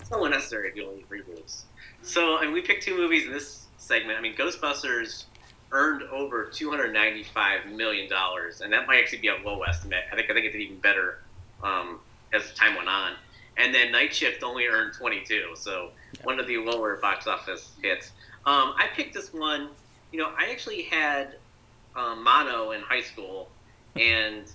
[0.03, 1.63] so unnecessary if you only reboots.
[2.01, 4.17] So, and we picked two movies in this segment.
[4.17, 5.25] I mean, Ghostbusters
[5.71, 10.03] earned over two hundred ninety-five million dollars, and that might actually be a low estimate.
[10.11, 11.19] I think I think it did even better
[11.63, 11.99] um,
[12.33, 13.13] as time went on.
[13.57, 15.91] And then Night Shift only earned twenty-two, so
[16.23, 18.11] one of the lower box office hits.
[18.45, 19.69] Um, I picked this one.
[20.11, 21.35] You know, I actually had
[21.95, 23.49] um, mono in high school,
[23.95, 24.45] and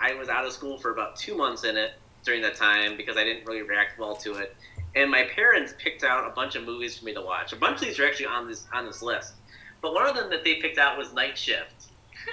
[0.00, 1.92] I was out of school for about two months in it
[2.24, 4.56] during that time because I didn't really react well to it.
[4.94, 7.52] And my parents picked out a bunch of movies for me to watch.
[7.52, 9.34] A bunch of these are actually on this on this list,
[9.80, 11.86] but one of them that they picked out was Night Shift,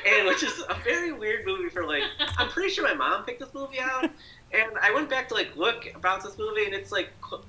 [0.06, 2.04] and which is a very weird movie for like.
[2.38, 4.10] I'm pretty sure my mom picked this movie out,
[4.54, 7.46] and I went back to like look about this movie, and it's like cl-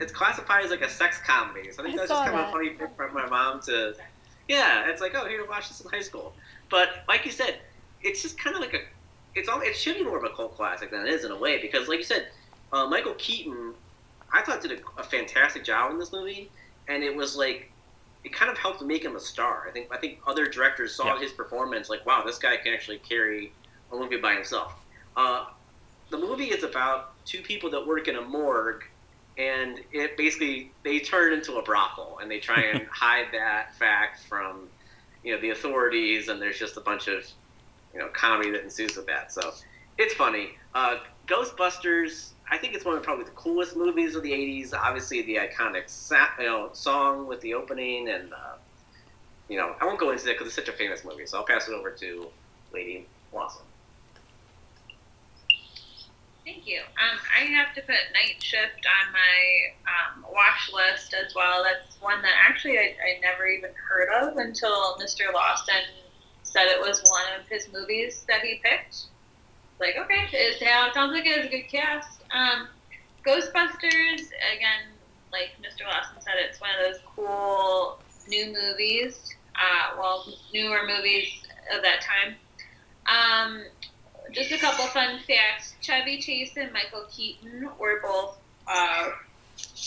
[0.00, 1.70] it's classified as like a sex comedy.
[1.72, 3.94] So I think I that's just kind of a funny thing for my mom to.
[4.48, 6.34] Yeah, it's like oh here watch this in high school,
[6.70, 7.58] but like you said,
[8.02, 8.78] it's just kind of like a.
[9.34, 9.60] It's all.
[9.60, 11.88] It should be more of a cult classic than it is in a way because
[11.88, 12.28] like you said,
[12.72, 13.74] uh, Michael Keaton,
[14.32, 16.50] I thought did a, a fantastic job in this movie,
[16.88, 17.70] and it was like.
[18.22, 19.66] It kind of helped make him a star.
[19.68, 19.88] I think.
[19.92, 21.20] I think other directors saw Yeah.
[21.20, 23.52] his performance, like, wow, this guy can actually carry
[23.92, 24.72] a movie by himself.
[25.14, 25.44] Uh,
[26.10, 28.82] the movie is about two people that work in a morgue,
[29.38, 34.20] and it basically they turn into a brothel, and they try and hide that fact
[34.28, 34.68] from
[35.22, 37.24] you know the authorities, and there's just a bunch of
[37.92, 39.32] you know comedy that ensues with that.
[39.32, 39.52] So
[39.98, 40.50] it's funny.
[40.74, 42.32] Uh, Ghostbusters.
[42.50, 44.74] I think it's one of probably the coolest movies of the '80s.
[44.74, 48.56] Obviously, the iconic sa- you know, song with the opening, and uh,
[49.48, 51.26] you know, I won't go into that because it's such a famous movie.
[51.26, 52.28] So I'll pass it over to
[52.72, 53.66] Lady Blossom.
[56.44, 56.80] Thank you.
[56.80, 59.34] Um, I have to put Night Shift on my
[59.88, 61.64] um, watch list as well.
[61.64, 65.32] That's one that actually I, I never even heard of until Mr.
[65.32, 65.74] Lawson
[66.42, 69.06] said it was one of his movies that he picked.
[69.80, 70.60] Like, okay, it
[70.94, 72.22] sounds like it has a good cast.
[72.30, 72.68] Um,
[73.26, 74.92] Ghostbusters, again,
[75.32, 75.86] like Mr.
[75.86, 77.98] Lawson said, it's one of those cool
[78.28, 79.34] new movies.
[79.56, 81.30] Uh, well, newer movies
[81.74, 82.36] of that time.
[83.08, 83.64] Um,
[84.32, 85.74] just a couple fun facts.
[85.80, 89.10] Chevy Chase and Michael Keaton were both uh,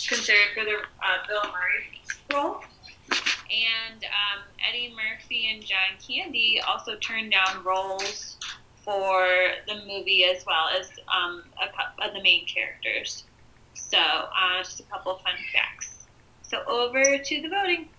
[0.07, 2.61] considered for the uh, Bill Murray role.
[3.09, 8.38] And um, Eddie Murphy and John Candy also turned down roles
[8.84, 9.26] for
[9.68, 13.23] the movie as well as um, a couple of the main characters.
[13.73, 16.05] So, uh, just a couple fun facts.
[16.41, 17.89] So, over to the voting.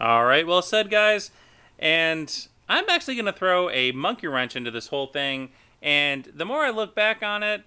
[0.00, 1.30] All right, well said, guys.
[1.78, 5.50] And I'm actually going to throw a monkey wrench into this whole thing.
[5.80, 7.62] And the more I look back on it,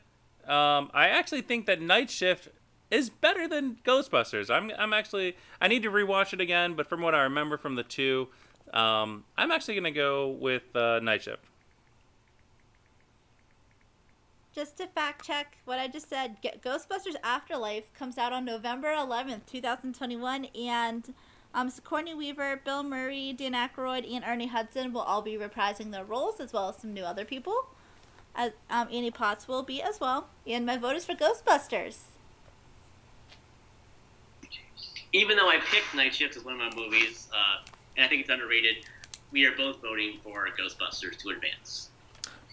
[0.47, 2.49] um, I actually think that Night Shift
[2.89, 4.49] is better than Ghostbusters.
[4.49, 7.75] I'm, I'm actually, I need to rewatch it again, but from what I remember from
[7.75, 8.27] the two,
[8.73, 11.45] um, I'm actually going to go with uh, Night Shift.
[14.53, 19.45] Just to fact check what I just said, Ghostbusters Afterlife comes out on November 11th,
[19.45, 21.13] 2021, and
[21.53, 25.91] um, so Sigourney Weaver, Bill Murray, Dan Aykroyd, and Ernie Hudson will all be reprising
[25.91, 27.67] their roles, as well as some new other people.
[28.35, 30.29] As, um, Annie Potts will be as well.
[30.47, 31.97] And my vote is for Ghostbusters.
[35.13, 37.67] Even though I picked Night Shift as one of my movies, uh,
[37.97, 38.85] and I think it's underrated,
[39.31, 41.89] we are both voting for Ghostbusters to advance.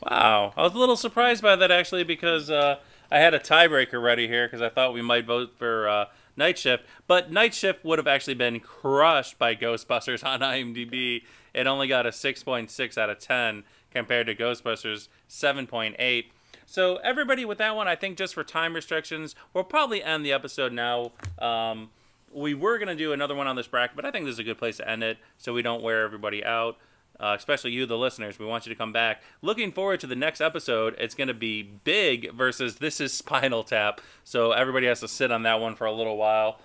[0.02, 2.78] Wow, I was a little surprised by that actually because uh,
[3.10, 6.04] I had a tiebreaker ready here because I thought we might vote for uh,
[6.38, 11.22] Night Shift, but Night Shift would have actually been crushed by Ghostbusters on IMDb.
[11.52, 16.24] It only got a 6.6 out of 10 compared to Ghostbusters 7.8.
[16.64, 20.32] So everybody with that one, I think just for time restrictions, we'll probably end the
[20.32, 21.12] episode now.
[21.38, 21.90] Um,
[22.32, 24.44] we were gonna do another one on this bracket, but I think this is a
[24.44, 26.76] good place to end it so we don't wear everybody out
[27.20, 28.38] uh, especially you, the listeners.
[28.38, 29.22] We want you to come back.
[29.42, 30.94] Looking forward to the next episode.
[30.98, 34.00] It's going to be Big versus This is Spinal Tap.
[34.24, 36.58] So everybody has to sit on that one for a little while.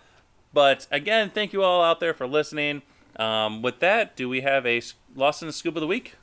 [0.54, 2.84] But again, thank you all out there for listening.
[3.16, 4.82] Um, with that, do we have a
[5.16, 6.16] Lost in the Scoop of the Week?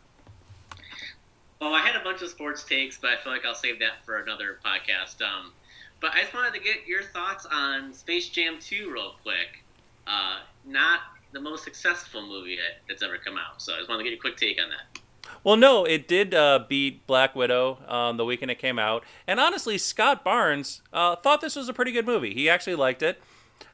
[1.61, 4.05] Well, I had a bunch of sports takes, but I feel like I'll save that
[4.05, 5.21] for another podcast.
[5.21, 5.53] Um,
[6.01, 9.63] but I just wanted to get your thoughts on Space Jam 2 real quick.
[10.07, 11.01] Uh, not
[11.33, 12.59] the most successful movie
[12.89, 13.63] that's ever come out.
[13.63, 15.01] So I just want to get a quick take on that.
[15.45, 19.05] Well, no, it did uh, beat Black Widow um, the weekend it came out.
[19.27, 22.35] And honestly, Scott Barnes uh, thought this was a pretty good movie.
[22.35, 23.21] He actually liked it.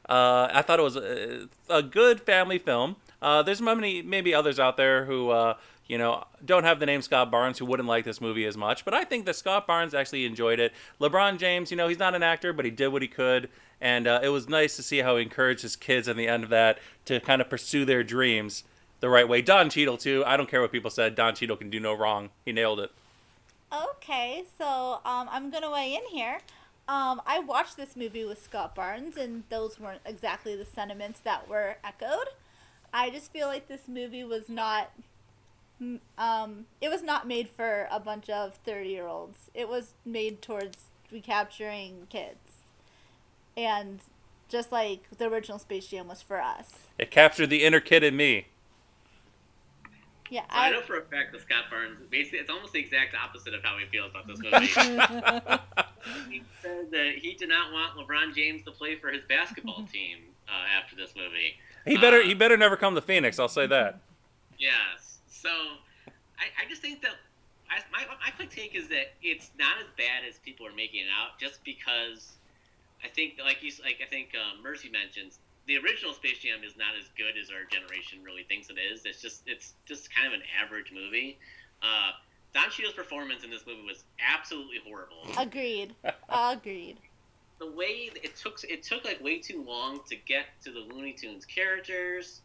[0.07, 2.95] Uh, I thought it was a, a good family film.
[3.21, 5.55] Uh, there's many, maybe others out there who, uh,
[5.87, 8.85] you know, don't have the name Scott Barnes who wouldn't like this movie as much.
[8.85, 10.73] But I think that Scott Barnes actually enjoyed it.
[11.01, 13.49] LeBron James, you know, he's not an actor, but he did what he could
[13.81, 16.43] and uh, it was nice to see how he encouraged his kids in the end
[16.43, 18.63] of that to kind of pursue their dreams
[18.99, 19.41] the right way.
[19.41, 20.23] Don Cheadle too.
[20.25, 21.15] I don't care what people said.
[21.15, 22.29] Don Cheadle can do no wrong.
[22.45, 22.91] He nailed it.
[23.71, 26.39] Okay, so um, I'm gonna weigh in here.
[26.87, 31.49] Um, I watched this movie with Scott Barnes, and those weren't exactly the sentiments that
[31.49, 32.29] were echoed.
[32.93, 34.91] I just feel like this movie was not.
[36.17, 39.51] Um, it was not made for a bunch of thirty-year-olds.
[39.53, 40.77] It was made towards
[41.11, 42.46] recapturing kids,
[43.57, 43.99] and
[44.47, 46.69] just like the original Space Jam was for us.
[46.97, 48.47] It captured the inner kid in me.
[50.29, 50.71] Yeah, I, I.
[50.71, 53.77] know for a fact that Scott Barnes basically, it's almost the exact opposite of how
[53.77, 54.67] he feels about this movie.
[56.29, 60.17] he said that he did not want LeBron James to play for his basketball team
[60.47, 61.55] uh, after this movie.
[61.85, 63.39] He better Uh, he better never come to Phoenix.
[63.39, 63.99] I'll say that.
[64.59, 65.19] Yes.
[65.29, 67.15] So I, I just think that
[67.69, 71.01] I, my my quick take is that it's not as bad as people are making
[71.01, 72.33] it out, just because
[73.03, 76.77] I think like you like I think um, Mercy mentions the original Space Jam is
[76.77, 79.05] not as good as our generation really thinks it is.
[79.05, 81.37] It's just it's just kind of an average movie.
[81.81, 82.11] Uh,
[82.53, 85.17] Don Cheadle's performance in this movie was absolutely horrible.
[85.37, 85.93] Agreed.
[86.29, 86.97] Agreed.
[87.59, 91.13] the way it took it took like way too long to get to the Looney
[91.13, 92.41] Tunes characters,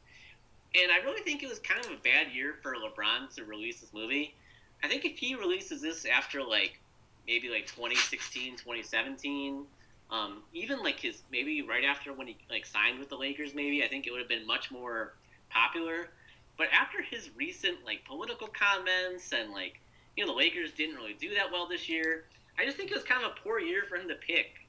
[0.74, 3.81] and I really think it was kind of a bad year for LeBron to release
[3.81, 4.35] this movie.
[4.83, 6.79] I think if he releases this after like
[7.27, 9.65] maybe like 2016, 2017.
[10.13, 13.83] Um, even like his maybe right after when he like signed with the Lakers, maybe
[13.83, 15.15] I think it would have been much more
[15.49, 16.11] popular.
[16.59, 19.81] But after his recent like political comments and like
[20.17, 22.25] you know the Lakers didn't really do that well this year,
[22.59, 24.67] I just think it was kind of a poor year for him to pick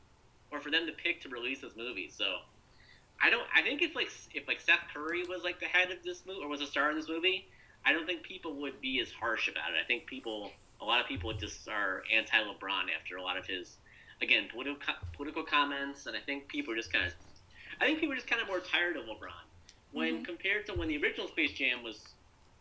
[0.49, 2.09] or for them to pick to release this movie.
[2.09, 2.25] So
[3.21, 3.47] I don't.
[3.53, 6.39] I think if like if like Seth Curry was like the head of this movie
[6.41, 7.47] or was a star in this movie,
[7.85, 9.77] I don't think people would be as harsh about it.
[9.83, 10.51] I think people,
[10.81, 13.77] a lot of people just are anti LeBron after a lot of his,
[14.21, 17.13] again, political political comments, and I think people are just kind of,
[17.81, 19.43] I think people are just kind of more tired of LeBron
[19.91, 20.25] when Mhm.
[20.25, 22.13] compared to when the original Space Jam was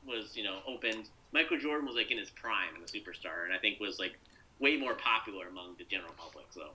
[0.07, 1.09] was you know opened.
[1.33, 4.19] Michael Jordan was like in his prime and a superstar, and I think was like
[4.59, 6.47] way more popular among the general public.
[6.51, 6.71] So.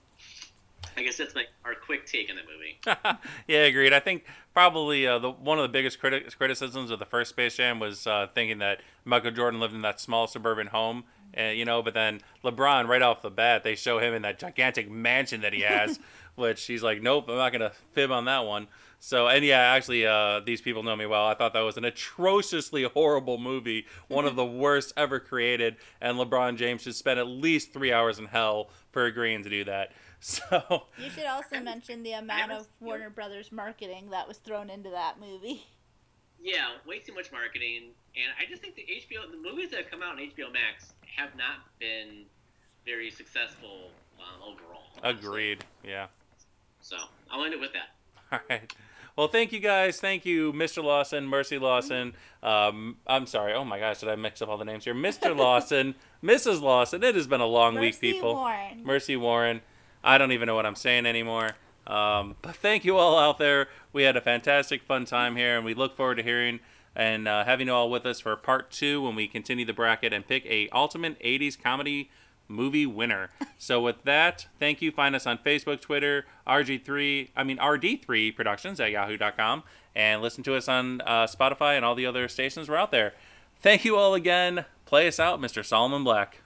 [0.95, 2.79] I guess that's like our quick take on the movie.
[3.47, 3.93] yeah, agreed.
[3.93, 7.55] I think probably uh, the one of the biggest criti- criticisms of the first Space
[7.55, 11.03] Jam was uh, thinking that Michael Jordan lived in that small suburban home,
[11.37, 11.81] uh, you know.
[11.81, 15.53] But then LeBron, right off the bat, they show him in that gigantic mansion that
[15.53, 15.99] he has,
[16.35, 18.67] which he's like, nope, I'm not gonna fib on that one.
[18.99, 21.27] So, and yeah, actually, uh, these people know me well.
[21.27, 26.17] I thought that was an atrociously horrible movie, one of the worst ever created, and
[26.17, 29.91] LeBron James should spend at least three hours in hell for agreeing to do that.
[30.19, 30.41] So,
[30.97, 34.89] You should also mention the amount haven't- of Warner Brothers marketing that was thrown into
[34.89, 35.63] that movie.
[36.41, 39.91] Yeah, way too much marketing, and I just think the HBO, the movies that have
[39.91, 42.25] come out on HBO Max have not been
[42.85, 44.83] very successful um, overall.
[45.03, 45.27] honestly.
[45.27, 45.65] agreed.
[45.83, 46.07] Yeah.
[46.81, 46.97] So
[47.31, 47.89] I'll end it with that.
[48.31, 48.73] All right.
[49.15, 49.99] Well, thank you guys.
[49.99, 50.83] Thank you, Mr.
[50.83, 52.13] Lawson, Mercy Lawson.
[52.43, 53.51] Um, I'm sorry.
[53.53, 54.93] Oh my gosh, did I mix up all the names here?
[54.93, 55.35] Mr.
[55.35, 56.61] Lawson, Mrs.
[56.61, 57.03] Lawson.
[57.03, 58.35] It has been a long week, Mercy people.
[58.35, 58.83] Warren.
[58.83, 59.61] Mercy Warren.
[60.03, 61.49] I don't even know what I'm saying anymore.
[61.87, 63.69] Um, but thank you all out there.
[63.91, 66.59] We had a fantastic, fun time here, and we look forward to hearing
[66.97, 70.11] and uh, having you all with us for part two when we continue the bracket
[70.11, 72.09] and pick a ultimate 80s comedy
[72.47, 73.29] movie winner.
[73.59, 74.91] so with that, thank you.
[74.91, 79.63] Find us on Facebook, Twitter, RG3, I mean RD3 Productions at yahoo.com,
[79.95, 83.13] and listen to us on uh, Spotify and all the other stations we're out there.
[83.61, 84.65] Thank you all again.
[84.85, 85.63] Play us out, Mr.
[85.63, 86.41] Solomon Black.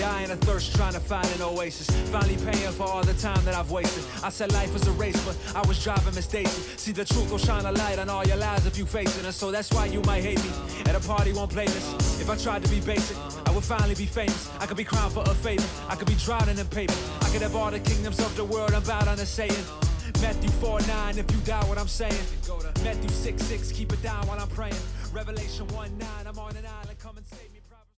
[0.00, 1.90] Dying of thirst, trying to find an oasis.
[2.08, 4.02] Finally paying for all the time that I've wasted.
[4.24, 6.48] I said life was a race, but I was driving Daisy.
[6.78, 9.26] See, the truth will shine a light on all your lies if you face it.
[9.26, 10.50] And so that's why you might hate me.
[10.86, 12.18] At a party, won't play this.
[12.18, 13.14] If I tried to be basic,
[13.44, 14.48] I would finally be famous.
[14.58, 15.68] I could be crowned for a favor.
[15.90, 16.96] I could be drowning in paper.
[17.20, 18.72] I could have all the kingdoms of the world.
[18.72, 19.64] I'm bound on a saying.
[20.22, 22.24] Matthew 4 9, if you doubt what I'm saying.
[22.82, 24.80] Matthew 6 6, keep it down while I'm praying.
[25.12, 27.49] Revelation 1 9, I'm on an island, come and save.